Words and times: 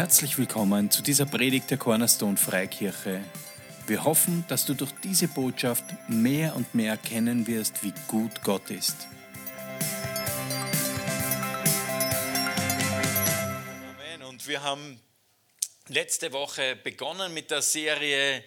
Herzlich 0.00 0.38
willkommen 0.38 0.90
zu 0.90 1.02
dieser 1.02 1.26
Predigt 1.26 1.70
der 1.70 1.76
Cornerstone 1.76 2.38
Freikirche. 2.38 3.22
Wir 3.86 4.02
hoffen, 4.02 4.46
dass 4.48 4.64
du 4.64 4.72
durch 4.72 4.92
diese 5.04 5.28
Botschaft 5.28 5.84
mehr 6.08 6.56
und 6.56 6.74
mehr 6.74 6.92
erkennen 6.92 7.46
wirst, 7.46 7.84
wie 7.84 7.92
gut 8.08 8.42
Gott 8.42 8.70
ist. 8.70 8.96
Amen. 13.90 14.22
Und 14.26 14.48
wir 14.48 14.62
haben 14.62 14.98
letzte 15.88 16.32
Woche 16.32 16.76
begonnen 16.76 17.34
mit 17.34 17.50
der 17.50 17.60
Serie 17.60 18.42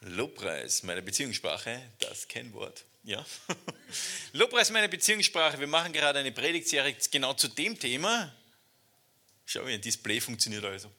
Lobpreis, 0.00 0.82
meine 0.82 1.02
Beziehungssprache, 1.02 1.82
das 2.00 2.26
Kennwort. 2.26 2.84
Ja. 3.04 3.24
Lobpreis, 4.32 4.72
meine 4.72 4.88
Beziehungssprache. 4.88 5.60
Wir 5.60 5.68
machen 5.68 5.92
gerade 5.92 6.18
eine 6.18 6.32
Predigtserie 6.32 6.96
genau 7.12 7.34
zu 7.34 7.46
dem 7.46 7.78
Thema. 7.78 8.32
Schau, 9.44 9.66
wie 9.66 9.74
ein 9.74 9.80
Display 9.80 10.20
funktioniert 10.20 10.64
also. 10.64 10.90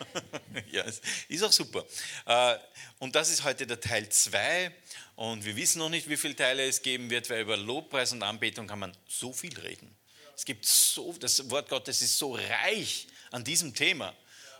ja, 0.72 0.84
ist 1.28 1.42
auch 1.42 1.52
super. 1.52 1.84
Äh, 2.26 2.56
und 2.98 3.14
das 3.14 3.30
ist 3.30 3.44
heute 3.44 3.66
der 3.66 3.80
Teil 3.80 4.08
2. 4.08 4.72
Und 5.16 5.44
wir 5.44 5.56
wissen 5.56 5.78
noch 5.78 5.90
nicht, 5.90 6.08
wie 6.08 6.16
viele 6.16 6.36
Teile 6.36 6.66
es 6.66 6.82
geben 6.82 7.10
wird, 7.10 7.28
weil 7.28 7.42
über 7.42 7.56
Lobpreis 7.56 8.12
und 8.12 8.22
Anbetung 8.22 8.66
kann 8.66 8.78
man 8.78 8.96
so 9.08 9.32
viel 9.32 9.58
reden. 9.58 9.94
Es 10.34 10.44
gibt 10.44 10.64
so, 10.64 11.12
das 11.18 11.50
Wort 11.50 11.68
Gottes 11.68 12.00
ist 12.00 12.16
so 12.16 12.34
reich 12.34 13.06
an 13.30 13.44
diesem 13.44 13.74
Thema. 13.74 14.14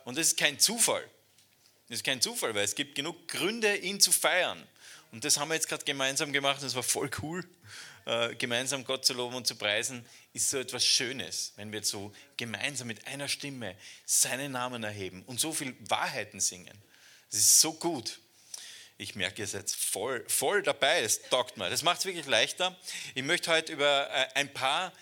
Und 0.04 0.18
das 0.18 0.28
ist 0.28 0.38
kein 0.38 0.58
Zufall. 0.58 1.08
Das 1.88 1.98
ist 1.98 2.04
kein 2.04 2.20
Zufall, 2.20 2.54
weil 2.54 2.64
es 2.64 2.74
gibt 2.74 2.94
genug 2.94 3.26
Gründe, 3.26 3.76
ihn 3.76 4.00
zu 4.00 4.12
feiern. 4.12 4.62
Und 5.10 5.24
das 5.24 5.38
haben 5.38 5.48
wir 5.48 5.54
jetzt 5.54 5.68
gerade 5.68 5.84
gemeinsam 5.84 6.32
gemacht. 6.32 6.62
Das 6.62 6.74
war 6.74 6.82
voll 6.82 7.10
cool, 7.22 7.44
äh, 8.10 8.34
gemeinsam 8.34 8.84
Gott 8.84 9.04
zu 9.04 9.12
loben 9.12 9.36
und 9.36 9.46
zu 9.46 9.54
preisen 9.54 10.04
ist 10.32 10.50
so 10.50 10.58
etwas 10.58 10.84
Schönes, 10.84 11.52
wenn 11.54 11.70
wir 11.70 11.84
so 11.84 12.12
gemeinsam 12.36 12.88
mit 12.88 13.06
einer 13.06 13.28
Stimme 13.28 13.76
seinen 14.04 14.50
Namen 14.50 14.82
erheben 14.82 15.22
und 15.26 15.38
so 15.38 15.52
viel 15.52 15.76
Wahrheiten 15.88 16.40
singen. 16.40 16.76
Das 17.30 17.38
ist 17.38 17.60
so 17.60 17.72
gut. 17.72 18.18
Ich 18.98 19.14
merke, 19.14 19.42
ihr 19.42 19.46
seid 19.46 19.70
voll, 19.70 20.24
voll 20.28 20.64
dabei, 20.64 21.02
das 21.02 21.22
taugt 21.22 21.56
mir. 21.56 21.70
Das 21.70 21.82
macht 21.82 22.00
es 22.00 22.04
wirklich 22.04 22.26
leichter. 22.26 22.76
Ich 23.14 23.22
möchte 23.22 23.52
heute 23.52 23.72
über 23.72 24.10
äh, 24.10 24.26
ein 24.34 24.52
paar 24.52 24.92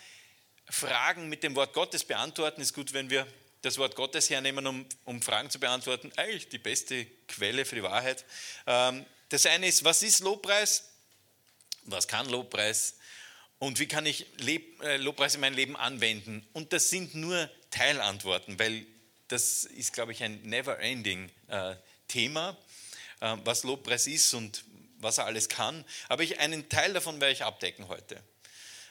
Fragen 0.69 1.29
mit 1.29 1.41
dem 1.41 1.55
Wort 1.55 1.73
Gottes 1.73 2.03
beantworten. 2.03 2.61
Es 2.61 2.67
ist 2.67 2.75
gut, 2.75 2.93
wenn 2.93 3.09
wir 3.09 3.25
das 3.63 3.79
Wort 3.79 3.95
Gottes 3.95 4.29
hernehmen, 4.29 4.67
um, 4.67 4.85
um 5.05 5.19
Fragen 5.23 5.49
zu 5.49 5.59
beantworten. 5.59 6.11
Eigentlich 6.15 6.49
die 6.49 6.59
beste 6.59 7.07
Quelle 7.27 7.65
für 7.65 7.73
die 7.73 7.83
Wahrheit. 7.83 8.23
Ähm, 8.67 9.03
das 9.29 9.47
eine 9.47 9.67
ist, 9.67 9.83
was 9.83 10.03
ist 10.03 10.19
Lobpreis? 10.19 10.83
Was 11.85 12.07
kann 12.07 12.29
Lobpreis? 12.29 12.98
Und 13.59 13.79
wie 13.79 13.87
kann 13.87 14.05
ich 14.05 14.25
äh, 14.81 14.97
Lobpreis 14.97 15.35
in 15.35 15.41
mein 15.41 15.53
Leben 15.53 15.75
anwenden? 15.75 16.47
Und 16.53 16.71
das 16.71 16.89
sind 16.89 17.13
nur 17.13 17.49
Teilantworten, 17.71 18.57
weil 18.57 18.85
das 19.27 19.65
ist, 19.65 19.93
glaube 19.93 20.13
ich, 20.13 20.23
ein 20.23 20.41
never-ending 20.43 21.29
äh, 21.47 21.75
Thema, 22.07 22.57
äh, 23.19 23.35
was 23.43 23.63
Lobpreis 23.63 24.07
ist 24.07 24.33
und 24.33 24.63
was 24.99 25.17
er 25.17 25.25
alles 25.25 25.49
kann. 25.49 25.83
Aber 26.07 26.23
ich, 26.23 26.39
einen 26.39 26.69
Teil 26.69 26.93
davon 26.93 27.19
werde 27.19 27.33
ich 27.33 27.43
abdecken 27.43 27.89
heute. 27.89 28.21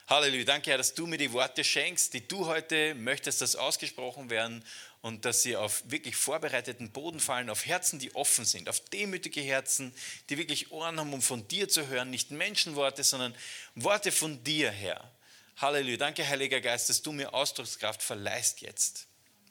Halleluja, 0.06 0.44
danke 0.44 0.70
Herr, 0.70 0.78
dass 0.78 0.94
du 0.94 1.06
mir 1.06 1.18
die 1.18 1.32
Worte 1.32 1.62
schenkst, 1.64 2.14
die 2.14 2.26
du 2.26 2.46
heute 2.46 2.94
möchtest, 2.94 3.42
dass 3.42 3.56
ausgesprochen 3.56 4.30
werden 4.30 4.64
und 5.00 5.24
dass 5.24 5.42
sie 5.42 5.56
auf 5.56 5.82
wirklich 5.86 6.16
vorbereiteten 6.16 6.90
Boden 6.90 7.20
fallen, 7.20 7.50
auf 7.50 7.66
Herzen, 7.66 7.98
die 7.98 8.14
offen 8.14 8.44
sind, 8.44 8.68
auf 8.68 8.80
demütige 8.80 9.40
Herzen, 9.40 9.94
die 10.28 10.38
wirklich 10.38 10.72
Ohren 10.72 10.98
haben, 10.98 11.12
um 11.12 11.22
von 11.22 11.46
dir 11.48 11.68
zu 11.68 11.86
hören, 11.86 12.10
nicht 12.10 12.30
Menschenworte, 12.30 13.04
sondern 13.04 13.34
Worte 13.74 14.12
von 14.12 14.42
dir, 14.44 14.70
Herr. 14.70 15.12
Halleluja. 15.56 15.96
Danke, 15.96 16.26
Heiliger 16.26 16.60
Geist, 16.60 16.88
dass 16.88 17.02
du 17.02 17.12
mir 17.12 17.34
Ausdruckskraft 17.34 18.02
verleihst 18.02 18.60
jetzt. 18.60 19.06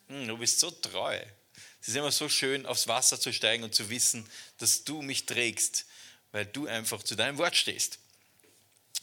Hm, 0.08 0.26
du 0.26 0.38
bist 0.38 0.60
so 0.60 0.70
treu. 0.70 1.18
Es 1.80 1.88
ist 1.88 1.96
immer 1.96 2.12
so 2.12 2.28
schön, 2.28 2.66
aufs 2.66 2.88
Wasser 2.88 3.20
zu 3.20 3.32
steigen 3.32 3.64
und 3.64 3.74
zu 3.74 3.90
wissen, 3.90 4.28
dass 4.58 4.84
du 4.84 5.02
mich 5.02 5.26
trägst, 5.26 5.86
weil 6.32 6.46
du 6.46 6.66
einfach 6.66 7.02
zu 7.02 7.14
deinem 7.14 7.38
Wort 7.38 7.56
stehst. 7.56 7.98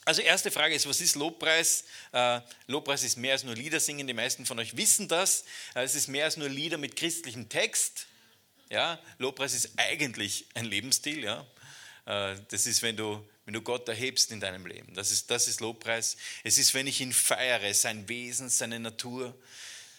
Also 0.05 0.21
erste 0.21 0.51
Frage 0.51 0.75
ist, 0.75 0.87
was 0.87 1.01
ist 1.01 1.15
Lobpreis? 1.15 1.83
Äh, 2.11 2.39
Lobpreis 2.67 3.03
ist 3.03 3.17
mehr 3.17 3.33
als 3.33 3.43
nur 3.43 3.55
Lieder 3.55 3.79
singen. 3.79 4.05
Die 4.05 4.13
meisten 4.13 4.45
von 4.45 4.59
euch 4.59 4.77
wissen 4.77 5.07
das. 5.07 5.45
Äh, 5.73 5.83
es 5.83 5.95
ist 5.95 6.07
mehr 6.07 6.25
als 6.25 6.37
nur 6.37 6.47
Lieder 6.47 6.77
mit 6.77 6.95
christlichem 6.95 7.49
Text. 7.49 8.05
Ja, 8.69 8.99
Lobpreis 9.17 9.55
ist 9.55 9.71
eigentlich 9.77 10.45
ein 10.53 10.65
Lebensstil. 10.65 11.23
Ja, 11.23 11.45
äh, 12.05 12.35
das 12.49 12.67
ist, 12.67 12.83
wenn 12.83 12.95
du, 12.95 13.27
wenn 13.45 13.55
du 13.55 13.61
Gott 13.61 13.89
erhebst 13.89 14.31
in 14.31 14.39
deinem 14.39 14.67
Leben. 14.67 14.93
Das 14.93 15.11
ist, 15.11 15.31
das 15.31 15.47
ist 15.47 15.59
Lobpreis. 15.59 16.17
Es 16.43 16.59
ist, 16.59 16.75
wenn 16.75 16.85
ich 16.85 17.01
ihn 17.01 17.11
feiere, 17.11 17.73
sein 17.73 18.07
Wesen, 18.07 18.49
seine 18.49 18.79
Natur 18.79 19.35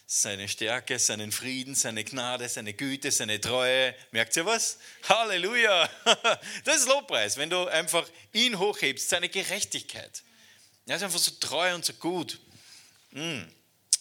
seine 0.06 0.48
Stärke, 0.48 1.00
seinen 1.00 1.32
Frieden, 1.32 1.74
seine 1.74 2.04
Gnade, 2.04 2.48
seine 2.48 2.72
Güte, 2.72 3.10
seine 3.10 3.40
Treue. 3.40 3.94
Merkt 4.12 4.36
ihr 4.36 4.46
was? 4.46 4.78
Halleluja! 5.08 5.90
Das 6.64 6.78
ist 6.78 6.88
Lobpreis, 6.88 7.36
wenn 7.36 7.50
du 7.50 7.66
einfach 7.66 8.08
ihn 8.32 8.58
hochhebst, 8.58 9.08
seine 9.08 9.28
Gerechtigkeit. 9.28 10.22
Er 10.86 10.96
ist 10.96 11.02
einfach 11.02 11.18
so 11.18 11.32
treu 11.40 11.74
und 11.74 11.84
so 11.84 11.92
gut. 11.94 12.38
Mm. 13.10 13.42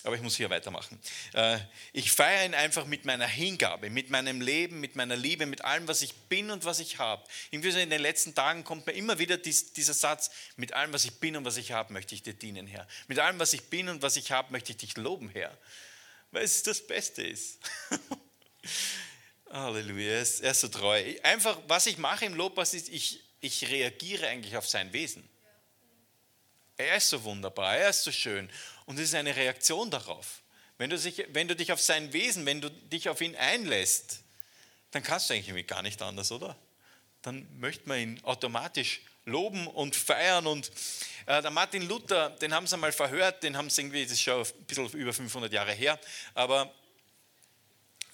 Aber 0.04 0.16
ich 0.16 0.22
muss 0.22 0.36
hier 0.36 0.52
weitermachen. 0.52 1.00
Äh, 1.34 1.58
ich 1.92 2.12
feiere 2.12 2.46
ihn 2.46 2.54
einfach 2.54 2.86
mit 2.86 3.06
meiner 3.06 3.26
Hingabe, 3.26 3.90
mit 3.90 4.12
meinem 4.12 4.40
Leben, 4.40 4.80
mit 4.80 4.96
meiner 4.96 5.16
Liebe, 5.16 5.48
mit 5.48 5.66
allem, 5.66 5.88
was 5.88 6.04
ich 6.04 6.14
bin 6.14 6.52
und 6.52 6.64
was 6.64 6.78
ich 6.78 7.00
habe. 7.00 7.24
Irgendwie 7.50 7.72
so 7.72 7.80
in 7.80 7.90
den 7.90 8.02
letzten 8.02 8.36
Tagen 8.36 8.64
kommt 8.64 8.86
mir 8.86 8.94
immer 8.94 9.18
wieder 9.18 9.38
dieser 9.38 9.94
Satz, 9.96 10.30
mit 10.58 10.74
allem, 10.74 10.94
was 10.94 11.06
ich 11.06 11.20
bin 11.20 11.36
und 11.36 11.46
was 11.46 11.58
ich 11.58 11.72
habe, 11.72 11.92
möchte 11.92 12.14
ich 12.14 12.22
dir 12.22 12.36
dienen, 12.36 12.68
Herr. 12.68 12.88
Mit 13.08 13.18
allem, 13.18 13.40
was 13.40 13.54
ich 13.54 13.64
bin 13.64 13.90
und 13.90 14.04
was 14.04 14.16
ich 14.16 14.32
habe, 14.32 14.52
möchte 14.52 14.72
ich 14.72 14.78
dich 14.78 14.96
loben, 14.96 15.30
Herr 15.30 15.58
weil 16.36 16.44
es 16.44 16.62
das 16.64 16.86
Beste 16.86 17.24
ist. 17.24 17.60
Halleluja, 19.50 20.12
er 20.12 20.22
ist, 20.22 20.42
er 20.42 20.52
ist 20.52 20.60
so 20.60 20.68
treu. 20.68 21.16
Einfach, 21.24 21.58
was 21.68 21.86
ich 21.86 21.98
mache 21.98 22.26
im 22.26 22.34
Lobpreis 22.34 22.74
ist, 22.74 22.90
ich, 22.90 23.24
ich 23.40 23.70
reagiere 23.70 24.28
eigentlich 24.28 24.58
auf 24.58 24.68
sein 24.68 24.92
Wesen. 24.92 25.28
Er 26.76 26.98
ist 26.98 27.08
so 27.08 27.24
wunderbar, 27.24 27.78
er 27.78 27.90
ist 27.90 28.04
so 28.04 28.12
schön 28.12 28.52
und 28.86 29.00
es 29.00 29.06
ist 29.06 29.16
eine 29.16 29.34
Reaktion 29.34 29.90
darauf. 29.90 30.42
Wenn 30.78 30.90
du, 30.90 30.98
sich, 30.98 31.26
wenn 31.30 31.48
du 31.48 31.56
dich 31.56 31.72
auf 31.72 31.80
sein 31.80 32.12
Wesen, 32.12 32.46
wenn 32.46 32.60
du 32.60 32.70
dich 32.70 33.08
auf 33.08 33.22
ihn 33.22 33.38
einlässt, 33.38 34.20
dann 34.92 35.04
kannst 35.04 35.30
du 35.30 35.36
eigentlich 35.36 35.68
gar 35.68 35.84
nicht 35.84 36.02
anders, 36.02 36.34
oder? 36.34 36.58
Dann 37.22 37.48
möchte 37.60 37.88
man 37.88 38.00
ihn 38.00 38.24
automatisch 38.26 39.00
loben 39.24 39.68
und 39.68 39.96
feiern. 39.96 40.48
Und 40.48 40.70
der 41.28 41.52
Martin 41.52 41.88
Luther, 41.88 42.30
den 42.42 42.54
haben 42.54 42.68
sie 42.68 42.78
mal 42.78 42.92
verhört, 42.92 43.44
den 43.44 43.58
haben 43.58 43.70
sie 43.70 43.82
irgendwie, 43.82 44.04
das 44.04 44.14
ist 44.14 44.22
schon 44.22 44.42
ein 44.42 44.66
bisschen 44.66 44.90
über 44.92 45.14
500 45.14 45.52
Jahre 45.52 45.74
her, 45.74 46.00
aber 46.34 46.74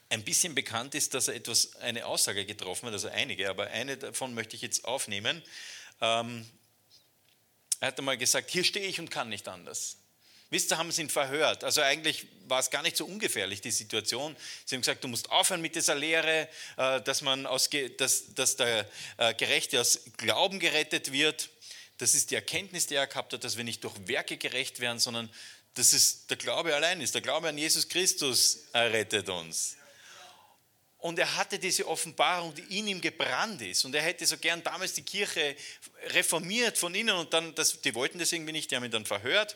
ein 0.09 0.23
bisschen 0.23 0.53
bekannt 0.53 0.93
ist, 0.95 1.13
dass 1.13 1.27
er 1.27 1.35
etwas, 1.35 1.75
eine 1.77 2.05
Aussage 2.05 2.45
getroffen 2.45 2.87
hat, 2.87 2.93
also 2.93 3.07
einige, 3.07 3.49
aber 3.49 3.67
eine 3.67 3.97
davon 3.97 4.33
möchte 4.33 4.55
ich 4.55 4.61
jetzt 4.61 4.83
aufnehmen. 4.83 5.41
Ähm, 6.01 6.45
er 7.79 7.87
hat 7.87 7.97
einmal 7.97 8.17
gesagt, 8.17 8.51
hier 8.51 8.63
stehe 8.63 8.85
ich 8.85 8.99
und 8.99 9.09
kann 9.09 9.29
nicht 9.29 9.47
anders. 9.47 9.97
Wisst 10.51 10.69
ihr, 10.71 10.77
haben 10.77 10.91
sie 10.91 11.03
ihn 11.03 11.09
verhört. 11.09 11.63
Also 11.63 11.81
eigentlich 11.81 12.27
war 12.47 12.59
es 12.59 12.69
gar 12.69 12.81
nicht 12.81 12.97
so 12.97 13.05
ungefährlich, 13.05 13.61
die 13.61 13.71
Situation. 13.71 14.35
Sie 14.65 14.75
haben 14.75 14.81
gesagt, 14.81 15.01
du 15.01 15.07
musst 15.07 15.31
aufhören 15.31 15.61
mit 15.61 15.75
dieser 15.75 15.95
Lehre, 15.95 16.49
äh, 16.75 17.01
dass, 17.01 17.21
man 17.21 17.45
aus, 17.45 17.69
dass, 17.97 18.33
dass 18.35 18.57
der 18.57 18.85
äh, 19.15 19.33
Gerechte 19.33 19.79
aus 19.79 20.01
Glauben 20.17 20.59
gerettet 20.59 21.13
wird. 21.13 21.49
Das 22.01 22.15
ist 22.15 22.31
die 22.31 22.35
Erkenntnis, 22.35 22.87
die 22.87 22.95
er 22.95 23.05
gehabt 23.05 23.31
hat, 23.31 23.43
dass 23.43 23.57
wir 23.57 23.63
nicht 23.63 23.83
durch 23.83 23.93
Werke 24.07 24.35
gerecht 24.35 24.79
werden, 24.79 24.97
sondern 24.97 25.29
dass 25.75 25.93
es 25.93 26.25
der 26.25 26.35
Glaube 26.35 26.73
allein 26.73 26.99
ist. 26.99 27.13
Der 27.13 27.21
Glaube 27.21 27.47
an 27.47 27.59
Jesus 27.59 27.87
Christus 27.87 28.63
errettet 28.73 29.29
uns. 29.29 29.77
Und 30.97 31.19
er 31.19 31.35
hatte 31.35 31.59
diese 31.59 31.87
Offenbarung, 31.87 32.55
die 32.55 32.79
in 32.79 32.87
ihm 32.87 33.01
gebrannt 33.01 33.61
ist. 33.61 33.85
Und 33.85 33.93
er 33.93 34.01
hätte 34.01 34.25
so 34.25 34.39
gern 34.39 34.63
damals 34.63 34.93
die 34.93 35.03
Kirche 35.03 35.55
reformiert 36.07 36.75
von 36.75 36.95
innen. 36.95 37.15
Und 37.15 37.33
dann, 37.33 37.53
das, 37.53 37.79
die 37.81 37.93
wollten 37.93 38.17
das 38.17 38.31
irgendwie 38.31 38.53
nicht, 38.53 38.71
die 38.71 38.75
haben 38.75 38.83
ihn 38.83 38.89
dann 38.89 39.05
verhört. 39.05 39.55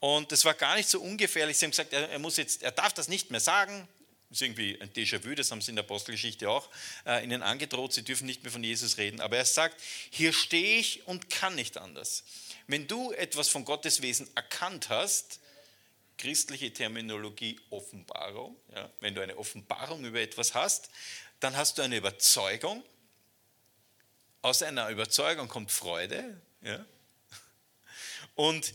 Und 0.00 0.32
es 0.32 0.44
war 0.44 0.52
gar 0.52 0.76
nicht 0.76 0.90
so 0.90 1.00
ungefährlich. 1.00 1.56
Sie 1.56 1.64
haben 1.64 1.70
gesagt, 1.70 1.94
er, 1.94 2.10
er, 2.10 2.18
muss 2.18 2.36
jetzt, 2.36 2.62
er 2.62 2.72
darf 2.72 2.92
das 2.92 3.08
nicht 3.08 3.30
mehr 3.30 3.40
sagen. 3.40 3.88
Ist 4.30 4.42
irgendwie 4.42 4.80
ein 4.80 4.92
Déjà-vu, 4.92 5.34
das 5.34 5.50
haben 5.50 5.60
sie 5.60 5.70
in 5.70 5.76
der 5.76 5.84
Apostelgeschichte 5.84 6.48
auch 6.48 6.68
äh, 7.04 7.24
ihnen 7.24 7.42
angedroht. 7.42 7.92
Sie 7.92 8.04
dürfen 8.04 8.26
nicht 8.26 8.44
mehr 8.44 8.52
von 8.52 8.62
Jesus 8.62 8.96
reden. 8.96 9.20
Aber 9.20 9.36
er 9.36 9.44
sagt, 9.44 9.80
hier 10.10 10.32
stehe 10.32 10.78
ich 10.78 11.06
und 11.06 11.30
kann 11.30 11.56
nicht 11.56 11.76
anders. 11.76 12.22
Wenn 12.68 12.86
du 12.86 13.10
etwas 13.12 13.48
von 13.48 13.64
Gottes 13.64 14.02
Wesen 14.02 14.28
erkannt 14.36 14.88
hast, 14.88 15.40
christliche 16.16 16.72
Terminologie 16.72 17.58
Offenbarung, 17.70 18.54
ja, 18.72 18.88
wenn 19.00 19.16
du 19.16 19.20
eine 19.20 19.36
Offenbarung 19.36 20.04
über 20.04 20.20
etwas 20.20 20.54
hast, 20.54 20.90
dann 21.40 21.56
hast 21.56 21.78
du 21.78 21.82
eine 21.82 21.96
Überzeugung. 21.96 22.84
Aus 24.42 24.62
einer 24.62 24.90
Überzeugung 24.90 25.48
kommt 25.48 25.72
Freude. 25.72 26.40
Ja. 26.62 26.84
Und 28.36 28.74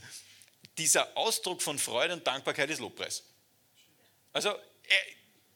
dieser 0.78 1.16
Ausdruck 1.16 1.62
von 1.62 1.80
Freude 1.80 2.14
und 2.14 2.28
Dankbarkeit 2.28 2.70
ist 2.70 2.80
Lobpreis. 2.80 3.24
Also 4.34 4.54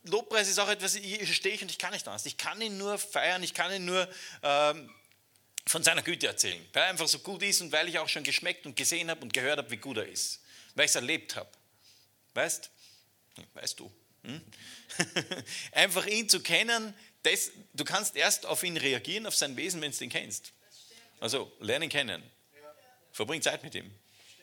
Lobpreis 0.03 0.47
ist 0.47 0.59
auch 0.59 0.69
etwas, 0.69 0.95
hier 0.95 1.25
stehe 1.27 1.55
ich 1.55 1.61
und 1.61 1.69
ich 1.69 1.77
kann 1.77 1.91
nicht 1.93 2.07
anders. 2.07 2.25
Ich 2.25 2.37
kann 2.37 2.61
ihn 2.61 2.77
nur 2.77 2.97
feiern, 2.97 3.43
ich 3.43 3.53
kann 3.53 3.71
ihn 3.71 3.85
nur 3.85 4.07
ähm, 4.43 4.89
von 5.65 5.83
seiner 5.83 6.01
Güte 6.01 6.27
erzählen, 6.27 6.65
weil 6.73 6.83
er 6.83 6.89
einfach 6.89 7.07
so 7.07 7.19
gut 7.19 7.43
ist 7.43 7.61
und 7.61 7.71
weil 7.71 7.89
ich 7.89 7.99
auch 7.99 8.07
schon 8.09 8.23
geschmeckt 8.23 8.65
und 8.65 8.75
gesehen 8.75 9.09
habe 9.09 9.21
und 9.21 9.33
gehört 9.33 9.57
habe, 9.57 9.69
wie 9.71 9.77
gut 9.77 9.97
er 9.97 10.07
ist, 10.07 10.41
weil 10.75 10.85
ich 10.85 10.91
es 10.91 10.95
erlebt 10.95 11.35
habe. 11.35 11.49
Weißt? 12.33 12.69
Weißt 13.53 13.79
du? 13.79 13.91
Hm? 14.23 14.41
Einfach 15.71 16.05
ihn 16.05 16.27
zu 16.27 16.41
kennen, 16.41 16.93
das, 17.23 17.51
du 17.73 17.83
kannst 17.83 18.15
erst 18.15 18.45
auf 18.45 18.63
ihn 18.63 18.77
reagieren, 18.77 19.27
auf 19.27 19.35
sein 19.35 19.55
Wesen, 19.57 19.81
wenn 19.81 19.91
du 19.91 20.03
ihn 20.03 20.09
kennst. 20.09 20.53
Also 21.19 21.51
lerne 21.59 21.85
ihn 21.85 21.91
kennen. 21.91 22.23
Verbring 23.11 23.41
Zeit 23.41 23.63
mit 23.63 23.75
ihm. 23.75 23.91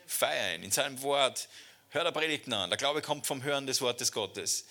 Feier 0.06 0.54
ihn 0.54 0.62
in 0.62 0.70
seinem 0.70 1.00
Wort. 1.02 1.48
Hör 1.90 2.04
der 2.04 2.12
Predigten 2.12 2.52
an. 2.52 2.70
Der 2.70 2.76
Glaube 2.76 3.00
kommt 3.00 3.26
vom 3.26 3.42
Hören 3.42 3.66
des 3.66 3.80
Wortes 3.80 4.12
Gottes. 4.12 4.66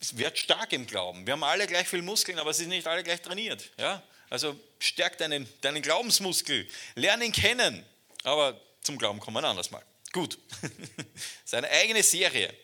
Es 0.00 0.16
wird 0.16 0.38
stark 0.38 0.72
im 0.72 0.86
Glauben. 0.86 1.26
Wir 1.26 1.32
haben 1.32 1.42
alle 1.42 1.66
gleich 1.66 1.88
viel 1.88 2.02
Muskeln, 2.02 2.38
aber 2.38 2.50
es 2.50 2.60
ist 2.60 2.68
nicht 2.68 2.86
alle 2.86 3.02
gleich 3.02 3.20
trainiert. 3.20 3.70
Ja? 3.78 4.02
Also 4.30 4.58
stärk 4.78 5.18
deinen, 5.18 5.48
deinen 5.60 5.82
Glaubensmuskel. 5.82 6.68
Lerne 6.94 7.24
ihn 7.24 7.32
kennen. 7.32 7.84
Aber 8.22 8.60
zum 8.82 8.98
Glauben 8.98 9.20
kommen 9.20 9.42
wir 9.42 9.48
anders 9.48 9.70
mal. 9.70 9.82
Gut. 10.12 10.38
Seine 11.44 11.68
eigene 11.70 12.02
Serie. 12.02 12.54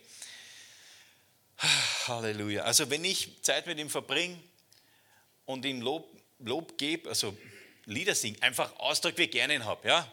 Halleluja. 2.06 2.62
Also 2.64 2.88
wenn 2.90 3.04
ich 3.04 3.42
Zeit 3.42 3.66
mit 3.66 3.78
ihm 3.78 3.90
verbringe 3.90 4.38
und 5.44 5.64
ihm 5.64 5.80
Lob, 5.80 6.08
Lob 6.38 6.78
gebe, 6.78 7.08
also 7.08 7.36
Lieder 7.86 8.14
singe, 8.14 8.40
einfach 8.42 8.74
Ausdruck, 8.78 9.18
wie 9.18 9.24
ich 9.24 9.30
gerne 9.30 9.54
ihn 9.54 9.64
habe. 9.64 9.86
Ja? 9.86 10.10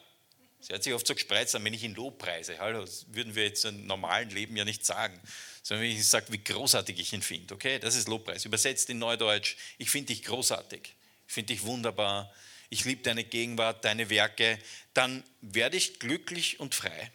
Das 0.59 0.69
hört 0.69 0.83
sich 0.83 0.93
oft 0.93 1.07
so 1.07 1.13
gespreizt 1.13 1.53
wenn 1.53 1.73
ich 1.73 1.83
ihn 1.83 1.95
Lobpreise. 1.95 2.59
Hallo, 2.59 2.81
das 2.81 3.05
würden 3.13 3.35
wir 3.35 3.45
jetzt 3.45 3.65
im 3.65 3.88
normalen 3.88 4.29
Leben 4.29 4.55
ja 4.55 4.65
nicht 4.65 4.85
sagen. 4.85 5.19
Sondern 5.63 5.84
wenn 5.86 5.92
ich 5.92 6.08
sage, 6.08 6.28
wie 6.30 6.44
großartig 6.44 7.00
ich 7.00 7.13
ihn 7.13 7.22
finde. 7.22 7.54
Okay, 7.54 7.80
das 7.80 7.96
ist 7.96 8.08
Lobpreis. 8.08 8.46
Übersetzt 8.46 8.90
in 8.90 9.00
Neudeutsch, 9.00 9.56
ich 9.78 9.90
finde 9.90 10.13
dich 10.13 10.24
großartig. 10.24 10.94
Ich 11.28 11.34
finde 11.34 11.54
dich 11.54 11.63
wunderbar. 11.63 12.34
Ich 12.69 12.86
liebe 12.86 13.04
deine 13.04 13.24
Gegenwart, 13.24 13.86
deine 13.86 14.10
Werke. 14.10 14.58
Dann 14.94 15.24
werde 15.42 15.78
ich 15.78 16.00
glücklich 16.00 16.60
und 16.60 16.74
frei. 16.74 17.12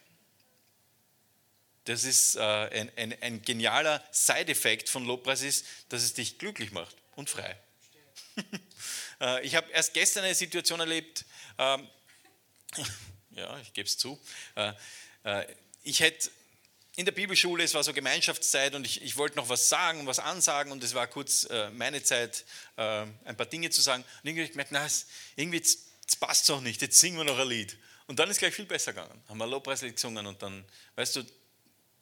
Das 1.87 2.05
ist 2.05 2.35
äh, 2.37 2.41
ein, 2.41 2.91
ein, 2.97 3.23
ein 3.23 3.43
genialer 3.43 4.05
Side-Effekt 4.11 4.89
von 4.89 5.05
Lobpreis 5.05 5.43
ist, 5.43 5.65
dass 5.89 6.03
es 6.03 6.15
dich 6.15 6.39
glücklich 6.39 6.73
macht 6.73 6.97
und 7.15 7.31
frei. 7.31 7.57
Äh, 9.19 9.47
ich 9.47 9.55
habe 9.55 9.71
erst 9.71 9.95
gestern 9.95 10.25
eine 10.25 10.35
Situation 10.35 10.79
erlebt, 10.79 11.25
ähm, 11.57 11.89
ja, 13.31 13.59
ich 13.61 13.73
gebe 13.73 13.89
es 13.89 13.97
zu, 13.97 14.21
äh, 14.55 14.75
ich 15.85 16.01
hätte 16.01 16.31
in 16.97 17.05
der 17.05 17.13
Bibelschule, 17.13 17.63
es 17.63 17.75
war 17.75 17.85
so 17.85 17.93
Gemeinschaftszeit 17.93 18.75
und 18.75 18.87
ich, 18.87 19.03
ich 19.03 19.17
wollte 19.17 19.37
noch 19.37 19.49
was 19.49 19.69
sagen, 19.69 20.07
was 20.07 20.19
ansagen 20.19 20.73
und 20.73 20.83
es 20.83 20.95
war 20.95 21.07
kurz 21.07 21.47
meine 21.75 22.03
Zeit, 22.03 22.45
ein 22.77 23.37
paar 23.37 23.47
Dinge 23.47 23.71
zu 23.71 23.83
sagen. 23.83 24.03
Und 24.03 24.29
irgendwie 24.29 24.41
habe 24.41 24.47
ich 24.47 24.53
gemerkt, 24.53 24.73
na, 24.73 24.87
irgendwie 25.37 25.61
das 25.61 26.17
passt 26.17 26.49
doch 26.49 26.61
nicht, 26.61 26.81
jetzt 26.81 26.99
singen 26.99 27.19
wir 27.19 27.25
noch 27.25 27.39
ein 27.39 27.49
Lied. 27.49 27.77
Und 28.07 28.19
dann 28.19 28.31
ist 28.31 28.39
gleich 28.39 28.55
viel 28.55 28.65
besser 28.65 28.93
gegangen. 28.93 29.23
Haben 29.29 29.39
wir 29.39 29.47
Lobpreislied 29.47 29.95
gesungen 29.95 30.27
und 30.27 30.41
dann, 30.41 30.65
weißt 30.95 31.17
du, 31.17 31.25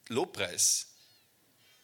Lobpreis 0.08 0.86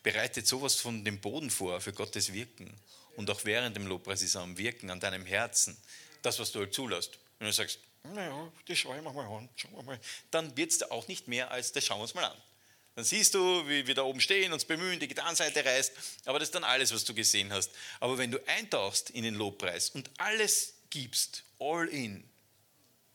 bereitet 0.02 0.46
sowas 0.46 0.74
von 0.76 1.04
dem 1.04 1.20
Boden 1.20 1.50
vor 1.50 1.80
für 1.80 1.92
Gottes 1.92 2.32
Wirken. 2.32 2.72
Und 3.16 3.28
auch 3.30 3.44
während 3.44 3.74
dem 3.76 3.86
Lobpreis 3.86 4.22
ist 4.22 4.34
er 4.34 4.42
am 4.42 4.56
Wirken, 4.56 4.90
an 4.90 5.00
deinem 5.00 5.26
Herzen. 5.26 5.76
Das, 6.22 6.38
was 6.38 6.52
du 6.52 6.60
halt 6.60 6.74
zulässt. 6.74 7.18
Wenn 7.38 7.48
du 7.48 7.52
sagst, 7.52 7.80
naja, 8.02 8.52
das 8.66 8.78
schauen 8.78 9.02
wir 9.02 9.12
mal 9.12 9.26
an, 9.26 9.48
schauen 9.56 9.72
wir 9.72 9.82
mal, 9.82 10.00
dann 10.30 10.56
wird 10.56 10.70
es 10.70 10.82
auch 10.90 11.08
nicht 11.08 11.26
mehr 11.26 11.50
als, 11.50 11.72
das 11.72 11.84
schauen 11.84 11.98
wir 11.98 12.02
uns 12.02 12.14
mal 12.14 12.24
an. 12.24 12.36
Dann 12.96 13.04
siehst 13.04 13.34
du, 13.34 13.66
wie 13.68 13.86
wir 13.86 13.94
da 13.94 14.02
oben 14.02 14.20
stehen, 14.20 14.52
uns 14.52 14.64
bemühen, 14.64 14.98
die 14.98 15.08
Gitarrenseite 15.08 15.64
reißt, 15.64 15.92
aber 16.24 16.38
das 16.38 16.48
ist 16.48 16.54
dann 16.54 16.64
alles, 16.64 16.92
was 16.92 17.04
du 17.04 17.14
gesehen 17.14 17.52
hast. 17.52 17.70
Aber 18.00 18.18
wenn 18.18 18.30
du 18.30 18.38
eintauchst 18.46 19.10
in 19.10 19.22
den 19.22 19.34
Lobpreis 19.34 19.90
und 19.90 20.10
alles 20.18 20.74
gibst, 20.90 21.44
all 21.58 21.88
in, 21.88 22.28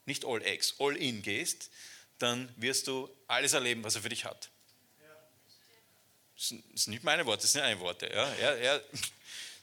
nicht 0.06 0.26
all 0.26 0.42
ex, 0.44 0.76
all 0.80 0.96
in 0.96 1.22
gehst, 1.22 1.70
dann 2.20 2.54
wirst 2.58 2.88
du 2.88 3.10
alles 3.28 3.54
erleben, 3.54 3.84
was 3.84 3.96
er 3.96 4.02
für 4.02 4.10
dich 4.10 4.26
hat. 4.26 4.50
Das 6.36 6.50
sind 6.50 6.88
nicht 6.88 7.04
meine 7.04 7.26
Worte, 7.26 7.44
das 7.44 7.52
sind 7.54 7.62
seine 7.62 7.80
Worte. 7.80 8.08
Ja. 8.08 8.34
Er, 8.34 8.58
er, 8.58 8.84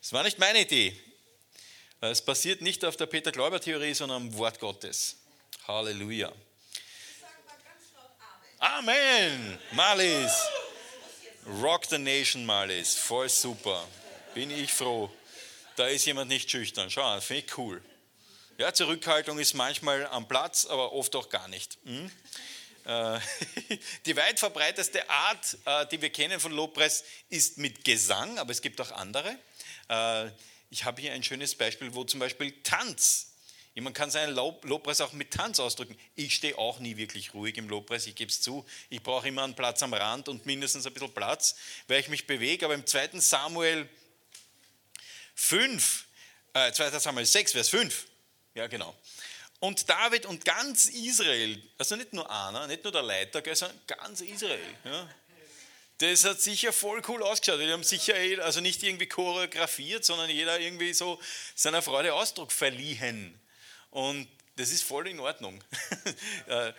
das 0.00 0.12
war 0.12 0.22
nicht 0.22 0.38
meine 0.38 0.62
Idee. 0.62 0.96
Es 2.00 2.22
basiert 2.22 2.62
nicht 2.62 2.84
auf 2.84 2.96
der 2.96 3.06
Peter-Gläuber-Theorie, 3.06 3.94
sondern 3.94 4.22
am 4.22 4.34
Wort 4.36 4.58
Gottes. 4.58 5.16
Halleluja. 5.68 6.32
Amen. 8.62 9.58
Malis. 9.72 10.30
Rock 11.60 11.86
the 11.86 11.98
Nation, 11.98 12.46
Malis. 12.46 12.94
Voll 12.94 13.28
super. 13.28 13.88
Bin 14.34 14.52
ich 14.52 14.72
froh. 14.72 15.10
Da 15.74 15.88
ist 15.88 16.04
jemand 16.04 16.28
nicht 16.28 16.48
schüchtern. 16.48 16.88
Schau, 16.88 17.20
finde 17.20 17.42
ich 17.44 17.58
cool. 17.58 17.82
Ja, 18.58 18.72
Zurückhaltung 18.72 19.40
ist 19.40 19.54
manchmal 19.54 20.06
am 20.06 20.28
Platz, 20.28 20.64
aber 20.66 20.92
oft 20.92 21.16
auch 21.16 21.28
gar 21.28 21.48
nicht. 21.48 21.76
Hm? 21.84 22.08
Äh, 22.84 23.18
die 24.06 24.14
weit 24.14 24.38
verbreiteste 24.38 25.10
Art, 25.10 25.58
äh, 25.64 25.86
die 25.88 26.00
wir 26.00 26.10
kennen 26.10 26.38
von 26.38 26.52
Lobpreis, 26.52 27.02
ist 27.30 27.58
mit 27.58 27.84
Gesang, 27.84 28.38
aber 28.38 28.52
es 28.52 28.62
gibt 28.62 28.80
auch 28.80 28.92
andere. 28.92 29.36
Äh, 29.88 30.30
ich 30.70 30.84
habe 30.84 31.00
hier 31.02 31.14
ein 31.14 31.24
schönes 31.24 31.56
Beispiel, 31.56 31.92
wo 31.96 32.04
zum 32.04 32.20
Beispiel 32.20 32.52
Tanz. 32.62 33.31
Jemand 33.74 33.96
kann 33.96 34.10
seinen 34.10 34.34
Lobpreis 34.34 35.00
auch 35.00 35.12
mit 35.12 35.32
Tanz 35.32 35.58
ausdrücken. 35.58 35.96
Ich 36.14 36.34
stehe 36.34 36.58
auch 36.58 36.78
nie 36.78 36.96
wirklich 36.96 37.32
ruhig 37.32 37.56
im 37.56 37.68
Lobpreis, 37.68 38.06
ich 38.06 38.14
gebe 38.14 38.30
es 38.30 38.40
zu. 38.40 38.66
Ich 38.90 39.02
brauche 39.02 39.26
immer 39.28 39.44
einen 39.44 39.54
Platz 39.54 39.82
am 39.82 39.94
Rand 39.94 40.28
und 40.28 40.44
mindestens 40.44 40.86
ein 40.86 40.92
bisschen 40.92 41.12
Platz, 41.12 41.56
weil 41.88 42.00
ich 42.00 42.08
mich 42.08 42.26
bewege. 42.26 42.66
Aber 42.66 42.74
im 42.74 42.86
2. 42.86 43.20
Samuel 43.20 43.88
5, 45.34 46.06
äh, 46.52 46.72
2. 46.72 46.98
Samuel 46.98 47.24
6, 47.24 47.52
Vers 47.52 47.70
5, 47.70 48.06
ja 48.54 48.66
genau, 48.66 48.94
und 49.62 49.88
David 49.88 50.26
und 50.26 50.44
ganz 50.44 50.86
Israel, 50.86 51.62
also 51.78 51.94
nicht 51.94 52.12
nur 52.12 52.28
einer, 52.28 52.66
nicht 52.66 52.82
nur 52.82 52.92
der 52.92 53.02
Leiter, 53.02 53.42
sondern 53.54 53.80
ganz 53.86 54.20
Israel. 54.20 54.58
Ja. 54.84 55.08
Das 55.98 56.24
hat 56.24 56.40
sicher 56.40 56.72
voll 56.72 57.00
cool 57.06 57.22
ausgeschaut. 57.22 57.60
Die 57.60 57.70
haben 57.70 57.84
sicher 57.84 58.16
eh, 58.16 58.40
also 58.40 58.60
nicht 58.60 58.82
irgendwie 58.82 59.06
choreografiert, 59.06 60.04
sondern 60.04 60.28
jeder 60.30 60.58
irgendwie 60.58 60.92
so 60.92 61.20
seiner 61.54 61.80
Freude 61.80 62.12
Ausdruck 62.12 62.50
verliehen. 62.50 63.40
Und 63.92 64.26
das 64.56 64.70
ist 64.70 64.82
voll 64.82 65.06
in 65.06 65.20
Ordnung. 65.20 65.62
Äh, 66.48 66.72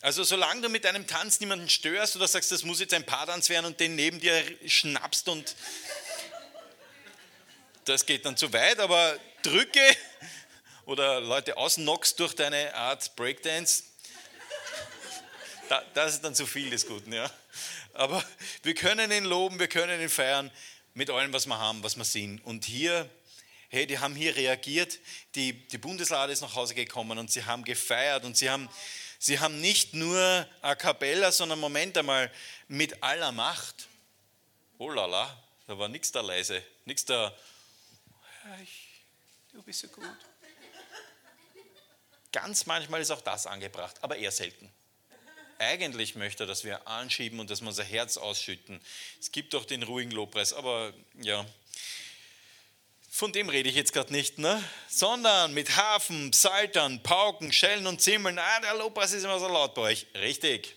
also 0.00 0.22
solange 0.22 0.62
du 0.62 0.68
mit 0.68 0.84
deinem 0.84 1.06
Tanz 1.06 1.40
niemanden 1.40 1.68
störst 1.68 2.14
oder 2.16 2.28
sagst, 2.28 2.52
das 2.52 2.62
muss 2.62 2.80
jetzt 2.80 2.94
ein 2.94 3.04
Paartanz 3.04 3.48
werden 3.48 3.66
und 3.66 3.80
den 3.80 3.96
neben 3.96 4.20
dir 4.20 4.44
schnappst 4.66 5.28
und 5.28 5.56
das 7.84 8.06
geht 8.06 8.24
dann 8.24 8.36
zu 8.36 8.52
weit, 8.52 8.78
aber 8.78 9.18
drücke 9.42 9.80
oder 10.86 11.20
Leute 11.20 11.56
ausnockst 11.56 12.18
durch 12.20 12.34
deine 12.34 12.74
Art 12.74 13.14
Breakdance, 13.16 13.84
das 15.94 16.14
ist 16.14 16.24
dann 16.24 16.34
zu 16.34 16.46
viel 16.46 16.70
des 16.70 16.86
Guten. 16.86 17.12
Ja. 17.12 17.30
Aber 17.92 18.24
wir 18.62 18.74
können 18.74 19.10
ihn 19.10 19.24
loben, 19.24 19.58
wir 19.58 19.68
können 19.68 20.00
ihn 20.00 20.08
feiern 20.08 20.50
mit 20.94 21.10
allem, 21.10 21.32
was 21.32 21.46
wir 21.46 21.58
haben, 21.58 21.82
was 21.82 21.96
wir 21.96 22.04
sind. 22.04 22.40
Und 22.40 22.64
hier, 22.64 23.08
hey, 23.72 23.86
die 23.86 23.98
haben 23.98 24.14
hier 24.14 24.36
reagiert, 24.36 24.98
die, 25.34 25.54
die 25.68 25.78
Bundeslade 25.78 26.30
ist 26.30 26.42
nach 26.42 26.54
Hause 26.54 26.74
gekommen 26.74 27.18
und 27.18 27.30
sie 27.30 27.42
haben 27.42 27.64
gefeiert 27.64 28.22
und 28.24 28.36
sie 28.36 28.50
haben, 28.50 28.68
sie 29.18 29.40
haben 29.40 29.62
nicht 29.62 29.94
nur 29.94 30.46
a 30.60 30.74
cappella, 30.74 31.32
sondern 31.32 31.58
Moment 31.58 31.96
einmal 31.96 32.30
mit 32.68 33.02
aller 33.02 33.32
Macht. 33.32 33.88
Oh 34.76 34.90
la 34.90 35.06
la, 35.06 35.42
da 35.66 35.78
war 35.78 35.88
nichts 35.88 36.12
da 36.12 36.20
leise, 36.20 36.62
nichts 36.84 37.06
da, 37.06 37.34
du 39.54 39.62
bist 39.62 39.80
so 39.80 39.88
gut. 39.88 40.04
Ganz 42.30 42.66
manchmal 42.66 43.00
ist 43.00 43.10
auch 43.10 43.22
das 43.22 43.46
angebracht, 43.46 43.96
aber 44.02 44.16
eher 44.16 44.32
selten. 44.32 44.70
Eigentlich 45.58 46.14
möchte 46.14 46.44
er, 46.44 46.46
dass 46.46 46.64
wir 46.64 46.86
anschieben 46.86 47.40
und 47.40 47.48
dass 47.48 47.62
wir 47.62 47.68
unser 47.68 47.84
Herz 47.84 48.18
ausschütten. 48.18 48.82
Es 49.18 49.32
gibt 49.32 49.54
doch 49.54 49.64
den 49.64 49.82
ruhigen 49.82 50.10
Lobpreis, 50.10 50.52
aber 50.52 50.92
ja, 51.20 51.46
von 53.22 53.32
dem 53.32 53.48
rede 53.48 53.68
ich 53.68 53.76
jetzt 53.76 53.92
gerade 53.92 54.12
nicht, 54.12 54.38
ne? 54.38 54.60
sondern 54.88 55.54
mit 55.54 55.76
Hafen, 55.76 56.32
Psaltern, 56.32 57.04
Pauken, 57.04 57.52
Schellen 57.52 57.86
und 57.86 58.02
Zimmeln. 58.02 58.36
Ah, 58.36 58.60
der 58.62 58.74
Lobpreis 58.74 59.12
ist 59.12 59.22
immer 59.22 59.38
so 59.38 59.46
laut 59.46 59.76
bei 59.76 59.82
euch. 59.82 60.08
Richtig. 60.16 60.74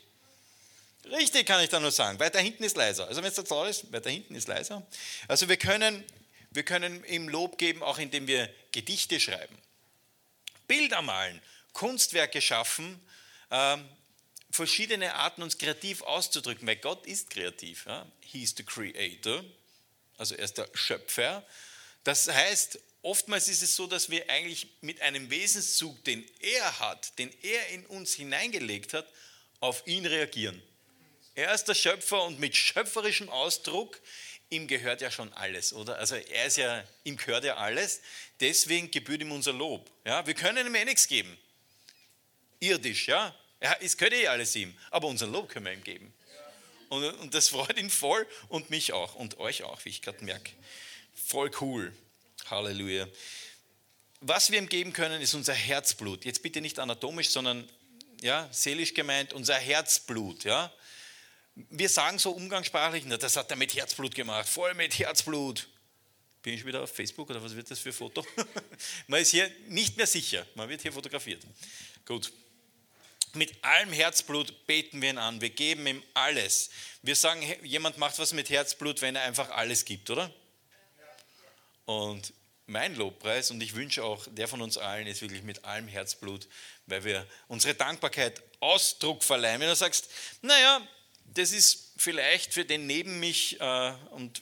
Richtig 1.06 1.48
kann 1.48 1.64
ich 1.64 1.72
da 1.72 1.80
nur 1.80 1.90
sagen. 1.90 2.20
Weiter 2.20 2.40
hinten 2.40 2.64
ist 2.64 2.78
leiser. 2.78 3.08
Also 3.08 3.24
wenn 3.24 3.30
es 3.30 3.34
da 3.34 3.42
laut 3.50 3.68
ist, 3.68 3.92
weiter 3.92 4.12
hinten 4.12 4.36
ist 4.36 4.48
leiser. 4.48 4.86
Also 5.28 5.50
wir 5.50 5.58
können, 5.58 6.04
wir 6.52 6.62
können 6.62 7.04
ihm 7.06 7.30
Lob 7.30 7.58
geben, 7.58 7.82
auch 7.82 7.98
indem 7.98 8.28
wir 8.28 8.48
Gedichte 8.72 9.20
schreiben. 9.20 9.58
Bilder 10.68 11.02
malen, 11.02 11.42
Kunstwerke 11.74 12.42
schaffen, 12.42 13.04
ähm, 13.50 13.90
verschiedene 14.52 15.16
Arten 15.16 15.42
uns 15.42 15.58
kreativ 15.58 16.04
auszudrücken, 16.04 16.68
weil 16.68 16.76
Gott 16.76 17.08
ist 17.08 17.32
kreativ. 17.32 17.88
Ja? 17.88 18.06
He 18.22 18.46
the 18.46 18.64
creator, 18.64 19.44
also 20.20 20.36
er 20.36 20.46
ist 20.46 20.60
der 20.60 20.70
Schöpfer. 20.76 21.44
Das 22.06 22.28
heißt, 22.30 22.80
oftmals 23.02 23.50
ist 23.50 23.64
es 23.64 23.76
so, 23.76 23.88
dass 23.88 24.10
wir 24.10 24.30
eigentlich 24.30 24.68
mit 24.82 25.02
einem 25.02 25.30
Wesenszug, 25.30 26.04
den 26.06 26.24
er 26.40 26.80
hat, 26.80 27.18
den 27.20 27.34
er 27.42 27.68
in 27.70 27.86
uns 27.88 28.14
hineingelegt 28.14 28.94
hat, 28.94 29.08
auf 29.60 29.86
ihn 29.88 30.06
reagieren. 30.06 30.62
Er 31.34 31.54
ist 31.54 31.66
der 31.66 31.74
Schöpfer 31.74 32.24
und 32.24 32.40
mit 32.40 32.56
schöpferischem 32.56 33.28
Ausdruck 33.30 34.00
ihm 34.50 34.68
gehört 34.68 35.02
ja 35.02 35.10
schon 35.10 35.34
alles, 35.34 35.74
oder? 35.74 35.98
Also 35.98 36.16
er 36.16 36.46
ist 36.46 36.58
ja, 36.58 36.84
ihm 37.04 37.18
gehört 37.18 37.44
ja 37.44 37.58
alles, 37.58 38.02
deswegen 38.40 38.92
gebührt 38.92 39.22
ihm 39.22 39.32
unser 39.32 39.54
Lob. 39.54 39.90
Ja? 40.06 40.26
Wir 40.28 40.36
können 40.36 40.68
ihm 40.68 40.76
eh 40.76 40.86
nichts 40.86 41.08
geben. 41.08 41.36
Irdisch, 42.60 43.08
ja? 43.08 43.36
Es 43.82 43.98
gehört 43.98 44.14
eh 44.14 44.28
alles 44.28 44.56
ihm, 44.56 44.78
aber 44.92 45.08
unser 45.08 45.26
Lob 45.26 45.50
können 45.50 45.66
wir 45.66 45.74
ihm 45.74 45.84
geben. 45.84 46.14
Und, 46.90 47.04
und 47.04 47.34
das 47.34 47.50
freut 47.50 47.78
ihn 47.80 47.90
voll 47.90 48.28
und 48.48 48.70
mich 48.70 48.94
auch 48.94 49.16
und 49.16 49.40
euch 49.40 49.64
auch, 49.64 49.84
wie 49.86 49.90
ich 49.90 50.04
gerade 50.04 50.24
merke. 50.24 50.52
Voll 51.16 51.50
cool. 51.62 51.94
Halleluja. 52.46 53.08
Was 54.22 54.52
wir 54.52 54.60
ihm 54.60 54.70
geben 54.70 54.94
können, 54.94 55.22
ist 55.22 55.34
unser 55.34 55.54
Herzblut. 55.54 56.26
Jetzt 56.26 56.44
bitte 56.44 56.62
nicht 56.62 56.80
anatomisch, 56.80 57.30
sondern 57.30 57.68
ja, 58.22 58.50
seelisch 58.52 58.94
gemeint, 58.94 59.34
unser 59.34 59.56
Herzblut. 59.56 60.44
Ja. 60.44 60.72
Wir 61.56 61.90
sagen 61.90 62.20
so 62.20 62.32
umgangssprachlich, 62.32 63.04
na, 63.06 63.18
das 63.18 63.38
hat 63.38 63.50
er 63.50 63.58
mit 63.58 63.76
Herzblut 63.76 64.14
gemacht, 64.14 64.48
voll 64.48 64.74
mit 64.74 64.98
Herzblut. 65.00 65.68
Bin 66.42 66.54
ich 66.54 66.66
wieder 66.66 66.84
auf 66.84 66.94
Facebook 66.94 67.30
oder 67.30 67.42
was 67.42 67.56
wird 67.56 67.72
das 67.72 67.80
für 67.80 67.90
ein 67.90 67.94
Foto? 67.94 68.26
man 69.08 69.22
ist 69.22 69.32
hier 69.32 69.50
nicht 69.68 69.98
mehr 69.98 70.08
sicher, 70.08 70.46
man 70.56 70.70
wird 70.70 70.82
hier 70.82 70.92
fotografiert. 70.92 71.42
Gut. 72.06 72.32
Mit 73.34 73.64
allem 73.64 73.92
Herzblut 73.92 74.66
beten 74.66 75.02
wir 75.02 75.10
ihn 75.10 75.18
an, 75.18 75.42
wir 75.42 75.50
geben 75.50 75.88
ihm 75.88 76.04
alles. 76.14 76.70
Wir 77.02 77.16
sagen, 77.16 77.42
jemand 77.64 77.98
macht 77.98 78.18
was 78.20 78.32
mit 78.32 78.50
Herzblut, 78.50 79.02
wenn 79.02 79.16
er 79.16 79.24
einfach 79.24 79.50
alles 79.50 79.86
gibt, 79.86 80.10
oder? 80.10 80.34
Und 81.86 82.34
mein 82.68 82.96
Lobpreis 82.96 83.52
und 83.52 83.62
ich 83.62 83.76
wünsche 83.76 84.04
auch, 84.04 84.26
der 84.32 84.48
von 84.48 84.62
uns 84.62 84.78
allen 84.78 85.08
ist 85.08 85.22
wirklich 85.22 85.44
mit 85.44 85.66
allem 85.66 85.88
Herzblut, 85.88 86.48
weil 86.88 87.04
wir 87.04 87.28
unsere 87.48 87.76
Dankbarkeit 87.76 88.42
Ausdruck 88.60 89.24
verleihen. 89.24 89.62
Wenn 89.62 89.70
du 89.70 89.76
sagst, 89.76 90.10
naja, 90.42 90.82
das 91.26 91.52
ist 91.52 91.94
vielleicht 91.98 92.54
für 92.54 92.66
den 92.66 92.88
neben 92.88 93.20
mich 93.20 93.62
äh, 93.62 93.94
und 94.12 94.42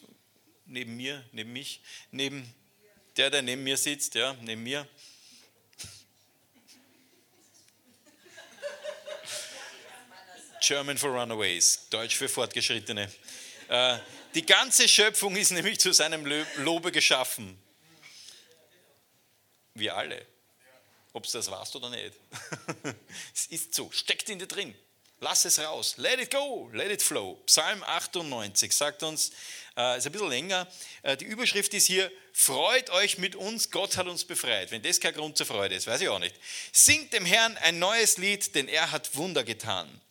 neben 0.65 0.95
mir, 0.95 1.25
neben 1.31 1.51
mich, 1.51 1.81
neben 2.11 2.53
der, 3.17 3.29
der 3.29 3.41
neben 3.41 3.63
mir 3.63 3.75
sitzt, 3.77 4.15
ja, 4.15 4.35
neben 4.41 4.63
mir. 4.63 4.87
German 10.61 10.97
for 10.97 11.09
Runaways, 11.09 11.89
Deutsch 11.89 12.15
für 12.15 12.29
Fortgeschrittene. 12.29 13.11
Äh, 13.67 13.97
die 14.33 14.45
ganze 14.45 14.87
Schöpfung 14.87 15.35
ist 15.35 15.51
nämlich 15.51 15.79
zu 15.79 15.93
seinem 15.93 16.25
Lobe 16.57 16.91
geschaffen. 16.91 17.57
Wir 19.73 19.95
alle. 19.95 20.25
Ob 21.13 21.25
es 21.25 21.31
das 21.31 21.49
warst 21.51 21.75
oder 21.75 21.89
nicht. 21.89 22.13
es 23.33 23.45
ist 23.47 23.75
so, 23.75 23.91
steckt 23.91 24.29
in 24.29 24.39
dir 24.39 24.47
drin. 24.47 24.75
Lass 25.19 25.45
es 25.45 25.59
raus. 25.59 25.95
Let 25.97 26.19
it 26.19 26.31
go, 26.31 26.69
let 26.73 26.91
it 26.91 27.01
flow. 27.01 27.41
Psalm 27.45 27.81
98 27.83 28.73
sagt 28.75 29.03
uns, 29.03 29.31
äh, 29.77 29.97
ist 29.97 30.05
ein 30.05 30.11
bisschen 30.11 30.29
länger, 30.29 30.67
äh, 31.01 31.15
die 31.15 31.25
Überschrift 31.25 31.73
ist 31.73 31.87
hier, 31.87 32.11
freut 32.33 32.89
euch 32.89 33.17
mit 33.17 33.35
uns, 33.35 33.71
Gott 33.71 33.95
hat 33.95 34.07
uns 34.07 34.25
befreit. 34.25 34.71
Wenn 34.71 34.81
das 34.81 34.99
kein 34.99 35.13
Grund 35.13 35.37
zur 35.37 35.45
Freude 35.45 35.75
ist, 35.75 35.87
weiß 35.87 36.01
ich 36.01 36.09
auch 36.09 36.19
nicht. 36.19 36.35
Singt 36.73 37.13
dem 37.13 37.25
Herrn 37.25 37.57
ein 37.57 37.79
neues 37.79 38.17
Lied, 38.17 38.53
denn 38.55 38.67
er 38.67 38.91
hat 38.91 39.15
Wunder 39.15 39.43
getan. 39.43 40.01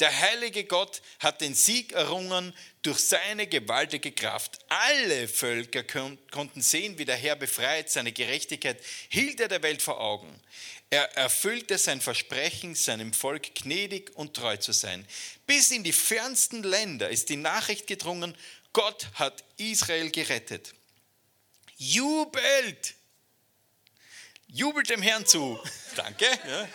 Der 0.00 0.16
heilige 0.16 0.64
Gott 0.64 1.02
hat 1.18 1.40
den 1.40 1.54
Sieg 1.54 1.92
errungen 1.92 2.54
durch 2.82 3.00
seine 3.00 3.48
gewaltige 3.48 4.12
Kraft. 4.12 4.58
Alle 4.68 5.26
Völker 5.26 5.82
konnten 5.82 6.62
sehen, 6.62 6.98
wie 6.98 7.04
der 7.04 7.16
Herr 7.16 7.34
befreit, 7.34 7.90
seine 7.90 8.12
Gerechtigkeit 8.12 8.80
hielt 9.08 9.40
er 9.40 9.48
der 9.48 9.62
Welt 9.62 9.82
vor 9.82 10.00
Augen. 10.00 10.40
Er 10.90 11.16
erfüllte 11.16 11.76
sein 11.76 12.00
Versprechen, 12.00 12.74
seinem 12.74 13.12
Volk 13.12 13.54
gnädig 13.56 14.16
und 14.16 14.34
treu 14.34 14.56
zu 14.56 14.72
sein. 14.72 15.06
Bis 15.46 15.70
in 15.70 15.84
die 15.84 15.92
fernsten 15.92 16.62
Länder 16.62 17.10
ist 17.10 17.28
die 17.28 17.36
Nachricht 17.36 17.86
gedrungen, 17.86 18.36
Gott 18.72 19.08
hat 19.14 19.44
Israel 19.56 20.10
gerettet. 20.10 20.74
Jubelt! 21.76 22.94
Jubelt 24.46 24.88
dem 24.88 25.02
Herrn 25.02 25.26
zu. 25.26 25.60
Danke. 25.96 26.26
Ja. 26.46 26.68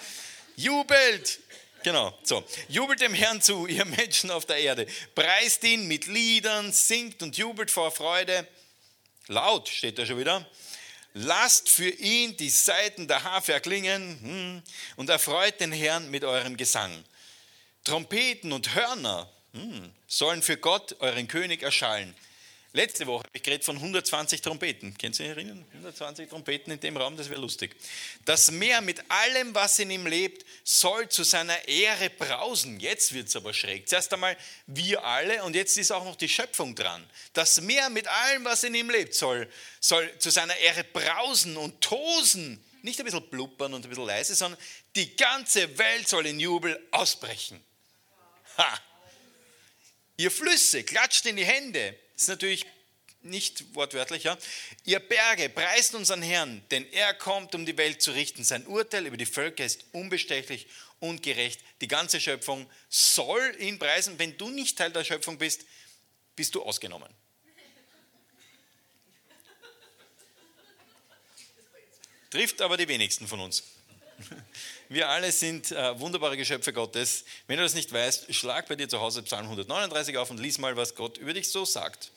Jubelt! 0.56 1.40
Genau, 1.84 2.18
so. 2.24 2.44
Jubelt 2.70 3.02
dem 3.02 3.14
Herrn 3.14 3.42
zu, 3.42 3.68
ihr 3.68 3.86
Menschen 3.86 4.32
auf 4.32 4.46
der 4.46 4.58
Erde. 4.58 4.88
Preist 5.14 5.64
ihn 5.64 5.88
mit 5.88 6.08
Liedern, 6.08 6.72
singt 6.72 7.22
und 7.22 7.38
jubelt 7.38 7.70
vor 7.70 7.92
Freude. 7.92 8.48
Laut 9.28 9.70
steht 9.70 10.00
da 10.00 10.06
schon 10.06 10.20
wieder. 10.20 10.46
Lasst 11.14 11.70
für 11.70 11.90
ihn 11.90 12.36
die 12.38 12.50
Saiten 12.50 13.08
der 13.08 13.24
Harfe 13.24 13.54
erklingen 13.54 14.20
hm, 14.22 14.64
und 14.96 15.10
erfreut 15.10 15.60
den 15.60 15.72
Herrn 15.72 16.10
mit 16.10 16.24
eurem 16.24 16.58
Gesang. 16.58 17.04
Trompeten 17.84 18.52
und 18.52 18.74
Hörner 18.74 19.30
hm, 19.54 19.94
sollen 20.08 20.42
für 20.42 20.58
Gott, 20.58 20.96
euren 21.00 21.28
König, 21.28 21.62
erschallen. 21.62 22.16
Letzte 22.76 23.06
Woche 23.06 23.26
habe 23.26 23.38
ich 23.38 23.44
geredet 23.44 23.64
von 23.64 23.76
120 23.76 24.42
Trompeten. 24.42 24.98
Kennen 24.98 25.14
Sie 25.14 25.26
erinnern? 25.26 25.64
120 25.74 26.28
Trompeten 26.28 26.74
in 26.74 26.80
dem 26.80 26.98
Raum, 26.98 27.16
das 27.16 27.30
wäre 27.30 27.40
lustig. 27.40 27.76
Das 28.26 28.50
Meer 28.50 28.82
mit 28.82 29.00
allem, 29.12 29.54
was 29.54 29.78
in 29.78 29.92
ihm 29.92 30.08
lebt, 30.08 30.44
soll 30.64 31.08
zu 31.08 31.24
seiner 31.24 31.68
Ehre 31.68 32.10
brausen. 32.10 32.80
Jetzt 32.80 33.14
wird 33.14 33.28
es 33.28 33.36
aber 33.36 33.54
schräg. 33.54 33.88
Zuerst 33.88 34.12
einmal 34.12 34.36
wir 34.66 35.04
alle 35.04 35.44
und 35.44 35.56
jetzt 35.56 35.78
ist 35.78 35.92
auch 35.92 36.04
noch 36.04 36.16
die 36.16 36.28
Schöpfung 36.28 36.74
dran. 36.74 37.08
Das 37.34 37.62
Meer 37.62 37.92
mit 37.92 38.08
allem, 38.08 38.44
was 38.44 38.64
in 38.64 38.74
ihm 38.74 38.90
lebt, 38.90 39.14
soll, 39.14 39.48
soll 39.80 40.12
zu 40.18 40.32
seiner 40.32 40.58
Ehre 40.58 40.84
brausen 40.84 41.58
und 41.58 41.80
tosen. 41.80 42.66
Nicht 42.82 42.98
ein 42.98 43.06
bisschen 43.06 43.30
blubbern 43.30 43.76
und 43.76 43.86
ein 43.86 43.90
bisschen 43.90 44.08
leise, 44.08 44.34
sondern 44.34 44.60
die 44.96 45.16
ganze 45.16 45.78
Welt 45.78 46.08
soll 46.08 46.26
in 46.26 46.40
Jubel 46.40 46.82
ausbrechen. 46.90 47.64
Ha! 48.58 48.82
Ihr 50.18 50.32
Flüsse, 50.32 50.84
klatscht 50.84 51.28
in 51.28 51.36
die 51.36 51.46
Hände 51.46 52.00
ist 52.24 52.30
natürlich 52.30 52.66
nicht 53.22 53.76
wortwörtlich, 53.76 54.24
ja. 54.24 54.38
Ihr 54.84 55.00
Berge, 55.00 55.50
preist 55.50 55.96
unseren 55.96 56.22
Herrn, 56.22 56.64
denn 56.72 56.86
er 56.92 57.14
kommt, 57.14 57.56
um 57.56 57.66
die 57.66 57.78
Welt 57.78 58.02
zu 58.02 58.12
richten. 58.12 58.44
Sein 58.44 58.66
Urteil 58.68 59.06
über 59.06 59.18
die 59.18 59.26
Völker 59.26 59.64
ist 59.66 59.86
unbestechlich 59.92 60.68
und 61.00 61.24
gerecht. 61.24 61.62
Die 61.82 61.88
ganze 61.88 62.20
Schöpfung 62.20 62.70
soll 62.90 63.56
ihn 63.60 63.80
preisen. 63.80 64.20
Wenn 64.20 64.38
du 64.38 64.50
nicht 64.50 64.78
Teil 64.78 64.92
der 64.92 65.04
Schöpfung 65.04 65.38
bist, 65.38 65.66
bist 66.36 66.56
du 66.56 66.64
ausgenommen. 66.64 67.14
Trifft 72.30 72.62
aber 72.62 72.78
die 72.78 72.88
wenigsten 72.88 73.28
von 73.28 73.40
uns. 73.40 73.64
Wir 74.90 75.10
alle 75.10 75.32
sind 75.32 75.72
äh, 75.72 76.00
wunderbare 76.00 76.38
Geschöpfe 76.38 76.74
Gottes. 76.74 77.26
Wenn 77.48 77.58
du 77.58 77.64
das 77.64 77.74
nicht 77.74 77.92
weißt, 77.92 78.34
schlag 78.34 78.68
bei 78.68 78.76
dir 78.76 78.90
zu 78.90 79.00
Hause 79.00 79.24
Psalm 79.24 79.44
139 79.44 80.18
auf 80.18 80.30
und 80.30 80.40
lies 80.40 80.58
mal, 80.58 80.76
was 80.76 80.96
Gott 80.96 81.18
über 81.18 81.34
dich 81.34 81.50
so 81.50 81.66
sagt. 81.66 82.12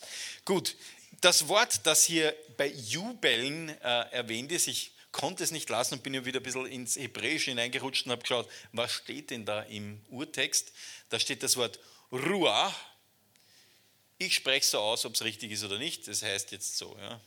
Gut, 0.45 0.77
das 1.21 1.49
Wort, 1.49 1.81
das 1.85 2.05
hier 2.05 2.35
bei 2.57 2.67
Jubeln 2.69 3.69
äh, 3.69 4.11
erwähnt 4.11 4.53
ist, 4.53 4.67
ich 4.67 4.93
konnte 5.13 5.45
es 5.45 5.51
nicht 5.51 5.71
lassen 5.71 5.95
und 5.95 6.03
bin 6.03 6.25
wieder 6.25 6.41
ein 6.41 6.43
bisschen 6.43 6.67
ins 6.67 6.97
Hebräische 6.97 7.51
hineingerutscht 7.51 8.05
und 8.07 8.13
habe 8.13 8.23
geschaut, 8.23 8.49
was 8.73 8.93
steht 8.93 9.31
denn 9.31 9.45
da 9.47 9.63
im 9.63 10.01
Urtext? 10.11 10.73
Da 11.09 11.19
steht 11.19 11.43
das 11.43 11.57
Wort 11.57 11.79
Ruah. 12.13 12.75
Ich 14.19 14.35
spreche 14.35 14.67
so 14.67 14.81
aus, 14.81 15.05
ob 15.05 15.15
es 15.15 15.25
richtig 15.25 15.53
ist 15.53 15.65
oder 15.65 15.79
nicht. 15.79 16.09
Das 16.09 16.23
heißt 16.23 16.51
jetzt 16.53 16.77
so. 16.77 16.97
Ja. 17.01 17.21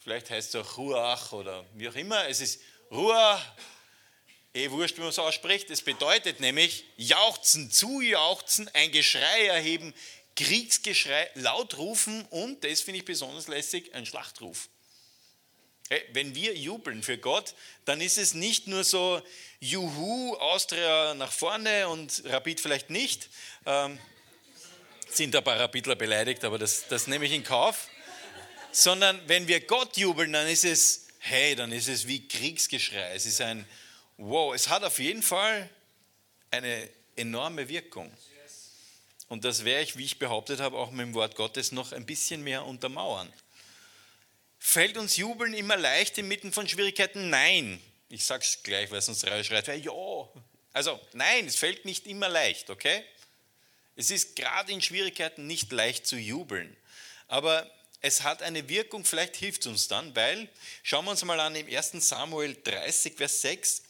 Vielleicht 0.00 0.30
heißt 0.30 0.54
es 0.54 0.60
auch 0.60 0.76
Ruach 0.76 1.32
oder 1.32 1.64
wie 1.74 1.88
auch 1.88 1.94
immer. 1.94 2.26
Es 2.28 2.40
ist 2.40 2.60
Ruah 2.90 3.40
eh 4.56 4.70
wurscht, 4.70 4.96
wie 4.96 5.02
man 5.02 5.10
es 5.10 5.18
ausspricht. 5.18 5.70
Es 5.70 5.82
bedeutet 5.82 6.40
nämlich 6.40 6.84
jauchzen, 6.96 7.70
zujauchzen, 7.70 8.68
ein 8.74 8.90
Geschrei 8.90 9.46
erheben, 9.46 9.94
Kriegsgeschrei, 10.34 11.30
laut 11.34 11.78
rufen 11.78 12.24
und, 12.30 12.64
das 12.64 12.80
finde 12.80 12.98
ich 12.98 13.04
besonders 13.04 13.48
lässig, 13.48 13.94
ein 13.94 14.06
Schlachtruf. 14.06 14.68
Wenn 16.12 16.34
wir 16.34 16.56
jubeln 16.56 17.02
für 17.02 17.16
Gott, 17.16 17.54
dann 17.84 18.00
ist 18.00 18.18
es 18.18 18.34
nicht 18.34 18.66
nur 18.66 18.82
so, 18.82 19.22
Juhu, 19.60 20.34
Austria 20.34 21.14
nach 21.14 21.30
vorne 21.30 21.88
und 21.88 22.22
Rapid 22.26 22.60
vielleicht 22.60 22.90
nicht. 22.90 23.28
Ähm, 23.66 23.98
sind 25.08 25.34
ein 25.36 25.44
paar 25.44 25.60
Rapidler 25.60 25.94
beleidigt, 25.94 26.44
aber 26.44 26.58
das, 26.58 26.88
das 26.88 27.06
nehme 27.06 27.24
ich 27.26 27.32
in 27.32 27.44
Kauf. 27.44 27.88
Sondern 28.72 29.20
wenn 29.28 29.46
wir 29.46 29.60
Gott 29.60 29.96
jubeln, 29.96 30.32
dann 30.32 30.48
ist 30.48 30.64
es, 30.64 31.06
hey, 31.20 31.54
dann 31.54 31.70
ist 31.70 31.88
es 31.88 32.08
wie 32.08 32.26
Kriegsgeschrei. 32.26 33.14
Es 33.14 33.24
ist 33.24 33.40
ein 33.40 33.64
Wow, 34.18 34.54
es 34.54 34.68
hat 34.68 34.82
auf 34.82 34.98
jeden 34.98 35.22
Fall 35.22 35.68
eine 36.50 36.88
enorme 37.16 37.68
Wirkung. 37.68 38.10
Und 39.28 39.44
das 39.44 39.64
werde 39.64 39.82
ich, 39.82 39.96
wie 39.96 40.04
ich 40.04 40.18
behauptet 40.18 40.60
habe, 40.60 40.76
auch 40.78 40.90
mit 40.90 41.06
dem 41.06 41.14
Wort 41.14 41.34
Gottes 41.34 41.72
noch 41.72 41.92
ein 41.92 42.06
bisschen 42.06 42.42
mehr 42.42 42.64
untermauern. 42.64 43.32
Fällt 44.58 44.96
uns 44.96 45.16
Jubeln 45.16 45.52
immer 45.52 45.76
leicht 45.76 46.18
inmitten 46.18 46.52
von 46.52 46.68
Schwierigkeiten? 46.68 47.30
Nein. 47.30 47.80
Ich 48.08 48.24
sage 48.24 48.44
es 48.44 48.62
gleich, 48.62 48.90
weil 48.90 49.00
drei 49.00 49.42
schreit. 49.42 49.66
Ja, 49.84 49.92
also 50.72 51.00
nein, 51.12 51.46
es 51.46 51.56
fällt 51.56 51.84
nicht 51.84 52.06
immer 52.06 52.28
leicht, 52.28 52.70
okay? 52.70 53.04
Es 53.96 54.10
ist 54.10 54.36
gerade 54.36 54.72
in 54.72 54.80
Schwierigkeiten 54.80 55.46
nicht 55.46 55.72
leicht 55.72 56.06
zu 56.06 56.16
jubeln. 56.16 56.76
Aber 57.28 57.68
es 58.00 58.22
hat 58.22 58.42
eine 58.42 58.68
Wirkung, 58.68 59.04
vielleicht 59.04 59.36
hilft 59.36 59.62
es 59.62 59.66
uns 59.66 59.88
dann, 59.88 60.14
weil, 60.14 60.48
schauen 60.82 61.04
wir 61.06 61.12
uns 61.12 61.24
mal 61.24 61.40
an, 61.40 61.56
im 61.56 61.66
1 61.66 62.08
Samuel 62.08 62.56
30, 62.62 63.16
Vers 63.16 63.42
6, 63.42 63.82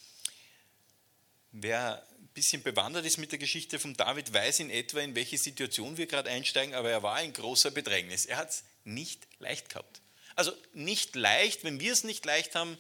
Wer 1.58 2.06
ein 2.18 2.28
bisschen 2.34 2.62
bewandert 2.62 3.06
ist 3.06 3.16
mit 3.16 3.32
der 3.32 3.38
Geschichte 3.38 3.78
von 3.78 3.94
David, 3.94 4.34
weiß 4.34 4.60
in 4.60 4.68
etwa, 4.68 5.00
in 5.00 5.14
welche 5.14 5.38
Situation 5.38 5.96
wir 5.96 6.06
gerade 6.06 6.28
einsteigen, 6.28 6.74
aber 6.74 6.90
er 6.90 7.02
war 7.02 7.22
in 7.22 7.32
großer 7.32 7.70
Bedrängnis. 7.70 8.26
Er 8.26 8.36
hat 8.36 8.50
es 8.50 8.64
nicht 8.84 9.26
leicht 9.38 9.70
gehabt. 9.70 10.02
Also 10.34 10.52
nicht 10.74 11.16
leicht, 11.16 11.64
wenn 11.64 11.80
wir 11.80 11.94
es 11.94 12.04
nicht 12.04 12.26
leicht 12.26 12.54
haben, 12.54 12.76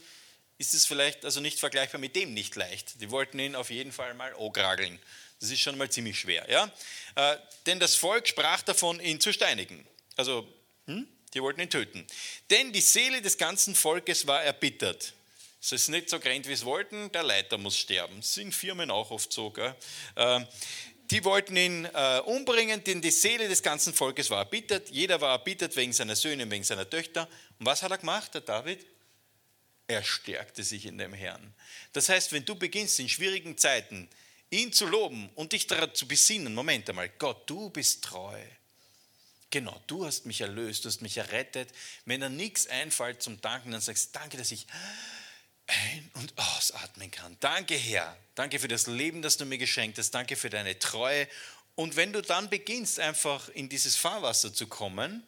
ist 0.58 0.74
es 0.74 0.84
vielleicht 0.84 1.24
also 1.24 1.40
nicht 1.40 1.58
vergleichbar 1.58 1.98
mit 1.98 2.16
dem 2.16 2.34
nicht 2.34 2.54
leicht. 2.54 3.00
Die 3.00 3.10
wollten 3.10 3.38
ihn 3.38 3.54
auf 3.54 3.70
jeden 3.70 3.92
Fall 3.92 4.12
mal 4.12 4.34
ogrageln. 4.34 4.98
Das 5.40 5.50
ist 5.50 5.60
schon 5.60 5.78
mal 5.78 5.90
ziemlich 5.90 6.18
schwer. 6.20 6.46
Ja? 6.50 6.70
Äh, 7.14 7.38
denn 7.64 7.80
das 7.80 7.94
Volk 7.94 8.28
sprach 8.28 8.60
davon, 8.60 9.00
ihn 9.00 9.22
zu 9.22 9.32
steinigen. 9.32 9.86
Also, 10.16 10.46
hm? 10.84 11.08
die 11.32 11.40
wollten 11.40 11.62
ihn 11.62 11.70
töten. 11.70 12.06
Denn 12.50 12.74
die 12.74 12.82
Seele 12.82 13.22
des 13.22 13.38
ganzen 13.38 13.74
Volkes 13.74 14.26
war 14.26 14.42
erbittert. 14.42 15.14
Es 15.60 15.72
ist 15.72 15.88
nicht 15.88 16.10
so 16.10 16.20
gerannt, 16.20 16.46
wie 16.46 16.52
es 16.52 16.64
wollten, 16.64 17.10
der 17.12 17.22
Leiter 17.22 17.58
muss 17.58 17.76
sterben. 17.76 18.16
Das 18.16 18.34
sind 18.34 18.54
Firmen 18.54 18.90
auch 18.90 19.10
oft 19.10 19.32
so. 19.32 19.50
Gell? 19.50 19.74
Äh, 20.14 20.40
die 21.10 21.24
wollten 21.24 21.56
ihn 21.56 21.84
äh, 21.84 22.20
umbringen, 22.20 22.82
denn 22.82 23.00
die 23.00 23.10
Seele 23.10 23.48
des 23.48 23.62
ganzen 23.62 23.94
Volkes 23.94 24.28
war 24.30 24.38
erbittert. 24.38 24.90
Jeder 24.90 25.20
war 25.20 25.32
erbittert 25.32 25.76
wegen 25.76 25.92
seiner 25.92 26.16
Söhne 26.16 26.44
und 26.44 26.50
wegen 26.50 26.64
seiner 26.64 26.88
Töchter. 26.88 27.28
Und 27.58 27.66
was 27.66 27.82
hat 27.82 27.90
er 27.90 27.98
gemacht, 27.98 28.34
der 28.34 28.40
David? 28.40 28.84
Er 29.88 30.02
stärkte 30.02 30.64
sich 30.64 30.84
in 30.86 30.98
dem 30.98 31.12
Herrn. 31.12 31.54
Das 31.92 32.08
heißt, 32.08 32.32
wenn 32.32 32.44
du 32.44 32.56
beginnst 32.56 32.98
in 32.98 33.08
schwierigen 33.08 33.56
Zeiten, 33.56 34.08
ihn 34.50 34.72
zu 34.72 34.86
loben 34.86 35.30
und 35.36 35.52
dich 35.52 35.66
daran 35.66 35.94
zu 35.94 36.08
besinnen, 36.08 36.54
Moment 36.54 36.88
einmal, 36.88 37.08
Gott, 37.08 37.48
du 37.48 37.70
bist 37.70 38.02
treu. 38.02 38.40
Genau, 39.50 39.80
du 39.86 40.04
hast 40.04 40.26
mich 40.26 40.40
erlöst, 40.40 40.84
du 40.84 40.88
hast 40.88 41.02
mich 41.02 41.16
errettet. 41.16 41.68
Wenn 42.04 42.20
dir 42.20 42.28
nichts 42.28 42.66
einfällt 42.66 43.22
zum 43.22 43.40
Danken, 43.40 43.70
dann 43.70 43.80
sagst 43.80 44.14
du, 44.14 44.18
danke, 44.18 44.36
dass 44.36 44.50
ich 44.50 44.66
ein- 45.66 46.10
und 46.14 46.32
ausatmen 46.36 47.10
kann. 47.10 47.36
Danke, 47.40 47.74
Herr. 47.74 48.16
Danke 48.34 48.58
für 48.58 48.68
das 48.68 48.86
Leben, 48.86 49.22
das 49.22 49.36
du 49.36 49.44
mir 49.44 49.58
geschenkt 49.58 49.98
hast. 49.98 50.10
Danke 50.12 50.36
für 50.36 50.50
deine 50.50 50.78
Treue. 50.78 51.28
Und 51.74 51.96
wenn 51.96 52.12
du 52.12 52.22
dann 52.22 52.48
beginnst, 52.48 53.00
einfach 53.00 53.48
in 53.50 53.68
dieses 53.68 53.96
Fahrwasser 53.96 54.52
zu 54.52 54.66
kommen, 54.66 55.26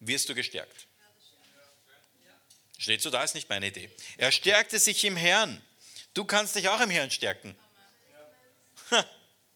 wirst 0.00 0.28
du 0.28 0.34
gestärkt. 0.34 0.86
Steht 2.78 3.02
so 3.02 3.10
da, 3.10 3.22
ist 3.22 3.34
nicht 3.34 3.48
meine 3.48 3.66
Idee. 3.66 3.90
Er 4.16 4.32
stärkte 4.32 4.78
sich 4.78 5.04
im 5.04 5.16
Herrn. 5.16 5.62
Du 6.14 6.24
kannst 6.24 6.56
dich 6.56 6.68
auch 6.68 6.80
im 6.80 6.90
Herrn 6.90 7.10
stärken. 7.10 7.54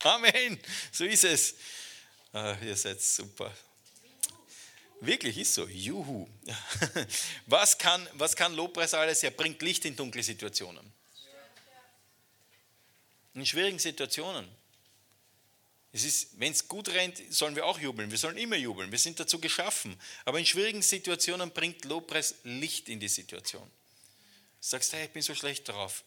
Amen. 0.02 0.60
So 0.92 1.04
ist 1.04 1.24
es. 1.24 1.54
Ah, 2.32 2.56
ihr 2.62 2.76
seid 2.76 3.00
super. 3.00 3.52
Wirklich 5.06 5.38
ist 5.38 5.54
so. 5.54 5.68
Juhu. 5.68 6.26
Was 7.46 7.78
kann, 7.78 8.08
was 8.14 8.34
kann 8.34 8.54
Lobpreis 8.54 8.94
alles? 8.94 9.22
Er 9.22 9.30
bringt 9.30 9.60
Licht 9.62 9.84
in 9.84 9.96
dunkle 9.96 10.22
Situationen. 10.22 10.92
In 13.34 13.44
schwierigen 13.44 13.78
Situationen. 13.78 14.48
Wenn 15.92 16.52
es 16.52 16.66
gut 16.66 16.88
rennt, 16.88 17.20
sollen 17.30 17.54
wir 17.54 17.66
auch 17.66 17.78
jubeln. 17.78 18.10
Wir 18.10 18.18
sollen 18.18 18.36
immer 18.36 18.56
jubeln. 18.56 18.90
Wir 18.90 18.98
sind 18.98 19.20
dazu 19.20 19.40
geschaffen. 19.40 19.96
Aber 20.24 20.38
in 20.38 20.46
schwierigen 20.46 20.82
Situationen 20.82 21.50
bringt 21.50 21.84
Lobpreis 21.84 22.36
Licht 22.42 22.88
in 22.88 22.98
die 22.98 23.08
Situation. 23.08 23.62
Du 23.62 23.70
sagst, 24.60 24.92
hey, 24.92 25.04
ich 25.04 25.10
bin 25.10 25.22
so 25.22 25.34
schlecht 25.34 25.68
drauf. 25.68 26.02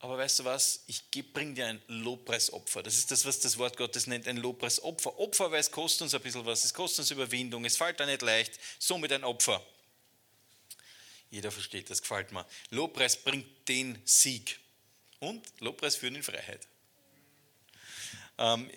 Aber 0.00 0.18
weißt 0.18 0.40
du 0.40 0.44
was? 0.44 0.84
Ich 0.86 1.08
bringe 1.32 1.54
dir 1.54 1.66
ein 1.66 1.82
Lobpreisopfer. 1.86 2.82
Das 2.82 2.96
ist 2.96 3.10
das, 3.10 3.24
was 3.24 3.40
das 3.40 3.56
Wort 3.56 3.76
Gottes 3.76 4.06
nennt, 4.06 4.28
ein 4.28 4.36
Lobpreisopfer. 4.36 5.18
Opfer, 5.18 5.50
weil 5.50 5.60
es 5.60 5.70
kostet 5.70 6.02
uns 6.02 6.14
ein 6.14 6.20
bisschen 6.20 6.44
was. 6.44 6.64
Es 6.64 6.74
kostet 6.74 7.00
uns 7.00 7.10
Überwindung. 7.10 7.64
Es 7.64 7.76
fällt 7.76 8.00
da 8.00 8.06
nicht 8.06 8.22
leicht. 8.22 8.58
Somit 8.78 9.12
ein 9.12 9.24
Opfer. 9.24 9.64
Jeder 11.30 11.50
versteht, 11.50 11.90
das 11.90 12.02
gefällt 12.02 12.32
mir. 12.32 12.46
Lobpreis 12.70 13.16
bringt 13.16 13.46
den 13.68 14.00
Sieg. 14.04 14.60
Und 15.20 15.42
Lobpreis 15.60 15.96
führt 15.96 16.14
in 16.14 16.22
Freiheit. 16.22 16.68
Ähm, 18.38 18.70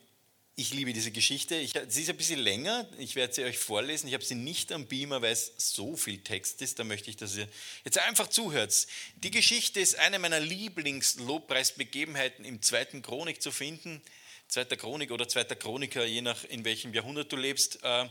ich 0.60 0.74
liebe 0.74 0.92
diese 0.92 1.12
Geschichte. 1.12 1.56
Ich, 1.56 1.74
sie 1.88 2.02
ist 2.02 2.10
ein 2.10 2.18
bisschen 2.18 2.40
länger. 2.40 2.90
Ich 2.98 3.16
werde 3.16 3.32
sie 3.32 3.44
euch 3.44 3.60
vorlesen. 3.60 4.08
Ich 4.08 4.16
habe 4.16 4.26
sie 4.26 4.34
nicht 4.34 4.72
am 4.72 4.88
Beamer, 4.88 5.22
weil 5.22 5.34
es 5.34 5.52
so 5.56 5.96
viel 5.96 6.24
Text 6.24 6.64
ist. 6.64 6.80
Da 6.80 6.84
möchte 6.84 7.12
ich, 7.12 7.16
dass 7.16 7.36
ihr 7.36 7.48
jetzt 7.86 8.00
einfach 8.00 8.28
zuhört. 8.28 8.88
Die 9.18 9.30
Geschichte 9.30 9.80
ist 9.80 10.00
eine 10.00 10.18
meiner 10.18 10.40
Lieblings-Lobpreisbegebenheiten 10.40 12.44
im 12.44 12.64
zweiten 12.64 13.04
Chronik 13.04 13.40
zu 13.40 13.52
finden. 13.52 14.02
Zweiter 14.48 14.78
Chronik 14.78 15.12
oder 15.12 15.28
zweiter 15.28 15.56
Chroniker, 15.56 16.06
je 16.06 16.22
nach 16.22 16.44
in 16.46 16.66
welchem 16.66 16.92
Jahrhundert 16.92 17.32
du 17.32 17.36
lebst. 17.36 17.78
Äh, 17.84 18.10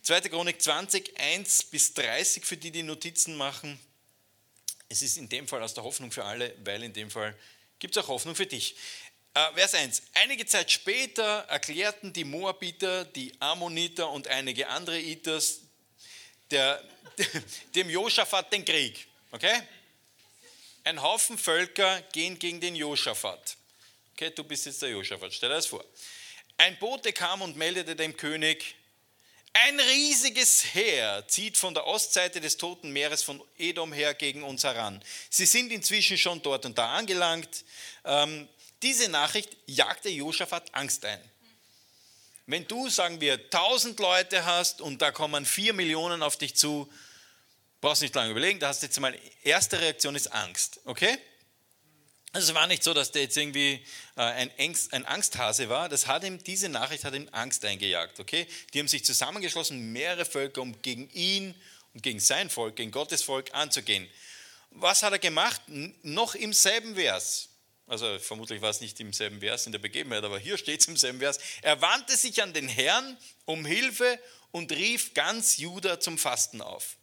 zweite 0.00 0.30
Chronik 0.30 0.62
20, 0.62 1.20
1 1.20 1.64
bis 1.64 1.92
30 1.92 2.46
für 2.46 2.56
die, 2.56 2.70
die 2.70 2.82
Notizen 2.82 3.36
machen. 3.36 3.78
Es 4.88 5.02
ist 5.02 5.18
in 5.18 5.28
dem 5.28 5.46
Fall 5.46 5.62
aus 5.62 5.74
der 5.74 5.84
Hoffnung 5.84 6.10
für 6.10 6.24
alle, 6.24 6.54
weil 6.64 6.82
in 6.82 6.94
dem 6.94 7.10
Fall 7.10 7.36
gibt 7.78 7.94
es 7.94 8.02
auch 8.02 8.08
Hoffnung 8.08 8.34
für 8.34 8.46
dich. 8.46 8.74
Äh, 9.36 9.52
Vers 9.54 9.74
1. 9.74 10.02
Einige 10.14 10.46
Zeit 10.46 10.70
später 10.70 11.44
erklärten 11.48 12.12
die 12.12 12.22
Moabiter, 12.22 13.04
die 13.04 13.32
Ammoniter 13.40 14.08
und 14.10 14.28
einige 14.28 14.68
andere 14.68 15.00
Itas 15.00 15.60
der, 16.52 16.80
dem 17.74 17.90
Josaphat 17.90 18.52
den 18.52 18.64
Krieg. 18.64 19.08
Okay? 19.32 19.60
Ein 20.84 21.02
Haufen 21.02 21.36
Völker 21.36 22.00
gehen 22.12 22.38
gegen 22.38 22.60
den 22.60 22.76
Josaphat. 22.76 23.56
Okay, 24.12 24.30
du 24.30 24.44
bist 24.44 24.66
jetzt 24.66 24.80
der 24.82 24.90
Josaphat, 24.90 25.34
stell 25.34 25.48
dir 25.48 25.56
das 25.56 25.66
vor. 25.66 25.84
Ein 26.56 26.78
Bote 26.78 27.12
kam 27.12 27.42
und 27.42 27.56
meldete 27.56 27.96
dem 27.96 28.16
König, 28.16 28.76
ein 29.56 29.78
riesiges 29.78 30.74
Heer 30.74 31.24
zieht 31.28 31.56
von 31.56 31.74
der 31.74 31.86
Ostseite 31.86 32.40
des 32.40 32.56
Toten 32.56 32.90
Meeres 32.90 33.22
von 33.22 33.40
Edom 33.56 33.92
her 33.92 34.12
gegen 34.12 34.42
uns 34.42 34.64
heran. 34.64 35.00
Sie 35.30 35.46
sind 35.46 35.70
inzwischen 35.70 36.18
schon 36.18 36.42
dort 36.42 36.66
und 36.66 36.76
da 36.76 36.92
angelangt. 36.94 37.64
Ähm, 38.04 38.48
diese 38.84 39.08
Nachricht 39.08 39.56
jagte 39.66 40.10
Josaphat 40.10 40.72
Angst 40.74 41.04
ein. 41.04 41.20
Wenn 42.46 42.68
du, 42.68 42.90
sagen 42.90 43.20
wir, 43.20 43.34
1000 43.34 43.98
Leute 43.98 44.44
hast 44.44 44.82
und 44.82 45.00
da 45.00 45.10
kommen 45.10 45.46
4 45.46 45.72
Millionen 45.72 46.22
auf 46.22 46.36
dich 46.36 46.54
zu, 46.54 46.92
brauchst 47.80 48.02
nicht 48.02 48.14
lange 48.14 48.30
überlegen, 48.30 48.60
da 48.60 48.68
hast 48.68 48.82
du 48.82 48.86
jetzt 48.86 49.00
mal, 49.00 49.18
erste 49.42 49.80
Reaktion 49.80 50.14
ist 50.14 50.26
Angst, 50.32 50.80
okay? 50.84 51.18
Also 52.32 52.50
es 52.50 52.54
war 52.54 52.66
nicht 52.66 52.82
so, 52.82 52.92
dass 52.92 53.12
der 53.12 53.22
jetzt 53.22 53.36
irgendwie 53.38 53.82
äh, 54.16 54.22
ein, 54.22 54.50
Angst, 54.58 54.92
ein 54.92 55.06
Angsthase 55.06 55.70
war, 55.70 55.88
das 55.88 56.06
hat 56.06 56.22
ihm, 56.22 56.42
diese 56.42 56.68
Nachricht 56.68 57.04
hat 57.04 57.14
ihm 57.14 57.28
Angst 57.32 57.64
eingejagt, 57.64 58.20
okay? 58.20 58.46
Die 58.74 58.80
haben 58.80 58.88
sich 58.88 59.04
zusammengeschlossen, 59.04 59.92
mehrere 59.92 60.26
Völker, 60.26 60.60
um 60.60 60.82
gegen 60.82 61.08
ihn 61.10 61.54
und 61.94 62.02
gegen 62.02 62.20
sein 62.20 62.50
Volk, 62.50 62.76
gegen 62.76 62.90
Gottes 62.90 63.22
Volk 63.22 63.54
anzugehen. 63.54 64.06
Was 64.70 65.02
hat 65.02 65.12
er 65.12 65.18
gemacht? 65.18 65.62
Noch 66.02 66.34
im 66.34 66.52
selben 66.52 66.96
Vers, 66.96 67.48
also 67.86 68.18
vermutlich 68.18 68.62
war 68.62 68.70
es 68.70 68.80
nicht 68.80 68.98
im 69.00 69.12
selben 69.12 69.40
Vers 69.40 69.66
in 69.66 69.72
der 69.72 69.78
Begebenheit, 69.78 70.24
aber 70.24 70.38
hier 70.38 70.56
steht 70.56 70.80
es 70.80 70.88
im 70.88 70.96
selben 70.96 71.18
Vers. 71.18 71.38
Er 71.62 71.80
wandte 71.80 72.16
sich 72.16 72.42
an 72.42 72.52
den 72.52 72.68
Herrn 72.68 73.16
um 73.44 73.66
Hilfe 73.66 74.18
und 74.52 74.72
rief 74.72 75.14
ganz 75.14 75.58
Juda 75.58 76.00
zum 76.00 76.16
Fasten 76.16 76.62
auf. 76.62 76.96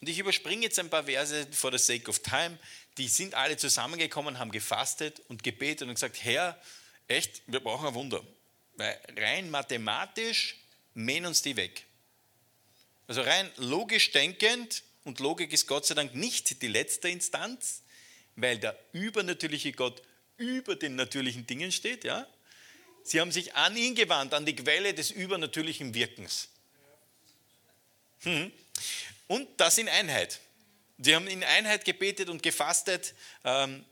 Und 0.00 0.08
ich 0.08 0.18
überspringe 0.18 0.62
jetzt 0.62 0.78
ein 0.78 0.90
paar 0.90 1.04
Verse 1.04 1.46
for 1.52 1.72
the 1.72 1.78
sake 1.78 2.08
of 2.08 2.20
time. 2.20 2.58
Die 2.96 3.08
sind 3.08 3.34
alle 3.34 3.56
zusammengekommen, 3.56 4.38
haben 4.38 4.52
gefastet 4.52 5.20
und 5.28 5.42
gebetet 5.42 5.88
und 5.88 5.94
gesagt, 5.94 6.22
Herr, 6.22 6.60
echt, 7.08 7.42
wir 7.46 7.60
brauchen 7.60 7.88
ein 7.88 7.94
Wunder. 7.94 8.24
Weil 8.76 8.98
rein 9.16 9.50
mathematisch 9.50 10.56
mähen 10.94 11.26
uns 11.26 11.42
die 11.42 11.56
weg. 11.56 11.84
Also 13.08 13.22
rein 13.22 13.50
logisch 13.56 14.12
denkend, 14.12 14.84
und 15.04 15.20
Logik 15.20 15.54
ist 15.54 15.66
Gott 15.66 15.86
sei 15.86 15.94
Dank 15.94 16.14
nicht 16.14 16.60
die 16.60 16.68
letzte 16.68 17.08
Instanz, 17.08 17.82
weil 18.40 18.58
der 18.58 18.78
übernatürliche 18.92 19.72
Gott 19.72 20.02
über 20.36 20.76
den 20.76 20.94
natürlichen 20.94 21.46
Dingen 21.46 21.72
steht. 21.72 22.04
Ja? 22.04 22.26
Sie 23.02 23.20
haben 23.20 23.32
sich 23.32 23.54
an 23.54 23.76
ihn 23.76 23.94
gewandt, 23.94 24.32
an 24.32 24.46
die 24.46 24.54
Quelle 24.54 24.94
des 24.94 25.10
übernatürlichen 25.10 25.92
Wirkens. 25.94 26.48
Hm. 28.20 28.52
Und 29.26 29.48
das 29.58 29.78
in 29.78 29.88
Einheit. 29.88 30.40
Sie 30.98 31.14
haben 31.14 31.26
in 31.26 31.44
Einheit 31.44 31.84
gebetet 31.84 32.28
und 32.28 32.42
gefastet. 32.42 33.14
Ähm, 33.44 33.84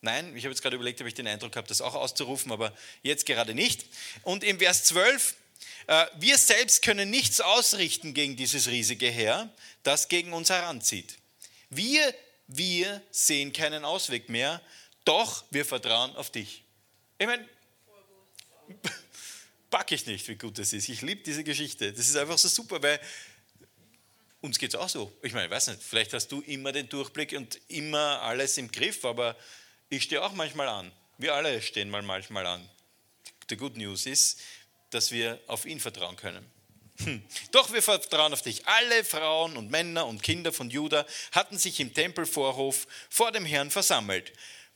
nein, 0.00 0.36
ich 0.36 0.44
habe 0.44 0.52
jetzt 0.52 0.62
gerade 0.62 0.76
überlegt, 0.76 1.00
ob 1.00 1.06
ich 1.06 1.14
den 1.14 1.26
Eindruck 1.26 1.56
habe, 1.56 1.66
das 1.68 1.80
auch 1.80 1.94
auszurufen, 1.94 2.52
aber 2.52 2.76
jetzt 3.02 3.26
gerade 3.26 3.54
nicht. 3.54 3.86
Und 4.22 4.44
im 4.44 4.58
Vers 4.58 4.84
12, 4.84 5.34
äh, 5.86 6.06
wir 6.18 6.38
selbst 6.38 6.82
können 6.82 7.10
nichts 7.10 7.40
ausrichten 7.40 8.14
gegen 8.14 8.36
dieses 8.36 8.68
riesige 8.68 9.08
Heer, 9.08 9.50
das 9.82 10.08
gegen 10.08 10.32
uns 10.32 10.50
heranzieht. 10.50 11.18
Wir 11.68 12.14
wir 12.56 13.02
sehen 13.10 13.52
keinen 13.52 13.84
Ausweg 13.84 14.28
mehr, 14.28 14.60
doch 15.04 15.44
wir 15.50 15.64
vertrauen 15.64 16.14
auf 16.16 16.30
dich. 16.30 16.64
Ich 17.18 17.26
meine, 17.26 17.48
packe 19.70 19.94
ich 19.94 20.06
nicht, 20.06 20.26
wie 20.28 20.36
gut 20.36 20.58
das 20.58 20.72
ist. 20.72 20.88
Ich 20.88 21.02
liebe 21.02 21.22
diese 21.22 21.44
Geschichte. 21.44 21.92
Das 21.92 22.08
ist 22.08 22.16
einfach 22.16 22.38
so 22.38 22.48
super, 22.48 22.82
weil 22.82 23.00
uns 24.40 24.58
geht 24.58 24.74
es 24.74 24.74
auch 24.74 24.88
so. 24.88 25.12
Ich 25.22 25.32
meine, 25.32 25.46
ich 25.46 25.50
weiß 25.50 25.68
nicht, 25.68 25.82
vielleicht 25.82 26.12
hast 26.12 26.28
du 26.30 26.40
immer 26.42 26.72
den 26.72 26.88
Durchblick 26.88 27.32
und 27.32 27.60
immer 27.68 28.20
alles 28.22 28.58
im 28.58 28.70
Griff, 28.70 29.04
aber 29.04 29.36
ich 29.88 30.04
stehe 30.04 30.22
auch 30.22 30.32
manchmal 30.32 30.68
an. 30.68 30.92
Wir 31.18 31.34
alle 31.34 31.62
stehen 31.62 31.90
mal 31.90 32.02
manchmal 32.02 32.46
an. 32.46 32.68
Die 33.50 33.56
Good 33.56 33.76
News 33.76 34.06
ist, 34.06 34.40
dass 34.90 35.10
wir 35.10 35.40
auf 35.46 35.64
ihn 35.64 35.80
vertrauen 35.80 36.16
können. 36.16 36.44
Hm. 36.98 37.22
Doch 37.50 37.72
wir 37.72 37.82
vertrauen 37.82 38.32
auf 38.32 38.42
dich. 38.42 38.66
Alle 38.66 39.04
Frauen 39.04 39.56
und 39.56 39.70
Männer 39.70 40.06
und 40.06 40.22
Kinder 40.22 40.52
von 40.52 40.70
Juda 40.70 41.06
hatten 41.32 41.58
sich 41.58 41.80
im 41.80 41.94
Tempelvorhof 41.94 42.86
vor 43.08 43.32
dem 43.32 43.44
Herrn 43.44 43.70
versammelt. 43.70 44.32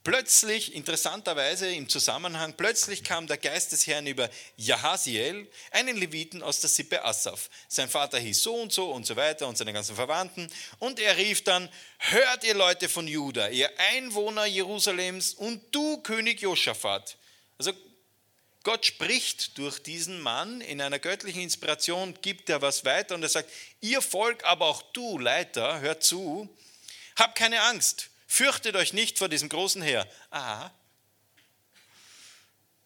Plötzlich, 0.06 0.72
interessanterweise 0.76 1.68
im 1.68 1.88
Zusammenhang, 1.88 2.54
plötzlich 2.56 3.02
kam 3.02 3.26
der 3.26 3.38
Geist 3.38 3.72
des 3.72 3.88
Herrn 3.88 4.06
über 4.06 4.30
Jahasiel, 4.56 5.50
einen 5.72 5.96
Leviten 5.96 6.44
aus 6.44 6.60
der 6.60 6.70
Sippe 6.70 7.04
Assaf. 7.04 7.50
Sein 7.66 7.88
Vater 7.88 8.20
hieß 8.20 8.40
so 8.40 8.54
und 8.54 8.72
so 8.72 8.92
und 8.92 9.04
so 9.04 9.16
weiter 9.16 9.48
und 9.48 9.58
seine 9.58 9.72
ganzen 9.72 9.96
Verwandten. 9.96 10.48
Und 10.78 11.00
er 11.00 11.16
rief 11.16 11.42
dann, 11.42 11.68
hört 11.98 12.44
ihr 12.44 12.54
Leute 12.54 12.88
von 12.88 13.08
Juda, 13.08 13.48
ihr 13.48 13.68
Einwohner 13.94 14.46
Jerusalems 14.46 15.34
und 15.34 15.60
du 15.74 16.00
König 16.02 16.40
Josaphat. 16.40 17.16
Also 17.58 17.72
Gott 18.66 18.84
spricht 18.84 19.56
durch 19.58 19.78
diesen 19.78 20.20
Mann 20.20 20.60
in 20.60 20.80
einer 20.80 20.98
göttlichen 20.98 21.40
Inspiration, 21.40 22.18
gibt 22.20 22.50
er 22.50 22.62
was 22.62 22.84
weiter 22.84 23.14
und 23.14 23.22
er 23.22 23.28
sagt, 23.28 23.48
ihr 23.80 24.02
Volk, 24.02 24.42
aber 24.42 24.66
auch 24.66 24.82
du 24.92 25.20
Leiter, 25.20 25.78
hört 25.80 26.02
zu, 26.02 26.48
habt 27.14 27.38
keine 27.38 27.62
Angst 27.62 28.10
Fürchtet 28.26 28.74
euch 28.74 28.92
nicht 28.92 29.18
vor 29.18 29.28
diesem 29.28 29.48
großen 29.48 29.82
Heer. 29.82 30.10
Aha. 30.30 30.74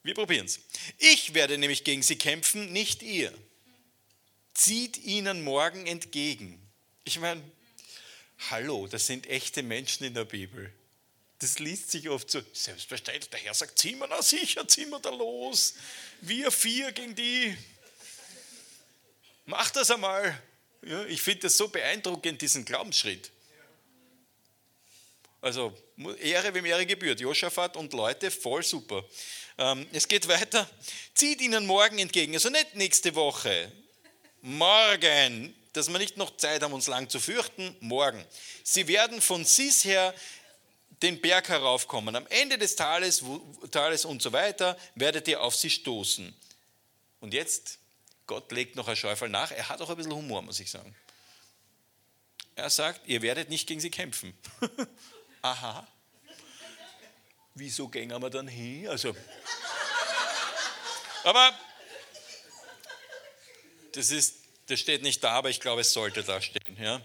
Wir 0.02 0.14
probieren 0.14 0.44
es. 0.46 0.60
Ich 0.98 1.32
werde 1.32 1.56
nämlich 1.58 1.82
gegen 1.82 2.02
sie 2.02 2.16
kämpfen, 2.16 2.72
nicht 2.72 3.02
ihr. 3.02 3.32
Zieht 4.52 4.98
ihnen 4.98 5.42
morgen 5.42 5.86
entgegen. 5.86 6.60
Ich 7.04 7.18
meine, 7.18 7.42
hallo, 8.50 8.86
das 8.86 9.06
sind 9.06 9.26
echte 9.28 9.62
Menschen 9.62 10.04
in 10.04 10.12
der 10.12 10.26
Bibel. 10.26 10.70
Das 11.40 11.58
liest 11.58 11.90
sich 11.90 12.08
oft 12.10 12.30
so, 12.30 12.42
selbstverständlich, 12.52 13.30
der 13.30 13.40
Herr 13.40 13.54
sagt, 13.54 13.78
ziehen 13.78 13.98
wir 13.98 14.06
da 14.06 14.22
sicher, 14.22 14.68
ziehen 14.68 14.90
wir 14.90 15.00
da 15.00 15.08
los. 15.08 15.74
Wir 16.20 16.50
vier 16.50 16.92
gegen 16.92 17.14
die. 17.14 17.56
Macht 19.46 19.74
das 19.76 19.90
einmal. 19.90 20.38
Ja, 20.82 21.04
ich 21.06 21.20
finde 21.22 21.40
das 21.40 21.56
so 21.56 21.68
beeindruckend, 21.68 22.42
diesen 22.42 22.64
Glaubensschritt. 22.64 23.30
Also 25.40 25.74
Ehre, 26.20 26.52
wem 26.52 26.66
Ehre 26.66 26.84
gebührt. 26.84 27.20
Josaphat 27.20 27.74
und 27.76 27.94
Leute, 27.94 28.30
voll 28.30 28.62
super. 28.62 29.02
Ähm, 29.56 29.86
es 29.92 30.06
geht 30.06 30.28
weiter. 30.28 30.68
Zieht 31.14 31.40
ihnen 31.40 31.66
morgen 31.66 31.98
entgegen. 31.98 32.34
Also 32.34 32.50
nicht 32.50 32.74
nächste 32.74 33.14
Woche. 33.14 33.72
Morgen. 34.42 35.54
Dass 35.72 35.88
wir 35.88 35.98
nicht 35.98 36.16
noch 36.16 36.36
Zeit 36.36 36.62
haben, 36.62 36.74
uns 36.74 36.88
lang 36.88 37.08
zu 37.08 37.18
fürchten. 37.18 37.74
Morgen. 37.80 38.22
Sie 38.62 38.86
werden 38.88 39.22
von 39.22 39.44
Sis 39.44 39.84
her 39.84 40.14
den 41.02 41.20
Berg 41.20 41.48
heraufkommen. 41.48 42.14
Am 42.14 42.26
Ende 42.28 42.58
des 42.58 42.76
Tales, 42.76 43.24
Tales 43.70 44.04
und 44.04 44.22
so 44.22 44.32
weiter 44.32 44.76
werdet 44.94 45.28
ihr 45.28 45.40
auf 45.40 45.56
sie 45.56 45.70
stoßen. 45.70 46.34
Und 47.20 47.34
jetzt, 47.34 47.78
Gott 48.26 48.50
legt 48.52 48.76
noch 48.76 48.88
ein 48.88 48.96
Schäufel 48.96 49.28
nach. 49.28 49.50
Er 49.50 49.68
hat 49.68 49.80
auch 49.80 49.90
ein 49.90 49.96
bisschen 49.96 50.14
Humor, 50.14 50.42
muss 50.42 50.60
ich 50.60 50.70
sagen. 50.70 50.94
Er 52.56 52.70
sagt, 52.70 53.06
ihr 53.06 53.22
werdet 53.22 53.48
nicht 53.48 53.66
gegen 53.66 53.80
sie 53.80 53.90
kämpfen. 53.90 54.36
aha, 55.42 55.86
wieso 57.54 57.88
gehen 57.88 58.10
wir 58.10 58.30
dann 58.30 58.48
hin? 58.48 58.88
Also, 58.88 59.14
aber 61.24 61.58
das, 63.92 64.10
ist, 64.10 64.39
das 64.70 64.80
steht 64.80 65.02
nicht 65.02 65.22
da, 65.22 65.32
aber 65.32 65.50
ich 65.50 65.60
glaube, 65.60 65.80
es 65.80 65.92
sollte 65.92 66.22
da 66.22 66.40
stehen. 66.40 66.76
Ja? 66.80 67.00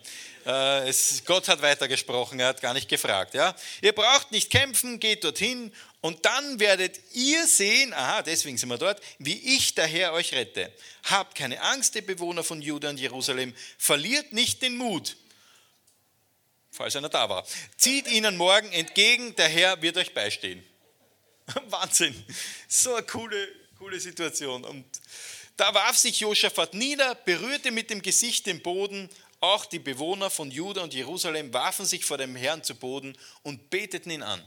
Äh, 0.46 0.90
es, 0.90 1.24
Gott 1.26 1.48
hat 1.48 1.62
weitergesprochen, 1.62 2.40
er 2.40 2.48
hat 2.48 2.62
gar 2.62 2.74
nicht 2.74 2.88
gefragt. 2.88 3.34
Ja? 3.34 3.56
Ihr 3.82 3.94
braucht 3.94 4.32
nicht 4.32 4.50
kämpfen, 4.50 5.00
geht 5.00 5.24
dorthin 5.24 5.74
und 6.02 6.26
dann 6.26 6.60
werdet 6.60 7.00
ihr 7.14 7.48
sehen, 7.48 7.94
aha, 7.94 8.22
deswegen 8.22 8.58
sind 8.58 8.70
wir 8.70 8.78
dort, 8.78 9.02
wie 9.20 9.56
ich 9.56 9.76
der 9.76 9.88
Herr 9.88 10.14
euch 10.14 10.34
rette. 10.34 10.72
Habt 11.04 11.36
keine 11.36 11.62
Angst, 11.62 11.96
ihr 11.96 12.06
Bewohner 12.06 12.44
von 12.44 12.62
Juda 12.62 12.90
und 12.90 13.00
Jerusalem, 13.00 13.54
verliert 13.78 14.34
nicht 14.34 14.62
den 14.62 14.78
Mut 14.78 15.16
falls 16.76 16.96
einer 16.96 17.10
da 17.10 17.30
war. 17.30 17.46
Zieht 17.78 18.08
ihnen 18.08 18.38
morgen 18.38 18.72
entgegen, 18.72 19.36
der 19.36 19.48
Herr 19.48 19.82
wird 19.82 19.98
euch 19.98 20.14
beistehen. 20.14 20.64
Wahnsinn, 21.70 22.16
so 22.68 22.96
eine 22.96 23.06
coole, 23.06 23.48
coole 23.78 24.00
Situation. 24.00 24.64
Und 24.64 24.86
da 25.58 25.74
warf 25.74 25.98
sich 25.98 26.20
Josaphat 26.20 26.74
nieder, 26.74 27.16
berührte 27.16 27.72
mit 27.72 27.90
dem 27.90 28.02
Gesicht 28.02 28.46
den 28.46 28.62
Boden. 28.62 29.10
Auch 29.40 29.66
die 29.66 29.80
Bewohner 29.80 30.30
von 30.30 30.52
Juda 30.52 30.82
und 30.82 30.94
Jerusalem 30.94 31.54
warfen 31.54 31.86
sich 31.86 32.04
vor 32.04 32.18
dem 32.18 32.36
Herrn 32.36 32.64
zu 32.64 32.76
Boden 32.76 33.18
und 33.44 33.70
beteten 33.70 34.10
ihn 34.10 34.24
an. 34.24 34.44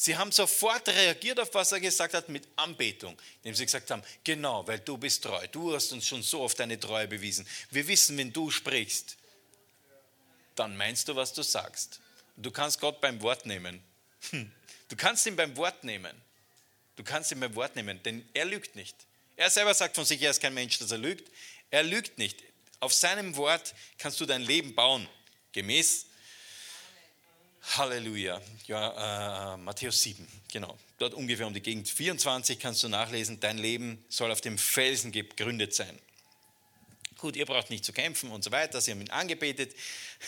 Sie 0.00 0.16
haben 0.16 0.30
sofort 0.30 0.88
reagiert 0.88 1.40
auf 1.40 1.52
was 1.54 1.72
er 1.72 1.80
gesagt 1.80 2.14
hat 2.14 2.28
mit 2.28 2.46
Anbetung, 2.54 3.20
indem 3.38 3.56
sie 3.56 3.64
gesagt 3.64 3.90
haben, 3.90 4.02
genau, 4.22 4.64
weil 4.68 4.78
du 4.78 4.96
bist 4.96 5.24
treu, 5.24 5.44
du 5.48 5.74
hast 5.74 5.90
uns 5.90 6.06
schon 6.06 6.22
so 6.22 6.42
oft 6.42 6.60
deine 6.60 6.78
Treue 6.78 7.08
bewiesen. 7.08 7.44
Wir 7.70 7.88
wissen, 7.88 8.16
wenn 8.16 8.32
du 8.32 8.48
sprichst, 8.48 9.16
dann 10.54 10.76
meinst 10.76 11.08
du, 11.08 11.16
was 11.16 11.32
du 11.32 11.42
sagst. 11.42 12.00
Du 12.36 12.52
kannst 12.52 12.80
Gott 12.80 13.00
beim 13.00 13.20
Wort 13.22 13.44
nehmen. 13.44 13.82
Hm. 14.30 14.52
Du 14.88 14.94
kannst 14.94 15.26
ihn 15.26 15.34
beim 15.34 15.56
Wort 15.56 15.82
nehmen. 15.82 16.14
Du 16.98 17.04
kannst 17.04 17.30
ihn 17.30 17.38
beim 17.38 17.54
Wort 17.54 17.76
nehmen, 17.76 18.02
denn 18.02 18.28
er 18.34 18.44
lügt 18.44 18.74
nicht. 18.74 18.96
Er 19.36 19.48
selber 19.50 19.72
sagt 19.72 19.94
von 19.94 20.04
sich, 20.04 20.20
er 20.20 20.32
ist 20.32 20.42
kein 20.42 20.52
Mensch, 20.52 20.80
dass 20.80 20.90
er 20.90 20.98
lügt. 20.98 21.30
Er 21.70 21.84
lügt 21.84 22.18
nicht. 22.18 22.42
Auf 22.80 22.92
seinem 22.92 23.36
Wort 23.36 23.72
kannst 23.98 24.20
du 24.20 24.26
dein 24.26 24.42
Leben 24.42 24.74
bauen, 24.74 25.08
gemäß 25.52 26.06
Halleluja. 27.76 28.42
Ja, 28.66 29.54
äh, 29.54 29.56
Matthäus 29.58 30.02
7, 30.02 30.26
genau. 30.52 30.76
Dort 30.98 31.14
ungefähr 31.14 31.46
um 31.46 31.54
die 31.54 31.60
Gegend 31.60 31.88
24 31.88 32.58
kannst 32.58 32.82
du 32.82 32.88
nachlesen, 32.88 33.38
dein 33.38 33.58
Leben 33.58 34.04
soll 34.08 34.32
auf 34.32 34.40
dem 34.40 34.58
Felsen 34.58 35.12
gegründet 35.12 35.76
sein. 35.76 35.96
Gut, 37.16 37.36
ihr 37.36 37.46
braucht 37.46 37.70
nicht 37.70 37.84
zu 37.84 37.92
kämpfen 37.92 38.32
und 38.32 38.42
so 38.42 38.50
weiter. 38.50 38.80
Sie 38.80 38.90
haben 38.90 39.00
ihn 39.00 39.10
angebetet. 39.10 39.74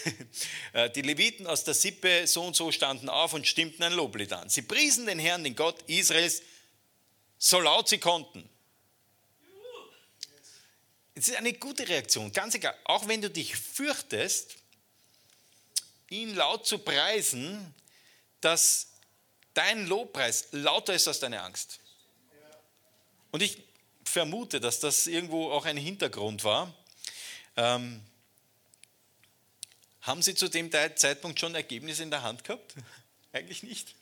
Äh, 0.72 0.88
die 0.88 1.02
Leviten 1.02 1.48
aus 1.48 1.64
der 1.64 1.74
Sippe 1.74 2.28
so 2.28 2.44
und 2.44 2.54
so 2.54 2.70
standen 2.70 3.08
auf 3.08 3.32
und 3.32 3.44
stimmten 3.44 3.82
ein 3.82 3.92
Loblied 3.92 4.32
an. 4.32 4.48
Sie 4.48 4.62
priesen 4.62 5.04
den 5.04 5.18
Herrn, 5.18 5.42
den 5.42 5.56
Gott 5.56 5.82
Israels, 5.88 6.42
so 7.40 7.58
laut 7.58 7.88
sie 7.88 7.98
konnten. 7.98 8.48
Es 11.14 11.26
ist 11.26 11.36
eine 11.36 11.54
gute 11.54 11.88
Reaktion, 11.88 12.30
ganz 12.32 12.54
egal. 12.54 12.76
Auch 12.84 13.08
wenn 13.08 13.20
du 13.20 13.30
dich 13.30 13.56
fürchtest, 13.56 14.56
ihn 16.10 16.34
laut 16.34 16.66
zu 16.66 16.78
preisen, 16.78 17.74
dass 18.40 18.88
dein 19.54 19.86
Lobpreis 19.86 20.48
lauter 20.52 20.94
ist 20.94 21.08
als 21.08 21.18
deine 21.18 21.42
Angst. 21.42 21.80
Und 23.32 23.42
ich 23.42 23.62
vermute, 24.04 24.60
dass 24.60 24.80
das 24.80 25.06
irgendwo 25.06 25.50
auch 25.50 25.64
ein 25.64 25.76
Hintergrund 25.76 26.44
war. 26.44 26.72
Ähm, 27.56 28.02
haben 30.02 30.22
Sie 30.22 30.34
zu 30.34 30.48
dem 30.48 30.70
Zeitpunkt 30.70 31.40
schon 31.40 31.54
Ergebnisse 31.54 32.02
in 32.02 32.10
der 32.10 32.22
Hand 32.22 32.44
gehabt? 32.44 32.74
Eigentlich 33.32 33.62
nicht. 33.62 33.94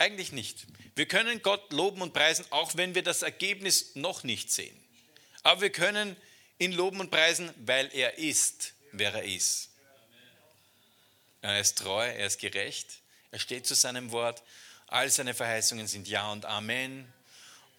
Eigentlich 0.00 0.32
nicht. 0.32 0.66
Wir 0.94 1.06
können 1.06 1.42
Gott 1.42 1.74
loben 1.74 2.00
und 2.00 2.14
preisen, 2.14 2.46
auch 2.48 2.74
wenn 2.74 2.94
wir 2.94 3.02
das 3.02 3.20
Ergebnis 3.20 3.96
noch 3.96 4.24
nicht 4.24 4.50
sehen. 4.50 4.74
Aber 5.42 5.60
wir 5.60 5.70
können 5.70 6.16
ihn 6.58 6.72
loben 6.72 7.00
und 7.00 7.10
preisen, 7.10 7.52
weil 7.66 7.90
er 7.92 8.16
ist, 8.16 8.72
wer 8.92 9.12
er 9.12 9.24
ist. 9.24 9.68
Er 11.42 11.60
ist 11.60 11.76
treu, 11.76 12.06
er 12.06 12.26
ist 12.26 12.40
gerecht, 12.40 12.86
er 13.30 13.38
steht 13.38 13.66
zu 13.66 13.74
seinem 13.74 14.10
Wort. 14.10 14.42
All 14.86 15.10
seine 15.10 15.34
Verheißungen 15.34 15.86
sind 15.86 16.08
Ja 16.08 16.32
und 16.32 16.46
Amen. 16.46 17.12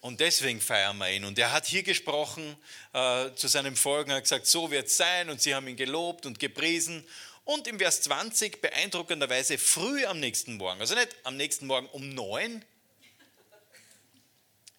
Und 0.00 0.20
deswegen 0.20 0.60
feiern 0.60 0.98
wir 0.98 1.10
ihn. 1.10 1.24
Und 1.24 1.40
er 1.40 1.50
hat 1.50 1.66
hier 1.66 1.82
gesprochen 1.82 2.56
äh, 2.92 3.34
zu 3.34 3.48
seinem 3.48 3.74
Volk 3.74 4.06
und 4.06 4.14
hat 4.14 4.22
gesagt, 4.22 4.46
so 4.46 4.70
wird 4.70 4.86
es 4.86 4.96
sein. 4.96 5.28
Und 5.28 5.42
sie 5.42 5.56
haben 5.56 5.66
ihn 5.66 5.76
gelobt 5.76 6.24
und 6.24 6.38
gepriesen. 6.38 7.04
Und 7.44 7.66
im 7.66 7.78
Vers 7.78 8.02
20 8.02 8.60
beeindruckenderweise 8.60 9.58
früh 9.58 10.06
am 10.06 10.20
nächsten 10.20 10.56
Morgen, 10.56 10.80
also 10.80 10.94
nicht 10.94 11.16
am 11.24 11.36
nächsten 11.36 11.66
Morgen 11.66 11.88
um 11.88 12.08
neun. 12.10 12.64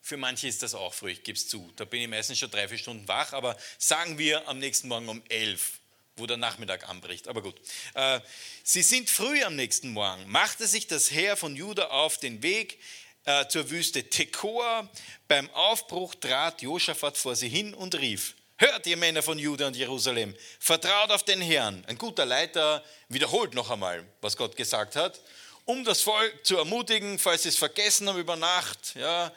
Für 0.02 0.18
manche 0.18 0.48
ist 0.48 0.64
das 0.64 0.74
auch 0.74 0.94
früh, 0.94 1.12
ich 1.12 1.24
gebe 1.24 1.38
es 1.38 1.48
zu. 1.48 1.72
Da 1.76 1.86
bin 1.86 2.02
ich 2.02 2.08
meistens 2.08 2.40
schon 2.40 2.52
drei, 2.52 2.68
vier 2.68 2.78
Stunden 2.78 3.08
wach, 3.08 3.34
aber 3.34 3.58
sagen 3.78 4.18
wir 4.18 4.48
am 4.48 4.60
nächsten 4.60 4.88
Morgen 4.88 5.10
um 5.10 5.22
elf, 5.30 5.80
wo 6.16 6.26
der 6.26 6.38
Nachmittag 6.38 6.88
anbricht. 6.88 7.28
Aber 7.28 7.42
gut. 7.42 7.56
Äh, 7.96 8.20
sie 8.64 8.84
sind 8.84 9.10
früh 9.10 9.44
am 9.44 9.56
nächsten 9.56 9.90
Morgen, 9.90 10.30
machte 10.30 10.68
sich 10.68 10.88
das 10.88 11.12
Heer 11.12 11.36
von 11.36 11.56
Juda 11.56 11.88
auf 11.88 12.18
den 12.18 12.44
Weg 12.44 12.80
äh, 13.26 13.48
zur 13.48 13.70
Wüste 13.72 14.10
Tekoa. 14.10 14.90
Beim 15.28 15.50
Aufbruch 15.52 16.16
trat 16.16 16.62
Josaphat 16.62 17.18
vor 17.18 17.36
sie 17.36 17.50
hin 17.50 17.74
und 17.74 17.96
rief, 17.96 18.36
Hört 18.58 18.86
ihr 18.86 18.98
Männer 18.98 19.24
von 19.24 19.40
Juda 19.40 19.68
und 19.68 19.76
Jerusalem, 19.76 20.36
vertraut 20.60 21.10
auf 21.10 21.24
den 21.24 21.42
Herrn. 21.42 21.84
Ein 21.88 21.98
guter 21.98 22.26
Leiter 22.26 22.84
wiederholt 23.10 23.54
noch 23.56 23.72
einmal, 23.72 24.06
was 24.22 24.38
Gott 24.38 24.56
gesagt 24.56 24.96
hat, 24.96 25.20
um 25.66 25.84
das 25.84 26.02
Volk 26.02 26.46
zu 26.46 26.58
ermutigen, 26.58 27.18
falls 27.18 27.44
sie 27.44 27.50
es 27.50 27.58
vergessen 27.58 28.08
haben 28.08 28.20
über 28.20 28.36
Nacht. 28.36 28.96
Ja, 28.96 29.34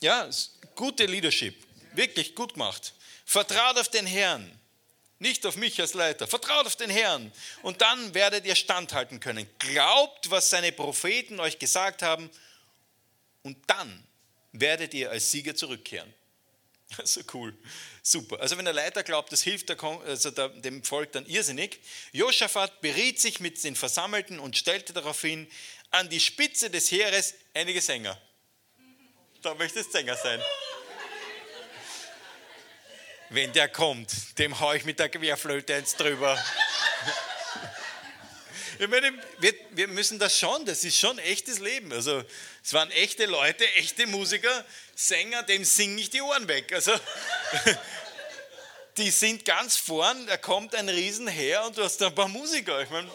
ja 0.00 0.28
gute 0.74 1.06
Leadership, 1.06 1.56
wirklich 1.94 2.34
gut 2.34 2.52
gemacht. 2.52 2.92
Vertraut 3.24 3.78
auf 3.78 3.88
den 3.88 4.06
Herrn, 4.06 4.56
nicht 5.18 5.46
auf 5.46 5.56
mich 5.56 5.80
als 5.80 5.94
Leiter. 5.94 6.26
Vertraut 6.26 6.66
auf 6.66 6.76
den 6.76 6.90
Herrn 6.90 7.32
und 7.62 7.80
dann 7.80 8.12
werdet 8.12 8.44
ihr 8.44 8.54
standhalten 8.54 9.20
können. 9.20 9.48
Glaubt, 9.58 10.30
was 10.30 10.50
seine 10.50 10.70
Propheten 10.70 11.40
euch 11.40 11.58
gesagt 11.58 12.02
haben 12.02 12.30
und 13.42 13.56
dann 13.68 14.06
werdet 14.52 14.92
ihr 14.92 15.10
als 15.10 15.30
Sieger 15.30 15.54
zurückkehren. 15.54 16.12
So 17.04 17.20
cool. 17.34 17.52
Super. 18.02 18.40
Also 18.40 18.56
wenn 18.56 18.64
der 18.64 18.74
Leiter 18.74 19.02
glaubt, 19.02 19.32
das 19.32 19.42
hilft 19.42 19.68
der, 19.68 19.82
also 19.82 20.30
der, 20.30 20.48
dem 20.48 20.82
Volk 20.84 21.12
dann 21.12 21.26
irrsinnig. 21.26 21.80
Josaphat 22.12 22.80
beriet 22.80 23.20
sich 23.20 23.40
mit 23.40 23.62
den 23.64 23.76
Versammelten 23.76 24.38
und 24.38 24.56
stellte 24.56 24.92
daraufhin 24.92 25.48
an 25.90 26.08
die 26.08 26.20
Spitze 26.20 26.70
des 26.70 26.90
Heeres 26.90 27.34
einige 27.54 27.80
Sänger. 27.80 28.20
Da 29.42 29.54
möchtest 29.54 29.92
Sänger 29.92 30.16
sein. 30.16 30.40
Wenn 33.30 33.52
der 33.52 33.68
kommt, 33.68 34.38
dem 34.38 34.60
haue 34.60 34.76
ich 34.76 34.84
mit 34.84 35.00
der 35.00 35.08
Querflöte 35.08 35.74
eins 35.74 35.96
drüber. 35.96 36.38
Ich 38.78 38.88
meine, 38.88 39.12
wir, 39.38 39.54
wir 39.70 39.88
müssen 39.88 40.18
das 40.18 40.38
schon, 40.38 40.64
das 40.66 40.84
ist 40.84 40.98
schon 40.98 41.18
echtes 41.18 41.58
Leben. 41.60 41.92
Also 41.92 42.22
es 42.62 42.72
waren 42.74 42.90
echte 42.90 43.26
Leute, 43.26 43.66
echte 43.74 44.06
Musiker, 44.06 44.64
Sänger, 44.94 45.42
dem 45.44 45.64
singen 45.64 45.94
nicht 45.94 46.12
die 46.12 46.20
Ohren 46.20 46.46
weg. 46.46 46.72
Also 46.72 46.92
die 48.98 49.10
sind 49.10 49.44
ganz 49.44 49.76
vorn, 49.76 50.26
da 50.26 50.36
kommt 50.36 50.74
ein 50.74 50.88
Riesenheer 50.88 51.64
und 51.64 51.78
du 51.78 51.84
hast 51.84 52.02
ein 52.02 52.14
paar 52.14 52.28
Musiker. 52.28 52.82
Ich 52.82 52.90
meine, 52.90 53.10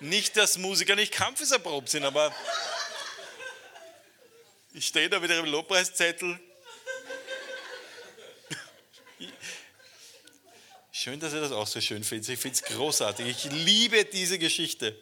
nicht, 0.00 0.36
dass 0.36 0.56
Musiker 0.56 0.96
nicht 0.96 1.12
kampfeserprobt 1.12 1.90
sind, 1.90 2.04
aber 2.04 2.34
ich 4.72 4.86
stehe 4.86 5.08
da 5.08 5.22
wieder 5.22 5.38
im 5.38 5.46
Lobpreiszettel. 5.46 6.38
Schön, 10.96 11.18
dass 11.18 11.32
ihr 11.32 11.40
das 11.40 11.50
auch 11.50 11.66
so 11.66 11.80
schön 11.80 12.04
findet. 12.04 12.28
Ich 12.28 12.38
finde 12.38 12.54
es 12.54 12.62
großartig. 12.62 13.26
Ich 13.26 13.44
liebe 13.50 14.04
diese 14.04 14.38
Geschichte. 14.38 14.96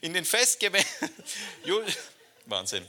In 0.00 0.14
den 0.14 0.24
Festgewändern, 0.24 0.90
Wahnsinn. 2.46 2.84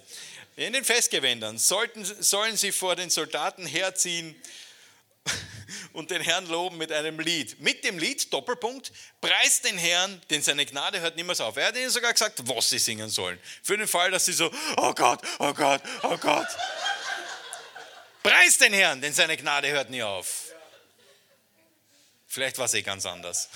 In 0.55 0.73
den 0.73 0.83
Festgewändern 0.83 1.59
sollten, 1.59 2.03
sollen 2.03 2.57
sie 2.57 2.71
vor 2.71 2.95
den 2.95 3.11
Soldaten 3.11 3.67
herziehen 3.67 4.35
und 5.93 6.09
den 6.09 6.23
Herrn 6.23 6.47
loben 6.47 6.79
mit 6.79 6.91
einem 6.91 7.19
Lied. 7.19 7.61
Mit 7.61 7.83
dem 7.83 7.99
Lied, 7.99 8.33
Doppelpunkt, 8.33 8.91
preist 9.21 9.63
den 9.63 9.77
Herrn, 9.77 10.19
denn 10.31 10.41
seine 10.41 10.65
Gnade 10.65 10.99
hört 11.01 11.17
niemals 11.17 11.39
auf. 11.39 11.55
Er 11.57 11.67
hat 11.67 11.77
ihnen 11.77 11.91
sogar 11.91 12.13
gesagt, 12.13 12.41
was 12.45 12.71
sie 12.71 12.79
singen 12.79 13.11
sollen. 13.11 13.37
Für 13.61 13.77
den 13.77 13.87
Fall, 13.87 14.09
dass 14.09 14.25
sie 14.25 14.33
so, 14.33 14.51
oh 14.77 14.93
Gott, 14.95 15.21
oh 15.37 15.53
Gott, 15.53 15.83
oh 16.01 16.17
Gott. 16.17 16.47
Preist 18.23 18.59
den 18.59 18.73
Herrn, 18.73 18.99
denn 19.01 19.13
seine 19.13 19.37
Gnade 19.37 19.69
hört 19.69 19.91
nie 19.91 20.01
auf. 20.01 20.46
Vielleicht 22.29 22.57
war 22.57 22.65
es 22.65 22.73
eh 22.73 22.81
ganz 22.81 23.05
anders. 23.05 23.49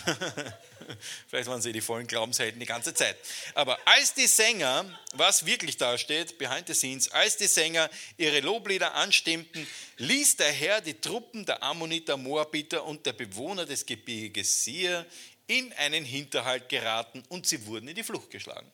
Vielleicht 1.27 1.49
waren 1.49 1.61
sie 1.61 1.73
die 1.73 1.81
vollen 1.81 2.07
Glaubenshelden 2.07 2.57
die 2.57 2.65
ganze 2.65 2.93
Zeit. 2.93 3.17
Aber 3.53 3.77
als 3.85 4.13
die 4.13 4.27
Sänger, 4.27 4.85
was 5.13 5.45
wirklich 5.45 5.75
da 5.75 5.97
steht, 5.97 6.37
behind 6.37 6.67
the 6.67 6.73
scenes, 6.73 7.11
als 7.11 7.35
die 7.35 7.47
Sänger 7.47 7.89
ihre 8.15 8.39
Loblieder 8.39 8.93
anstimmten, 8.95 9.67
ließ 9.97 10.37
der 10.37 10.51
Herr 10.53 10.79
die 10.79 10.93
Truppen 10.93 11.45
der 11.45 11.61
Ammoniter, 11.61 12.15
Moabiter 12.15 12.85
und 12.85 13.05
der 13.05 13.13
Bewohner 13.13 13.65
des 13.65 13.85
Gebirges 13.85 14.63
Sir 14.63 15.05
in 15.47 15.73
einen 15.73 16.05
Hinterhalt 16.05 16.69
geraten 16.69 17.23
und 17.27 17.45
sie 17.45 17.65
wurden 17.65 17.89
in 17.89 17.95
die 17.95 18.03
Flucht 18.03 18.31
geschlagen. 18.31 18.71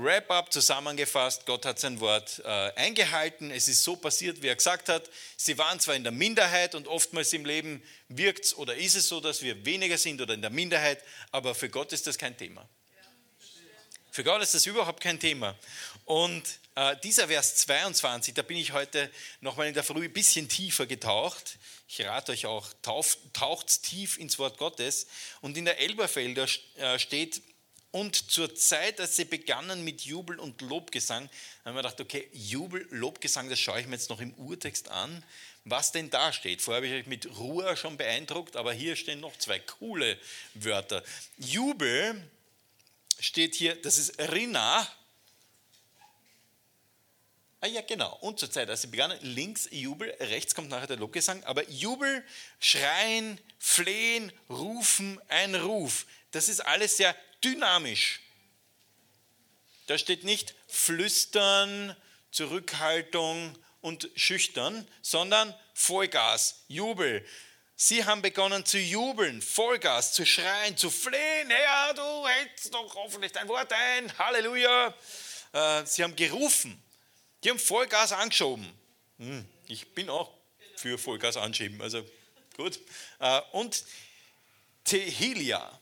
Wrap-up 0.00 0.52
zusammengefasst, 0.52 1.44
Gott 1.44 1.66
hat 1.66 1.80
sein 1.80 1.98
Wort 1.98 2.40
äh, 2.44 2.48
eingehalten. 2.76 3.50
Es 3.50 3.66
ist 3.66 3.82
so 3.82 3.96
passiert, 3.96 4.40
wie 4.40 4.46
er 4.46 4.54
gesagt 4.54 4.88
hat. 4.88 5.10
Sie 5.36 5.58
waren 5.58 5.80
zwar 5.80 5.96
in 5.96 6.04
der 6.04 6.12
Minderheit 6.12 6.76
und 6.76 6.86
oftmals 6.86 7.32
im 7.32 7.44
Leben 7.44 7.82
wirkt 8.08 8.44
es 8.44 8.56
oder 8.56 8.76
ist 8.76 8.94
es 8.94 9.08
so, 9.08 9.18
dass 9.18 9.42
wir 9.42 9.64
weniger 9.66 9.98
sind 9.98 10.20
oder 10.20 10.34
in 10.34 10.40
der 10.40 10.50
Minderheit, 10.50 11.02
aber 11.32 11.52
für 11.52 11.68
Gott 11.68 11.92
ist 11.92 12.06
das 12.06 12.16
kein 12.16 12.36
Thema. 12.36 12.68
Für 14.12 14.22
Gott 14.22 14.40
ist 14.40 14.54
das 14.54 14.66
überhaupt 14.66 15.02
kein 15.02 15.18
Thema. 15.18 15.58
Und 16.04 16.44
äh, 16.76 16.94
dieser 17.02 17.26
Vers 17.26 17.56
22, 17.56 18.34
da 18.34 18.42
bin 18.42 18.56
ich 18.56 18.72
heute 18.72 19.10
nochmal 19.40 19.66
in 19.66 19.74
der 19.74 19.82
Früh 19.82 20.04
ein 20.04 20.12
bisschen 20.12 20.48
tiefer 20.48 20.86
getaucht. 20.86 21.58
Ich 21.88 22.06
rate 22.06 22.30
euch 22.30 22.46
auch, 22.46 22.68
taucht 22.82 23.82
tief 23.82 24.16
ins 24.16 24.38
Wort 24.38 24.58
Gottes. 24.58 25.08
Und 25.40 25.56
in 25.56 25.64
der 25.64 25.80
Elberfelder 25.80 26.46
äh, 26.76 27.00
steht, 27.00 27.42
und 27.98 28.30
zur 28.30 28.54
Zeit, 28.54 29.00
als 29.00 29.16
sie 29.16 29.24
begannen 29.24 29.82
mit 29.82 30.02
Jubel 30.02 30.38
und 30.38 30.60
Lobgesang, 30.62 31.28
haben 31.64 31.74
wir 31.74 31.82
gedacht, 31.82 32.00
okay, 32.00 32.28
Jubel, 32.32 32.86
Lobgesang, 32.90 33.50
das 33.50 33.58
schaue 33.58 33.80
ich 33.80 33.88
mir 33.88 33.96
jetzt 33.96 34.08
noch 34.08 34.20
im 34.20 34.32
Urtext 34.34 34.88
an, 34.88 35.24
was 35.64 35.90
denn 35.90 36.08
da 36.08 36.32
steht. 36.32 36.62
Vorher 36.62 36.76
habe 36.80 36.86
ich 36.86 37.02
euch 37.02 37.08
mit 37.08 37.38
Ruhe 37.38 37.76
schon 37.76 37.96
beeindruckt, 37.96 38.54
aber 38.54 38.72
hier 38.72 38.94
stehen 38.94 39.18
noch 39.18 39.36
zwei 39.38 39.58
coole 39.58 40.16
Wörter. 40.54 41.02
Jubel 41.38 42.22
steht 43.18 43.56
hier, 43.56 43.74
das 43.74 43.98
ist 43.98 44.16
Rina. 44.30 44.86
Ah 47.60 47.66
ja, 47.66 47.80
genau. 47.80 48.16
Und 48.20 48.38
zur 48.38 48.50
Zeit, 48.50 48.70
als 48.70 48.82
sie 48.82 48.86
begannen, 48.86 49.18
links 49.20 49.68
Jubel, 49.72 50.10
rechts 50.20 50.54
kommt 50.54 50.68
nachher 50.68 50.86
der 50.86 50.96
Lobgesang, 50.96 51.42
aber 51.44 51.68
Jubel, 51.68 52.24
Schreien, 52.60 53.40
Flehen, 53.58 54.32
Rufen, 54.48 55.20
ein 55.28 55.56
Ruf. 55.56 56.06
Das 56.30 56.48
ist 56.48 56.60
alles 56.60 56.96
sehr 56.96 57.16
dynamisch. 57.42 58.20
Da 59.86 59.98
steht 59.98 60.22
nicht 60.22 60.54
flüstern, 60.68 61.96
Zurückhaltung 62.30 63.58
und 63.80 64.08
schüchtern, 64.14 64.86
sondern 65.02 65.52
Vollgas, 65.74 66.62
Jubel. 66.68 67.26
Sie 67.74 68.04
haben 68.04 68.22
begonnen 68.22 68.64
zu 68.64 68.78
jubeln, 68.78 69.40
Vollgas, 69.40 70.12
zu 70.12 70.26
schreien, 70.26 70.76
zu 70.76 70.90
flehen. 70.90 71.48
Herr, 71.48 71.94
du 71.94 72.26
hältst 72.26 72.74
doch 72.74 72.94
hoffentlich 72.96 73.30
dein 73.30 73.46
Wort 73.48 73.72
ein. 73.72 74.18
Halleluja. 74.18 74.94
Äh, 75.52 75.86
sie 75.86 76.02
haben 76.02 76.16
gerufen. 76.16 76.82
Die 77.44 77.50
haben 77.50 77.58
Vollgas 77.58 78.12
angeschoben. 78.12 78.68
Hm, 79.18 79.44
ich 79.68 79.94
bin 79.94 80.10
auch 80.10 80.30
für 80.76 80.98
Vollgas 80.98 81.36
anschieben, 81.36 81.80
also 81.80 82.04
gut. 82.56 82.80
Äh, 83.18 83.40
und 83.52 83.84
Tehilia. 84.84 85.78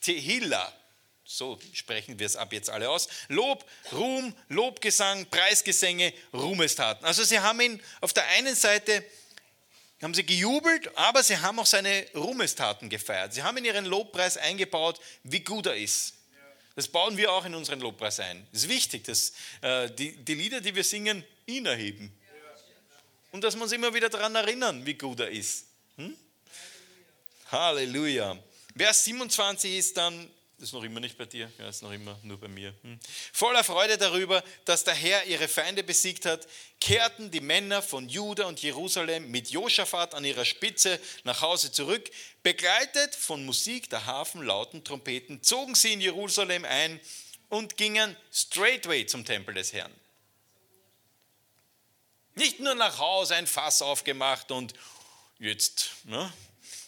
Tehillah. 0.00 0.72
So 1.24 1.58
sprechen 1.74 2.18
wir 2.18 2.26
es 2.26 2.36
ab 2.36 2.52
jetzt 2.54 2.70
alle 2.70 2.88
aus. 2.88 3.08
Lob, 3.28 3.68
Ruhm, 3.92 4.34
Lobgesang, 4.48 5.26
Preisgesänge, 5.26 6.14
Ruhmestaten. 6.32 7.04
Also 7.04 7.22
sie 7.22 7.38
haben 7.38 7.60
ihn 7.60 7.82
auf 8.00 8.14
der 8.14 8.26
einen 8.28 8.54
Seite 8.54 9.04
haben 10.02 10.14
sie 10.14 10.24
gejubelt, 10.24 10.96
aber 10.96 11.22
sie 11.22 11.38
haben 11.38 11.58
auch 11.58 11.66
seine 11.66 12.06
Ruhmestaten 12.14 12.88
gefeiert. 12.88 13.34
Sie 13.34 13.42
haben 13.42 13.56
in 13.56 13.64
ihren 13.64 13.84
Lobpreis 13.84 14.36
eingebaut, 14.36 15.00
wie 15.24 15.40
gut 15.40 15.66
er 15.66 15.76
ist. 15.76 16.14
Das 16.78 16.86
bauen 16.86 17.16
wir 17.16 17.32
auch 17.32 17.44
in 17.44 17.56
unseren 17.56 17.80
Lobpreis 17.80 18.20
ein. 18.20 18.46
Es 18.52 18.62
ist 18.62 18.68
wichtig, 18.68 19.02
dass 19.02 19.32
äh, 19.62 19.90
die, 19.90 20.12
die 20.12 20.34
Lieder, 20.36 20.60
die 20.60 20.72
wir 20.76 20.84
singen, 20.84 21.24
ihn 21.44 21.66
erheben. 21.66 22.16
Und 23.32 23.42
dass 23.42 23.56
wir 23.56 23.64
uns 23.64 23.72
immer 23.72 23.92
wieder 23.92 24.08
daran 24.08 24.36
erinnern, 24.36 24.86
wie 24.86 24.94
gut 24.94 25.18
er 25.18 25.28
ist. 25.28 25.64
Hm? 25.96 26.16
Halleluja. 27.50 28.38
Vers 28.76 29.04
27 29.06 29.76
ist 29.76 29.96
dann, 29.96 30.30
ist 30.58 30.72
noch 30.72 30.82
immer 30.82 31.00
nicht 31.00 31.16
bei 31.16 31.24
dir, 31.24 31.50
ja, 31.58 31.68
ist 31.68 31.82
noch 31.82 31.92
immer 31.92 32.18
nur 32.22 32.38
bei 32.38 32.48
mir. 32.48 32.74
Hm. 32.82 32.98
Voller 33.32 33.62
Freude 33.62 33.96
darüber, 33.96 34.42
dass 34.64 34.82
der 34.82 34.94
Herr 34.94 35.24
ihre 35.24 35.46
Feinde 35.46 35.84
besiegt 35.84 36.26
hat, 36.26 36.48
kehrten 36.80 37.30
die 37.30 37.40
Männer 37.40 37.80
von 37.80 38.08
Juda 38.08 38.46
und 38.46 38.60
Jerusalem 38.60 39.30
mit 39.30 39.50
Josaphat 39.50 40.14
an 40.14 40.24
ihrer 40.24 40.44
Spitze 40.44 40.98
nach 41.22 41.42
Hause 41.42 41.70
zurück. 41.70 42.10
Begleitet 42.42 43.14
von 43.14 43.46
Musik 43.46 43.88
der 43.90 44.06
Hafen, 44.06 44.42
lauten 44.42 44.82
Trompeten, 44.84 45.42
zogen 45.42 45.74
sie 45.74 45.92
in 45.92 46.00
Jerusalem 46.00 46.64
ein 46.64 47.00
und 47.48 47.76
gingen 47.76 48.16
straightway 48.32 49.06
zum 49.06 49.24
Tempel 49.24 49.54
des 49.54 49.72
Herrn. 49.72 49.92
Nicht 52.34 52.60
nur 52.60 52.74
nach 52.74 52.98
Hause 52.98 53.36
ein 53.36 53.46
Fass 53.46 53.82
aufgemacht 53.82 54.50
und 54.50 54.74
jetzt 55.38 55.90
ne, 56.04 56.32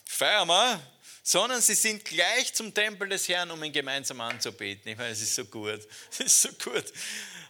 feiern 0.04 0.48
wir, 0.48 0.80
sondern 1.30 1.62
sie 1.62 1.74
sind 1.74 2.04
gleich 2.04 2.52
zum 2.52 2.74
Tempel 2.74 3.08
des 3.08 3.28
Herrn, 3.28 3.52
um 3.52 3.62
ihn 3.62 3.70
gemeinsam 3.70 4.20
anzubeten. 4.20 4.90
Ich 4.90 4.98
meine, 4.98 5.10
es 5.10 5.20
ist 5.20 5.36
so 5.36 5.44
gut. 5.44 5.86
Es 6.10 6.18
ist 6.18 6.42
so 6.42 6.48
gut. 6.54 6.92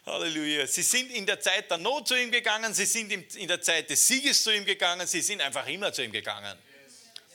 Halleluja. 0.05 0.67
Sie 0.67 0.83
sind 0.83 1.09
in 1.09 1.25
der 1.25 1.39
Zeit 1.39 1.71
der 1.71 1.79
Not 1.79 2.07
zu 2.07 2.15
ihm 2.15 2.29
gegangen, 2.29 2.75
sie 2.75 2.85
sind 2.85 3.11
in 3.11 3.47
der 3.47 3.59
Zeit 3.59 3.89
des 3.89 4.07
Sieges 4.07 4.43
zu 4.43 4.55
ihm 4.55 4.65
gegangen, 4.65 5.07
sie 5.07 5.21
sind 5.21 5.41
einfach 5.41 5.67
immer 5.67 5.91
zu 5.91 6.03
ihm 6.03 6.11
gegangen. 6.11 6.55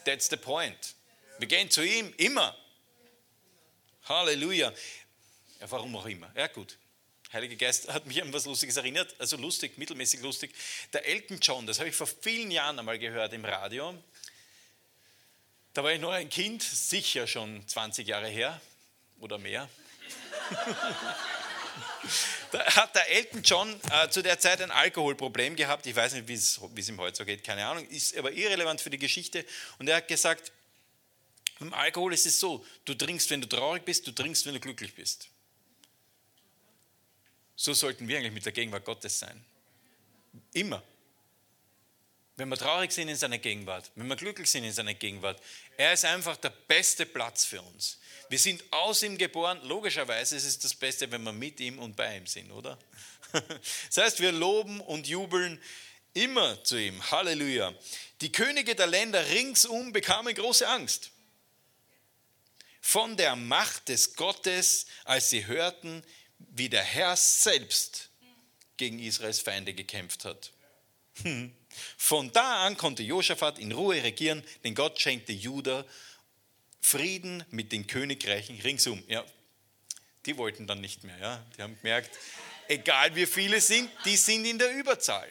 That's 0.05 0.29
the 0.31 0.37
point. 0.37 0.95
Wir 1.41 1.49
gehen 1.49 1.69
zu 1.69 1.85
ihm 1.85 2.15
immer. 2.17 2.57
Halleluja. 4.05 4.73
Ja, 5.61 5.71
warum 5.73 5.97
auch 5.97 6.07
immer. 6.07 6.31
Ja, 6.37 6.47
gut. 6.47 6.79
Heiliger 7.33 7.57
Geist 7.57 7.89
hat 7.89 8.07
mich 8.07 8.23
an 8.23 8.33
was 8.33 8.47
Lustiges 8.47 8.77
erinnert, 8.77 9.17
also 9.19 9.37
lustig, 9.37 9.79
mittelmäßig 9.79 10.21
lustig. 10.21 10.55
Der 10.93 11.05
Elton 11.07 11.41
John, 11.41 11.67
das 11.67 11.81
habe 11.81 11.89
ich 11.89 11.97
vor 11.97 12.07
vielen 12.07 12.53
Jahren 12.53 12.79
einmal 12.79 13.01
gehört 13.01 13.33
im 13.33 13.45
Radio. 13.45 14.01
Da 15.77 15.85
war 15.85 15.93
ich 15.93 16.01
noch 16.01 16.11
ein 16.11 16.31
Kind, 16.31 16.63
sicher 16.63 17.27
schon 17.27 17.63
20 17.69 18.09
Jahre 18.09 18.29
her 18.29 18.59
oder 19.21 19.37
mehr. 19.37 19.69
da 22.51 22.65
hat 22.77 22.95
der 22.95 23.11
Elton 23.11 23.43
John 23.43 23.79
äh, 23.91 24.09
zu 24.09 24.23
der 24.23 24.39
Zeit 24.39 24.63
ein 24.63 24.71
Alkoholproblem 24.71 25.55
gehabt. 25.55 25.85
Ich 25.85 25.95
weiß 25.95 26.15
nicht, 26.15 26.29
wie 26.29 26.33
es 26.33 26.59
ihm 26.89 26.99
heute 26.99 27.19
so 27.19 27.27
geht, 27.27 27.45
keine 27.45 27.67
Ahnung. 27.67 27.87
Ist 27.89 28.17
aber 28.17 28.33
irrelevant 28.33 28.81
für 28.81 28.89
die 28.89 28.97
Geschichte. 28.97 29.45
Und 29.79 29.87
er 29.87 29.97
hat 29.97 30.09
gesagt, 30.09 30.51
beim 31.59 31.75
Alkohol 31.75 32.15
ist 32.15 32.25
es 32.25 32.41
so, 32.41 32.65
du 32.87 32.95
trinkst, 32.95 33.29
wenn 33.29 33.43
du 33.43 33.47
traurig 33.47 33.85
bist, 33.85 34.07
du 34.07 34.13
trinkst, 34.13 34.47
wenn 34.47 34.55
du 34.55 34.61
glücklich 34.61 34.95
bist. 34.95 35.29
So 37.55 37.75
sollten 37.75 38.09
wir 38.09 38.17
eigentlich 38.17 38.33
mit 38.33 38.47
der 38.47 38.53
Gegenwart 38.53 38.87
Gottes 38.87 39.19
sein. 39.19 39.45
Immer. 40.55 40.83
Wenn 42.37 42.51
wir 42.51 42.57
traurig 42.57 42.93
sind 42.93 43.09
in 43.09 43.17
seiner 43.17 43.39
Gegenwart, 43.39 43.91
wenn 43.95 44.07
wir 44.09 44.17
glücklich 44.17 44.51
sind 44.51 44.65
in 44.65 44.73
seiner 44.73 44.93
Gegenwart, 44.93 45.41
er 45.77 45.95
ist 45.95 46.05
einfach 46.05 46.37
der 46.37 46.51
beste 46.51 47.07
Platz 47.07 47.47
für 47.47 47.63
uns. 47.63 47.99
Wir 48.29 48.39
sind 48.39 48.63
aus 48.71 49.03
ihm 49.03 49.17
geboren. 49.17 49.59
Logischerweise 49.63 50.37
ist 50.37 50.45
es 50.45 50.59
das 50.59 50.75
Beste, 50.75 51.11
wenn 51.11 51.23
wir 51.23 51.33
mit 51.33 51.61
ihm 51.61 51.79
und 51.79 51.97
bei 51.97 52.17
ihm 52.17 52.27
sind, 52.27 52.51
oder? 52.51 52.79
Das 53.89 53.97
heißt, 53.97 54.21
wir 54.21 54.33
loben 54.33 54.81
und 54.81 55.07
jubeln 55.09 55.61
immer 56.15 56.63
zu 56.65 56.81
ihm. 56.81 57.11
Halleluja. 57.11 57.75
Die 58.21 58.33
Könige 58.33 58.75
der 58.75 58.87
Länder 58.87 59.27
ringsum 59.29 59.93
bekamen 59.93 60.35
große 60.35 60.67
Angst 60.67 61.11
von 62.87 63.17
der 63.17 63.35
Macht 63.35 63.89
des 63.89 64.15
Gottes, 64.15 64.87
als 65.05 65.31
sie 65.31 65.47
hörten, 65.47 66.05
wie 66.39 66.69
der 66.69 66.85
Herr 66.85 67.17
selbst 67.17 68.11
gegen 68.77 69.01
Israels 69.01 69.41
Feinde 69.41 69.75
gekämpft 69.75 70.25
hat. 70.25 70.53
Von 71.97 72.33
da 72.33 72.67
an 72.67 72.77
konnte 72.77 73.03
Josaphat 73.03 73.59
in 73.59 73.73
Ruhe 73.73 74.03
regieren, 74.03 74.43
denn 74.65 74.75
Gott 74.75 75.01
schenkte 75.01 75.33
Juda 75.33 75.85
Frieden 76.81 77.45
mit 77.51 77.73
den 77.73 77.87
Königreichen 77.87 78.61
ringsum. 78.61 79.03
Ja, 79.09 79.25
die 80.25 80.37
wollten 80.37 80.67
dann 80.67 80.81
nicht 80.81 81.03
mehr. 81.05 81.19
Ja. 81.19 81.47
Die 81.57 81.63
haben 81.63 81.77
gemerkt, 81.83 82.17
egal 82.69 83.15
wie 83.17 83.27
viele 83.27 83.61
sind, 83.61 83.91
die 84.05 84.17
sind 84.17 84.45
in 84.45 84.59
der 84.59 84.73
Überzahl. 84.73 85.29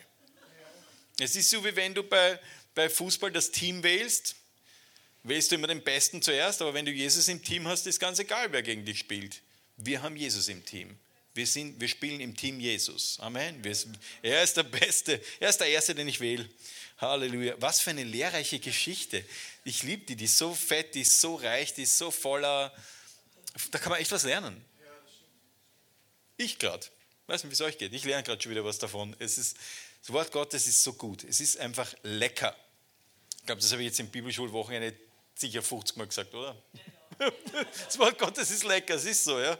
Es 1.17 1.35
ist 1.35 1.49
so, 1.49 1.63
wie 1.63 1.75
wenn 1.75 1.93
du 1.93 2.03
bei, 2.03 2.39
bei 2.73 2.89
Fußball 2.89 3.31
das 3.31 3.51
Team 3.51 3.83
wählst, 3.83 4.35
wählst 5.23 5.51
du 5.51 5.55
immer 5.55 5.67
den 5.67 5.83
Besten 5.83 6.21
zuerst, 6.21 6.61
aber 6.61 6.73
wenn 6.73 6.85
du 6.85 6.91
Jesus 6.91 7.27
im 7.29 7.41
Team 7.41 7.67
hast, 7.67 7.87
ist 7.87 7.99
ganz 7.99 8.19
egal, 8.19 8.51
wer 8.51 8.61
gegen 8.61 8.85
dich 8.85 8.99
spielt. 8.99 9.41
Wir 9.77 10.01
haben 10.01 10.15
Jesus 10.15 10.47
im 10.49 10.63
Team. 10.65 10.97
Wir, 11.35 11.45
sind, 11.45 11.81
wir 11.81 11.89
spielen 11.89 12.21
im 12.21 12.35
Team 12.35 12.61
Jesus. 12.61 13.19
Amen. 13.19 13.61
Er 14.21 14.41
ist 14.41 14.55
der 14.55 14.63
Beste. 14.63 15.21
Er 15.41 15.49
ist 15.49 15.57
der 15.59 15.67
Erste, 15.67 15.93
den 15.93 16.07
ich 16.07 16.21
wähle. 16.21 16.49
Halleluja. 16.97 17.55
Was 17.59 17.81
für 17.81 17.89
eine 17.89 18.05
lehrreiche 18.05 18.57
Geschichte. 18.59 19.23
Ich 19.65 19.83
liebe 19.83 20.05
die. 20.05 20.15
Die 20.15 20.25
ist 20.25 20.37
so 20.37 20.53
fett, 20.55 20.95
die 20.95 21.01
ist 21.01 21.19
so 21.19 21.35
reich, 21.35 21.73
die 21.73 21.83
ist 21.83 21.97
so 21.97 22.09
voller. 22.09 22.73
Da 23.69 23.79
kann 23.79 23.91
man 23.91 23.99
echt 23.99 24.13
was 24.13 24.23
lernen. 24.23 24.63
Ich 26.37 26.57
gerade. 26.57 26.87
Weiß 27.27 27.43
nicht, 27.43 27.51
wie 27.51 27.55
es 27.55 27.61
euch 27.61 27.77
geht. 27.77 27.93
Ich 27.93 28.05
lerne 28.05 28.23
gerade 28.23 28.41
schon 28.41 28.51
wieder 28.51 28.63
was 28.63 28.79
davon. 28.79 29.13
Es 29.19 29.37
ist, 29.37 29.57
das 30.01 30.13
Wort 30.13 30.31
Gottes 30.31 30.67
ist 30.67 30.83
so 30.83 30.93
gut. 30.93 31.25
Es 31.25 31.41
ist 31.41 31.57
einfach 31.59 31.93
lecker. 32.03 32.55
Ich 33.39 33.45
glaube, 33.45 33.61
das 33.61 33.73
habe 33.73 33.81
ich 33.81 33.87
jetzt 33.87 33.99
im 33.99 34.07
Bibelschulwochenende 34.07 34.97
sicher 35.33 35.61
50 35.61 35.97
Mal 35.97 36.07
gesagt, 36.07 36.33
oder? 36.33 36.55
Das 37.85 37.97
Wort 37.99 38.17
Gottes 38.17 38.51
ist 38.51 38.63
lecker, 38.63 38.95
es 38.95 39.05
ist 39.05 39.23
so. 39.23 39.39
Ja? 39.39 39.57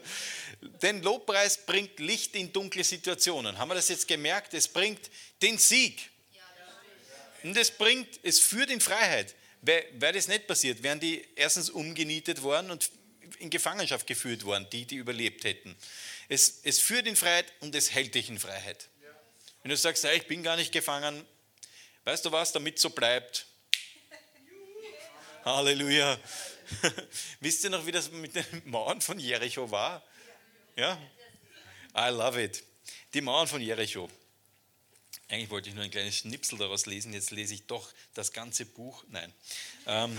Denn 0.82 1.02
Lobpreis 1.02 1.58
bringt 1.64 1.98
Licht 2.00 2.34
in 2.34 2.52
dunkle 2.52 2.84
Situationen. 2.84 3.56
Haben 3.56 3.70
wir 3.70 3.74
das 3.74 3.88
jetzt 3.88 4.06
gemerkt? 4.06 4.54
Es 4.54 4.68
bringt 4.68 5.10
den 5.42 5.58
Sieg. 5.58 6.10
Und 7.42 7.56
es 7.56 7.70
bringt, 7.70 8.20
es 8.22 8.40
führt 8.40 8.70
in 8.70 8.80
Freiheit. 8.80 9.34
Wäre 9.62 10.12
das 10.12 10.28
nicht 10.28 10.46
passiert, 10.46 10.82
wären 10.82 11.00
die 11.00 11.26
erstens 11.34 11.70
umgenietet 11.70 12.42
worden 12.42 12.70
und 12.70 12.90
in 13.38 13.50
Gefangenschaft 13.50 14.06
geführt 14.06 14.44
worden, 14.44 14.66
die, 14.70 14.84
die 14.84 14.96
überlebt 14.96 15.44
hätten. 15.44 15.76
Es, 16.28 16.60
es 16.62 16.78
führt 16.78 17.06
in 17.06 17.16
Freiheit 17.16 17.52
und 17.60 17.74
es 17.74 17.92
hält 17.92 18.14
dich 18.14 18.28
in 18.28 18.38
Freiheit. 18.38 18.88
Wenn 19.62 19.70
du 19.70 19.76
sagst, 19.76 20.04
ich 20.04 20.26
bin 20.26 20.42
gar 20.42 20.56
nicht 20.56 20.72
gefangen, 20.72 21.24
weißt 22.04 22.24
du 22.24 22.32
was, 22.32 22.52
damit 22.52 22.78
so 22.78 22.90
bleibt. 22.90 23.46
Halleluja. 25.44 26.18
Wisst 27.40 27.64
ihr 27.64 27.70
noch, 27.70 27.86
wie 27.86 27.92
das 27.92 28.10
mit 28.10 28.34
den 28.34 28.44
Mauern 28.64 29.00
von 29.00 29.18
Jericho 29.18 29.70
war? 29.70 30.02
Ja? 30.76 30.98
I 31.96 32.10
love 32.10 32.42
it. 32.42 32.62
Die 33.14 33.20
Mauern 33.20 33.48
von 33.48 33.60
Jericho. 33.60 34.10
Eigentlich 35.28 35.50
wollte 35.50 35.68
ich 35.68 35.74
nur 35.74 35.84
ein 35.84 35.90
kleines 35.90 36.18
Schnipsel 36.18 36.58
daraus 36.58 36.86
lesen, 36.86 37.12
jetzt 37.12 37.32
lese 37.32 37.54
ich 37.54 37.66
doch 37.66 37.92
das 38.14 38.32
ganze 38.32 38.64
Buch. 38.64 39.02
Nein. 39.08 39.32
Ähm. 39.86 40.18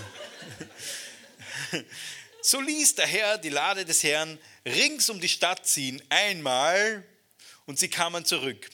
so 2.42 2.60
ließ 2.60 2.96
der 2.96 3.06
Herr 3.06 3.38
die 3.38 3.48
Lade 3.48 3.84
des 3.84 4.02
Herrn 4.02 4.38
rings 4.66 5.08
um 5.08 5.20
die 5.20 5.28
Stadt 5.28 5.66
ziehen, 5.66 6.02
einmal, 6.10 7.06
und 7.64 7.78
sie 7.78 7.88
kamen 7.88 8.24
zurück. 8.24 8.68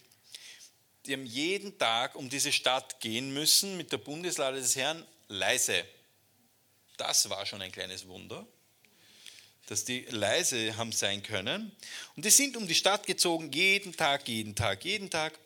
Die 1.06 1.12
haben 1.12 1.26
jeden 1.26 1.78
Tag 1.78 2.16
um 2.16 2.30
diese 2.30 2.50
Stadt 2.50 2.98
gehen 3.00 3.32
müssen 3.34 3.76
mit 3.76 3.92
der 3.92 3.98
Bundeslade 3.98 4.58
des 4.58 4.74
Herrn 4.74 5.06
leise. 5.28 5.84
Das 6.96 7.28
war 7.28 7.44
schon 7.46 7.62
ein 7.62 7.72
kleines 7.72 8.06
Wunder, 8.06 8.46
dass 9.66 9.84
die 9.84 10.06
leise 10.10 10.76
haben 10.76 10.92
sein 10.92 11.22
können. 11.22 11.72
Und 12.16 12.24
die 12.24 12.30
sind 12.30 12.56
um 12.56 12.66
die 12.66 12.74
Stadt 12.74 13.06
gezogen, 13.06 13.50
jeden 13.52 13.96
Tag, 13.96 14.28
jeden 14.28 14.54
Tag, 14.54 14.84
jeden 14.84 15.10
Tag. 15.10 15.38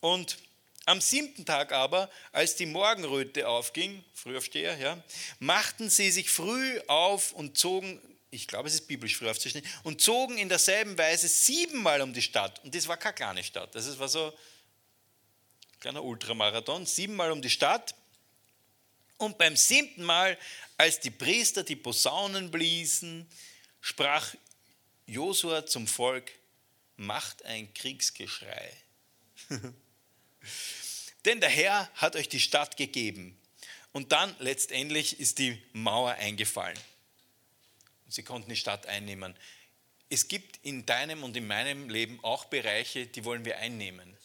Und 0.00 0.38
am 0.86 1.00
siebten 1.00 1.44
Tag 1.44 1.72
aber, 1.72 2.08
als 2.30 2.54
die 2.54 2.66
Morgenröte 2.66 3.48
aufging, 3.48 4.04
Frühaufsteher, 4.14 4.76
ja, 4.78 5.02
machten 5.40 5.90
sie 5.90 6.12
sich 6.12 6.30
früh 6.30 6.80
auf 6.86 7.32
und 7.32 7.58
zogen, 7.58 8.00
ich 8.30 8.46
glaube, 8.46 8.68
es 8.68 8.74
ist 8.74 8.86
biblisch 8.86 9.16
früh 9.16 9.28
aufzustehen, 9.28 9.66
und 9.82 10.00
zogen 10.00 10.38
in 10.38 10.48
derselben 10.48 10.96
Weise 10.96 11.26
siebenmal 11.26 12.02
um 12.02 12.12
die 12.12 12.22
Stadt. 12.22 12.62
Und 12.62 12.72
das 12.72 12.86
war 12.86 12.96
keine 12.96 13.14
kleine 13.14 13.42
Stadt, 13.42 13.74
das 13.74 13.98
war 13.98 14.08
so 14.08 14.26
ein 14.26 15.80
kleiner 15.80 16.04
Ultramarathon, 16.04 16.86
siebenmal 16.86 17.32
um 17.32 17.42
die 17.42 17.50
Stadt. 17.50 17.96
Und 19.18 19.38
beim 19.38 19.56
siebten 19.56 20.04
Mal 20.04 20.38
als 20.76 21.00
die 21.00 21.10
Priester 21.10 21.62
die 21.62 21.76
Posaunen 21.76 22.50
bliesen, 22.50 23.26
sprach 23.80 24.34
Josua 25.06 25.64
zum 25.64 25.86
Volk, 25.86 26.30
macht 26.96 27.44
ein 27.44 27.72
Kriegsgeschrei. 27.72 28.72
Denn 31.24 31.40
der 31.40 31.48
Herr 31.48 31.90
hat 31.94 32.16
euch 32.16 32.28
die 32.28 32.40
Stadt 32.40 32.76
gegeben. 32.76 33.38
Und 33.92 34.12
dann 34.12 34.34
letztendlich 34.38 35.18
ist 35.18 35.38
die 35.38 35.60
Mauer 35.72 36.12
eingefallen. 36.12 36.78
Und 38.04 38.12
sie 38.12 38.22
konnten 38.22 38.50
die 38.50 38.56
Stadt 38.56 38.86
einnehmen. 38.86 39.34
Es 40.08 40.28
gibt 40.28 40.58
in 40.62 40.86
deinem 40.86 41.24
und 41.24 41.36
in 41.36 41.46
meinem 41.46 41.88
Leben 41.88 42.22
auch 42.22 42.44
Bereiche, 42.44 43.06
die 43.06 43.24
wollen 43.24 43.44
wir 43.44 43.58
einnehmen. 43.58 44.16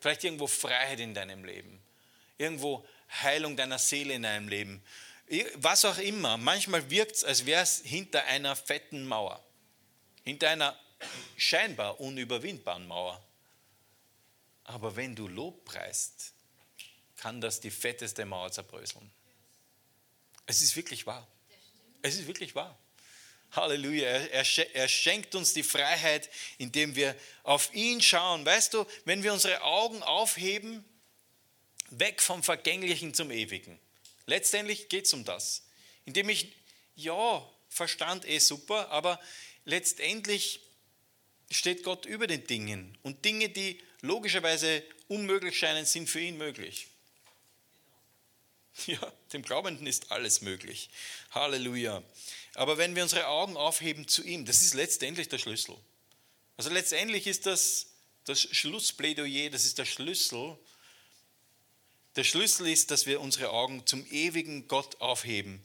Vielleicht 0.00 0.24
irgendwo 0.24 0.48
Freiheit 0.48 0.98
in 0.98 1.14
deinem 1.14 1.44
Leben. 1.44 1.80
Irgendwo 2.38 2.84
Heilung 3.20 3.56
deiner 3.56 3.78
Seele 3.78 4.14
in 4.14 4.22
deinem 4.22 4.48
Leben 4.48 4.82
was 5.54 5.84
auch 5.84 5.98
immer. 5.98 6.36
Manchmal 6.36 6.88
wirkt 6.90 7.16
es, 7.16 7.24
als 7.24 7.46
wäre 7.46 7.62
es 7.62 7.80
hinter 7.84 8.24
einer 8.24 8.54
fetten 8.56 9.06
Mauer, 9.06 9.42
hinter 10.24 10.50
einer 10.50 10.78
scheinbar 11.36 12.00
unüberwindbaren 12.00 12.86
Mauer. 12.86 13.22
Aber 14.64 14.94
wenn 14.94 15.14
du 15.14 15.26
Lob 15.26 15.64
preist, 15.64 16.32
kann 17.16 17.40
das 17.40 17.60
die 17.60 17.70
fetteste 17.70 18.24
Mauer 18.24 18.52
zerbröseln. 18.52 19.10
Es 20.46 20.60
ist 20.60 20.76
wirklich 20.76 21.06
wahr. 21.06 21.26
Es 22.02 22.16
ist 22.16 22.26
wirklich 22.26 22.54
wahr. 22.54 22.76
Halleluja. 23.52 24.08
Er, 24.08 24.88
schenkt 24.88 25.34
uns 25.34 25.52
die 25.52 25.62
Freiheit, 25.62 26.30
indem 26.58 26.96
wir 26.96 27.14
auf 27.42 27.72
ihn 27.74 28.00
schauen. 28.00 28.44
Weißt 28.44 28.74
du, 28.74 28.86
wenn 29.04 29.22
wir 29.22 29.32
unsere 29.32 29.62
Augen 29.62 30.02
aufheben, 30.02 30.84
weg 31.98 32.20
vom 32.20 32.42
Vergänglichen 32.42 33.14
zum 33.14 33.30
Ewigen. 33.30 33.78
Letztendlich 34.26 34.88
geht 34.88 35.06
es 35.06 35.12
um 35.12 35.24
das. 35.24 35.62
Indem 36.04 36.28
ich, 36.28 36.52
ja, 36.96 37.48
Verstand 37.68 38.28
eh 38.28 38.38
super, 38.38 38.90
aber 38.90 39.18
letztendlich 39.64 40.60
steht 41.50 41.84
Gott 41.84 42.06
über 42.06 42.26
den 42.26 42.46
Dingen. 42.46 42.98
Und 43.02 43.24
Dinge, 43.24 43.48
die 43.48 43.80
logischerweise 44.02 44.82
unmöglich 45.08 45.58
scheinen, 45.58 45.86
sind 45.86 46.08
für 46.08 46.20
ihn 46.20 46.36
möglich. 46.36 46.88
Ja, 48.86 49.12
dem 49.34 49.42
Glaubenden 49.42 49.86
ist 49.86 50.12
alles 50.12 50.40
möglich. 50.40 50.88
Halleluja. 51.32 52.02
Aber 52.54 52.78
wenn 52.78 52.96
wir 52.96 53.02
unsere 53.02 53.26
Augen 53.26 53.56
aufheben 53.56 54.08
zu 54.08 54.24
ihm, 54.24 54.46
das 54.46 54.62
ist 54.62 54.72
letztendlich 54.72 55.28
der 55.28 55.36
Schlüssel. 55.36 55.76
Also 56.56 56.70
letztendlich 56.70 57.26
ist 57.26 57.44
das 57.44 57.92
das 58.24 58.40
Schlussplädoyer, 58.40 59.50
das 59.50 59.64
ist 59.64 59.78
der 59.78 59.84
Schlüssel 59.84 60.56
der 62.16 62.24
Schlüssel 62.24 62.68
ist, 62.68 62.90
dass 62.90 63.06
wir 63.06 63.20
unsere 63.20 63.50
Augen 63.50 63.86
zum 63.86 64.06
ewigen 64.10 64.68
Gott 64.68 65.00
aufheben. 65.00 65.62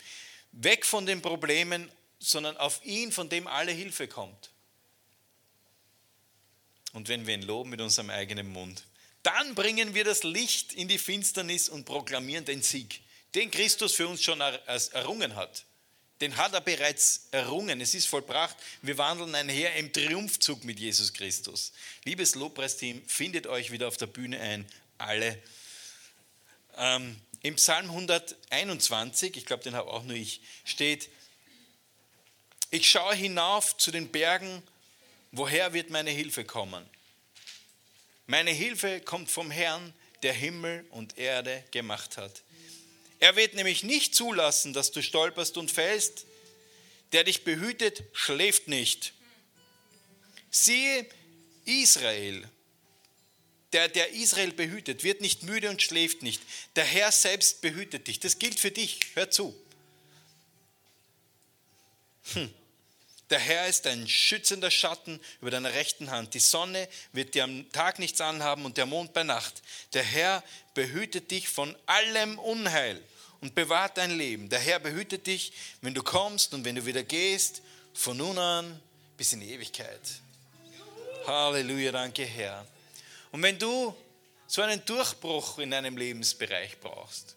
Weg 0.51 0.85
von 0.85 1.05
den 1.05 1.21
Problemen, 1.21 1.91
sondern 2.19 2.57
auf 2.57 2.83
ihn, 2.83 3.11
von 3.11 3.29
dem 3.29 3.47
alle 3.47 3.71
Hilfe 3.71 4.07
kommt. 4.07 4.51
Und 6.93 7.09
wenn 7.09 7.27
wir 7.27 7.35
ihn 7.35 7.43
loben 7.43 7.69
mit 7.69 7.81
unserem 7.81 8.09
eigenen 8.09 8.47
Mund, 8.47 8.83
dann 9.23 9.55
bringen 9.55 9.93
wir 9.93 10.05
das 10.05 10.23
Licht 10.23 10.73
in 10.73 10.87
die 10.87 10.97
Finsternis 10.97 11.67
und 11.69 11.85
proklamieren 11.85 12.45
den 12.45 12.61
Sieg, 12.61 13.01
den 13.35 13.51
Christus 13.51 13.93
für 13.93 14.07
uns 14.07 14.23
schon 14.23 14.39
errungen 14.39 15.35
hat. 15.35 15.65
Den 16.21 16.37
hat 16.37 16.53
er 16.53 16.61
bereits 16.61 17.27
errungen. 17.31 17.79
Es 17.79 17.93
ist 17.93 18.07
vollbracht. 18.07 18.55
Wir 18.81 18.97
wandeln 18.97 19.35
einher 19.35 19.75
im 19.75 19.93
Triumphzug 19.93 20.63
mit 20.63 20.79
Jesus 20.79 21.13
Christus. 21.13 21.73
Liebes 22.05 22.33
Lobpreisteam, 22.33 23.03
findet 23.05 23.45
euch 23.45 23.71
wieder 23.71 23.87
auf 23.87 23.97
der 23.97 24.07
Bühne 24.07 24.39
ein. 24.39 24.65
Alle 24.97 25.37
ähm, 26.77 27.19
Im 27.41 27.55
Psalm 27.55 27.85
121, 27.89 29.37
ich 29.37 29.45
glaube, 29.45 29.63
den 29.63 29.75
habe 29.75 29.89
auch 29.91 30.03
nur 30.03 30.15
ich, 30.15 30.41
steht, 30.63 31.09
ich 32.71 32.89
schaue 32.89 33.15
hinauf 33.15 33.77
zu 33.77 33.91
den 33.91 34.09
Bergen, 34.09 34.61
woher 35.31 35.73
wird 35.73 35.89
meine 35.89 36.11
Hilfe 36.11 36.43
kommen? 36.43 36.85
Meine 38.25 38.51
Hilfe 38.51 38.99
kommt 39.01 39.31
vom 39.31 39.51
Herrn, 39.51 39.93
der 40.23 40.33
Himmel 40.33 40.85
und 40.89 41.17
Erde 41.17 41.63
gemacht 41.71 42.17
hat. 42.17 42.43
Er 43.19 43.35
wird 43.35 43.55
nämlich 43.55 43.83
nicht 43.83 44.15
zulassen, 44.15 44.73
dass 44.73 44.91
du 44.91 45.01
stolperst 45.01 45.57
und 45.57 45.71
fällst. 45.71 46.25
Der 47.13 47.23
dich 47.23 47.43
behütet, 47.45 48.03
schläft 48.13 48.67
nicht. 48.67 49.13
Siehe, 50.51 51.05
Israel, 51.65 52.47
der, 53.73 53.89
der 53.89 54.13
Israel 54.13 54.51
behütet, 54.53 55.03
wird 55.03 55.21
nicht 55.21 55.43
müde 55.43 55.69
und 55.69 55.81
schläft 55.81 56.23
nicht. 56.23 56.41
Der 56.75 56.85
Herr 56.85 57.11
selbst 57.11 57.61
behütet 57.61 58.07
dich. 58.07 58.19
Das 58.19 58.39
gilt 58.39 58.59
für 58.59 58.71
dich. 58.71 58.99
Hör 59.13 59.29
zu. 59.29 59.55
Hm. 62.33 62.53
Der 63.29 63.39
Herr 63.39 63.67
ist 63.67 63.85
ein 63.87 64.07
schützender 64.07 64.71
Schatten 64.71 65.19
über 65.41 65.51
deiner 65.51 65.73
rechten 65.73 66.11
Hand. 66.11 66.33
Die 66.33 66.39
Sonne 66.39 66.87
wird 67.11 67.35
dir 67.35 67.43
am 67.43 67.69
Tag 67.73 67.99
nichts 67.99 68.21
anhaben 68.21 68.63
und 68.63 68.77
der 68.77 68.85
Mond 68.85 69.13
bei 69.13 69.23
Nacht. 69.23 69.61
Der 69.93 70.03
Herr 70.03 70.43
behütet 70.73 71.29
dich 71.31 71.49
von 71.49 71.75
allem 71.87 72.39
Unheil 72.39 73.01
und 73.41 73.53
bewahrt 73.53 73.97
dein 73.97 74.17
Leben. 74.17 74.47
Der 74.47 74.59
Herr 74.59 74.79
behütet 74.79 75.27
dich, 75.27 75.51
wenn 75.81 75.93
du 75.93 76.03
kommst 76.03 76.53
und 76.53 76.63
wenn 76.63 76.75
du 76.75 76.85
wieder 76.85 77.03
gehst, 77.03 77.61
von 77.93 78.15
nun 78.15 78.37
an 78.37 78.79
bis 79.17 79.33
in 79.33 79.41
die 79.41 79.51
Ewigkeit. 79.51 79.99
Halleluja, 81.25 81.91
danke 81.91 82.23
Herr. 82.23 82.65
Und 83.31 83.43
wenn 83.43 83.59
du 83.59 83.95
so 84.47 84.61
einen 84.61 84.83
Durchbruch 84.85 85.59
in 85.59 85.71
deinem 85.71 85.97
Lebensbereich 85.97 86.79
brauchst, 86.79 87.35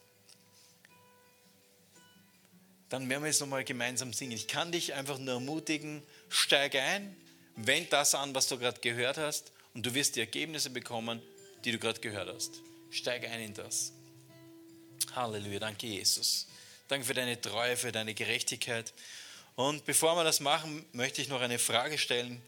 dann 2.88 3.08
werden 3.08 3.22
wir 3.22 3.28
jetzt 3.28 3.40
nochmal 3.40 3.64
gemeinsam 3.64 4.12
singen. 4.12 4.32
Ich 4.32 4.48
kann 4.48 4.72
dich 4.72 4.94
einfach 4.94 5.18
nur 5.18 5.34
ermutigen, 5.34 6.02
steig 6.28 6.74
ein, 6.74 7.16
wend 7.56 7.92
das 7.92 8.14
an, 8.14 8.34
was 8.34 8.48
du 8.48 8.58
gerade 8.58 8.80
gehört 8.80 9.16
hast 9.16 9.52
und 9.74 9.86
du 9.86 9.94
wirst 9.94 10.16
die 10.16 10.20
Ergebnisse 10.20 10.70
bekommen, 10.70 11.22
die 11.64 11.72
du 11.72 11.78
gerade 11.78 12.00
gehört 12.00 12.28
hast. 12.32 12.60
Steig 12.90 13.24
ein 13.28 13.40
in 13.40 13.54
das. 13.54 13.92
Halleluja, 15.14 15.60
danke 15.60 15.86
Jesus. 15.86 16.46
Danke 16.88 17.06
für 17.06 17.14
deine 17.14 17.40
Treue, 17.40 17.76
für 17.76 17.92
deine 17.92 18.14
Gerechtigkeit. 18.14 18.92
Und 19.54 19.84
bevor 19.84 20.16
wir 20.16 20.24
das 20.24 20.40
machen, 20.40 20.84
möchte 20.92 21.22
ich 21.22 21.28
noch 21.28 21.40
eine 21.40 21.58
Frage 21.58 21.98
stellen. 21.98 22.42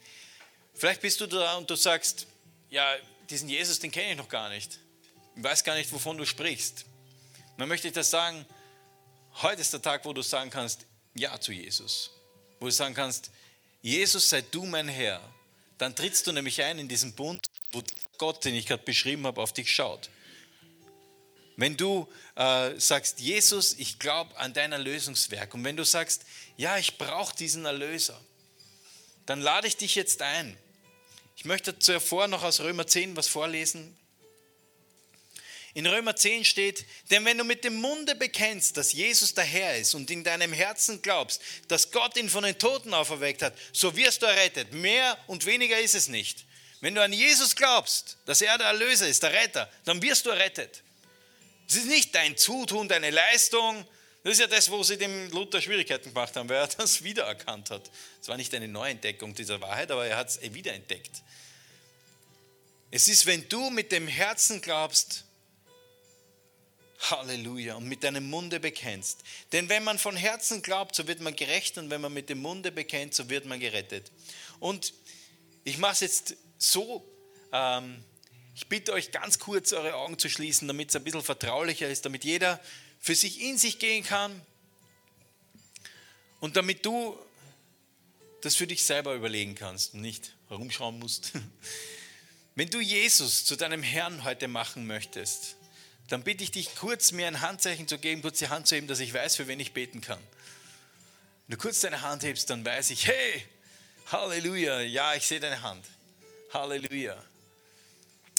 Vielleicht 0.75 1.01
bist 1.03 1.21
du 1.21 1.27
da 1.27 1.57
und 1.57 1.71
du 1.71 1.77
sagst, 1.77 2.27
ja, 2.71 2.97
diesen 3.33 3.49
Jesus, 3.49 3.79
den 3.79 3.91
kenne 3.91 4.13
ich 4.13 4.17
noch 4.17 4.29
gar 4.29 4.49
nicht. 4.49 4.79
Ich 5.37 5.43
weiß 5.43 5.65
gar 5.65 5.75
nicht, 5.75 5.93
wovon 5.93 6.17
du 6.19 6.25
sprichst. 6.25 6.85
dann 7.57 7.69
möchte 7.69 7.89
ich 7.89 7.95
das 7.95 8.11
sagen, 8.11 8.47
Heute 9.41 9.63
ist 9.63 9.73
der 9.73 9.81
Tag, 9.81 10.05
wo 10.05 10.13
du 10.13 10.23
sagen 10.23 10.51
kannst, 10.51 10.87
ja 11.15 11.41
zu 11.41 11.53
Jesus. 11.53 12.11
Wo 12.61 12.67
du 12.67 12.73
sagen 12.73 12.95
kannst, 12.95 13.31
Jesus, 13.81 14.29
sei 14.29 14.43
du 14.43 14.65
mein 14.65 14.89
Herr. 14.89 15.21
Dann 15.79 15.97
trittst 15.97 16.27
du 16.27 16.33
nämlich 16.33 16.63
ein 16.63 16.79
in 16.79 16.87
diesen 16.87 17.15
Bund, 17.15 17.51
wo 17.73 17.83
Gott, 18.19 18.45
den 18.45 18.55
ich 18.55 18.67
gerade 18.67 18.83
beschrieben 18.83 19.27
habe, 19.27 19.41
auf 19.41 19.53
dich 19.53 19.75
schaut. 19.75 20.11
Wenn 21.57 21.77
du 21.77 22.07
äh, 22.37 22.79
sagst, 22.79 23.21
Jesus, 23.21 23.75
ich 23.79 23.99
glaube 23.99 24.37
an 24.37 24.53
dein 24.53 24.73
Erlösungswerk 24.73 25.55
und 25.55 25.65
wenn 25.65 25.77
du 25.77 25.85
sagst, 25.85 26.25
ja, 26.57 26.79
ich 26.79 26.99
brauche 26.99 27.35
diesen 27.35 27.65
Erlöser, 27.65 28.21
dann 29.27 29.41
lade 29.41 29.67
ich 29.67 29.77
dich 29.77 29.95
jetzt 29.95 30.23
ein. 30.23 30.57
Ich 31.37 31.45
möchte 31.45 31.79
zuvor 31.79 32.29
noch 32.29 32.43
aus 32.43 32.61
Römer 32.61 32.87
10 32.87 33.17
was 33.17 33.29
vorlesen. 33.29 33.97
In 35.75 35.87
Römer 35.87 36.15
10 36.15 36.45
steht, 36.45 36.85
denn 37.11 37.25
wenn 37.25 37.39
du 37.39 37.45
mit 37.45 37.65
dem 37.65 37.77
Munde 37.77 38.15
bekennst, 38.15 38.77
dass 38.77 38.93
Jesus 38.93 39.33
der 39.33 39.45
Herr 39.45 39.79
ist 39.79 39.95
und 39.95 40.11
in 40.11 40.23
deinem 40.23 40.53
Herzen 40.53 41.01
glaubst, 41.01 41.41
dass 41.69 41.91
Gott 41.91 42.17
ihn 42.19 42.29
von 42.29 42.45
den 42.45 42.59
Toten 42.59 42.93
auferweckt 42.93 43.41
hat, 43.41 43.57
so 43.73 43.97
wirst 43.97 44.21
du 44.21 44.27
errettet. 44.27 44.75
Mehr 44.75 45.17
und 45.29 45.47
weniger 45.47 45.81
ist 45.81 45.95
es 45.95 46.09
nicht. 46.09 46.45
Wenn 46.83 46.95
du 46.95 47.03
an 47.03 47.13
Jesus 47.13 47.57
glaubst, 47.57 48.19
dass 48.27 48.43
er 48.43 48.59
der 48.59 48.67
Erlöser 48.67 49.09
ist, 49.09 49.23
der 49.23 49.33
Retter, 49.33 49.71
dann 49.85 50.03
wirst 50.03 50.27
du 50.27 50.31
errettet. 50.31 50.83
Es 51.69 51.77
ist 51.77 51.87
nicht 51.87 52.15
dein 52.15 52.37
Zutun, 52.37 52.89
deine 52.89 53.11
Leistung. 53.11 53.87
Das 54.23 54.35
ist 54.35 54.41
ja 54.41 54.47
das, 54.47 54.71
wo 54.71 54.83
sie 54.83 54.97
dem 54.97 55.31
Luther 55.31 55.61
Schwierigkeiten 55.61 56.11
gemacht 56.15 56.37
haben, 56.37 56.49
weil 56.49 56.59
er 56.59 56.67
das 56.79 57.03
wiedererkannt 57.03 57.71
hat. 57.71 57.91
Es 58.21 58.29
war 58.29 58.37
nicht 58.37 58.55
eine 58.55 58.69
Neuentdeckung 58.69 59.35
dieser 59.35 59.61
Wahrheit, 59.61 59.91
aber 59.91 60.07
er 60.07 60.17
hat 60.17 60.29
es 60.29 60.41
wiederentdeckt. 60.55 61.23
Es 62.91 63.09
ist, 63.09 63.27
wenn 63.27 63.49
du 63.49 63.71
mit 63.71 63.91
dem 63.91 64.07
Herzen 64.07 64.61
glaubst, 64.61 65.25
Halleluja. 67.11 67.75
Und 67.75 67.89
mit 67.89 68.05
deinem 68.05 68.29
Munde 68.29 68.61
bekennst. 68.61 69.21
Denn 69.53 69.69
wenn 69.69 69.85
man 69.85 69.99
von 69.99 70.17
Herzen 70.17 70.63
glaubt, 70.63 70.95
so 70.95 71.09
wird 71.09 71.21
man 71.21 71.35
gerecht 71.35 71.79
und 71.79 71.91
wenn 71.91 72.01
man 72.01 72.13
mit 72.13 72.29
dem 72.29 72.41
Munde 72.41 72.71
bekennt, 72.71 73.15
so 73.15 73.29
wird 73.29 73.45
man 73.45 73.61
gerettet. 73.61 74.13
Und 74.61 74.95
ich 75.65 75.79
mache 75.79 75.95
es 75.95 76.01
jetzt 76.01 76.37
so, 76.59 77.05
ähm, 77.53 78.05
ich 78.55 78.69
bitte 78.69 78.93
euch 78.93 79.11
ganz 79.11 79.39
kurz 79.39 79.73
eure 79.73 79.95
Augen 79.95 80.19
zu 80.19 80.29
schließen, 80.29 80.69
damit 80.69 80.91
es 80.91 80.97
ein 80.97 81.05
bisschen 81.05 81.23
vertraulicher 81.23 81.89
ist, 81.89 82.05
damit 82.05 82.25
jeder 82.25 82.61
für 83.03 83.17
sich 83.17 83.41
in 83.41 83.59
sich 83.59 83.81
gehen 83.81 84.05
kann 84.05 84.41
und 86.41 86.57
damit 86.57 86.87
du 86.87 87.19
das 88.41 88.55
für 88.55 88.67
dich 88.67 88.85
selber 88.85 89.15
überlegen 89.15 89.57
kannst 89.57 89.95
und 89.95 90.01
nicht 90.01 90.35
herumschauen 90.49 90.99
musst. 91.01 91.33
Wenn 92.55 92.71
du 92.71 92.81
Jesus 92.81 93.45
zu 93.45 93.57
deinem 93.57 93.83
Herrn 93.83 94.25
heute 94.25 94.47
machen 94.47 94.87
möchtest, 94.87 95.57
dann 96.09 96.23
bitte 96.23 96.45
ich 96.45 96.53
dich 96.53 96.75
kurz 96.77 97.11
mir 97.11 97.27
ein 97.27 97.41
Handzeichen 97.41 97.89
zu 97.89 97.99
geben, 97.99 98.23
kurz 98.23 98.39
die 98.39 98.49
Hand 98.49 98.69
zu 98.69 98.77
heben, 98.77 98.87
dass 98.87 99.01
ich 99.01 99.13
weiß, 99.13 99.37
für 99.37 99.49
wen 99.49 99.59
ich 99.59 99.73
beten 99.73 100.01
kann. 100.01 100.21
Wenn 101.47 101.57
du 101.57 101.63
kurz 101.63 101.81
deine 101.81 102.03
Hand 102.03 102.23
hebst, 102.23 102.51
dann 102.51 102.65
weiß 102.65 102.91
ich, 102.91 103.07
hey, 103.07 103.47
Halleluja, 104.13 104.81
ja, 104.81 105.15
ich 105.15 105.27
sehe 105.27 105.41
deine 105.41 105.63
Hand. 105.63 105.85
Halleluja. 106.53 107.21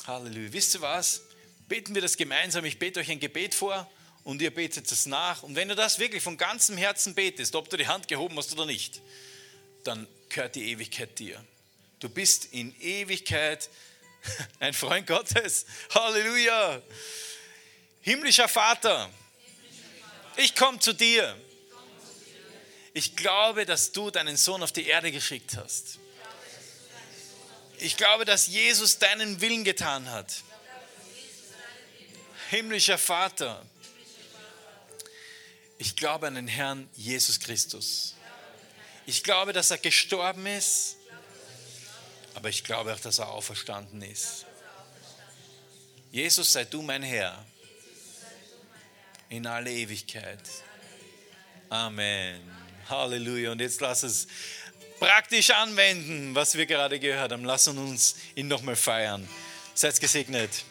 Halleluja. 0.07 0.53
Wisst 0.53 0.75
ihr 0.75 0.81
was? 0.81 1.21
Beten 1.67 1.95
wir 1.95 2.01
das 2.01 2.15
gemeinsam. 2.15 2.63
Ich 2.63 2.79
bete 2.79 3.01
euch 3.01 3.11
ein 3.11 3.19
Gebet 3.19 3.55
vor 3.55 3.89
und 4.23 4.41
ihr 4.41 4.53
betet 4.53 4.91
es 4.91 5.05
nach. 5.05 5.43
Und 5.43 5.55
wenn 5.55 5.69
du 5.69 5.75
das 5.75 5.99
wirklich 5.99 6.23
von 6.23 6.37
ganzem 6.37 6.77
Herzen 6.77 7.15
betest, 7.15 7.55
ob 7.55 7.69
du 7.69 7.77
die 7.77 7.87
Hand 7.87 8.07
gehoben 8.07 8.37
hast 8.37 8.53
oder 8.53 8.65
nicht, 8.65 9.01
dann 9.83 10.07
gehört 10.29 10.55
die 10.55 10.71
Ewigkeit 10.71 11.19
dir. 11.19 11.43
Du 11.99 12.09
bist 12.09 12.45
in 12.53 12.75
Ewigkeit 12.81 13.69
ein 14.59 14.73
Freund 14.73 15.07
Gottes. 15.07 15.65
Halleluja. 15.93 16.81
Himmlischer 18.01 18.49
Vater, 18.49 19.09
ich 20.35 20.55
komme 20.55 20.79
zu 20.79 20.93
dir. 20.93 21.37
Ich 22.93 23.15
glaube, 23.15 23.65
dass 23.65 23.91
du 23.91 24.11
deinen 24.11 24.37
Sohn 24.37 24.61
auf 24.61 24.71
die 24.71 24.87
Erde 24.87 25.11
geschickt 25.11 25.55
hast. 25.57 25.99
Ich 27.79 27.97
glaube, 27.97 28.25
dass 28.25 28.47
Jesus 28.47 28.99
deinen 28.99 29.41
Willen 29.41 29.63
getan 29.63 30.09
hat. 30.09 30.43
Himmlischer 32.49 32.97
Vater, 32.97 33.65
ich 35.83 35.97
glaube 35.97 36.27
an 36.27 36.35
den 36.35 36.47
Herrn 36.47 36.89
Jesus 36.95 37.41
Christus. 37.41 38.15
Ich 39.05 39.21
glaube, 39.21 39.51
dass 39.51 39.69
er 39.69 39.77
gestorben 39.77 40.45
ist, 40.45 40.95
aber 42.35 42.47
ich 42.47 42.63
glaube 42.63 42.93
auch, 42.93 42.99
dass 43.01 43.19
er 43.19 43.27
auferstanden 43.27 44.01
ist. 44.01 44.45
Jesus, 46.09 46.53
sei 46.53 46.63
du 46.63 46.81
mein 46.81 47.03
Herr 47.03 47.45
in 49.27 49.45
alle 49.45 49.71
Ewigkeit. 49.71 50.39
Amen. 51.67 52.39
Halleluja. 52.87 53.51
Und 53.51 53.59
jetzt 53.59 53.81
lass 53.81 54.03
es 54.03 54.27
praktisch 54.99 55.49
anwenden, 55.49 56.33
was 56.33 56.55
wir 56.55 56.65
gerade 56.65 56.97
gehört 56.97 57.33
haben. 57.33 57.43
Lass 57.43 57.67
uns 57.67 58.15
ihn 58.35 58.47
nochmal 58.47 58.77
feiern. 58.77 59.27
Seid 59.73 59.99
gesegnet. 59.99 60.63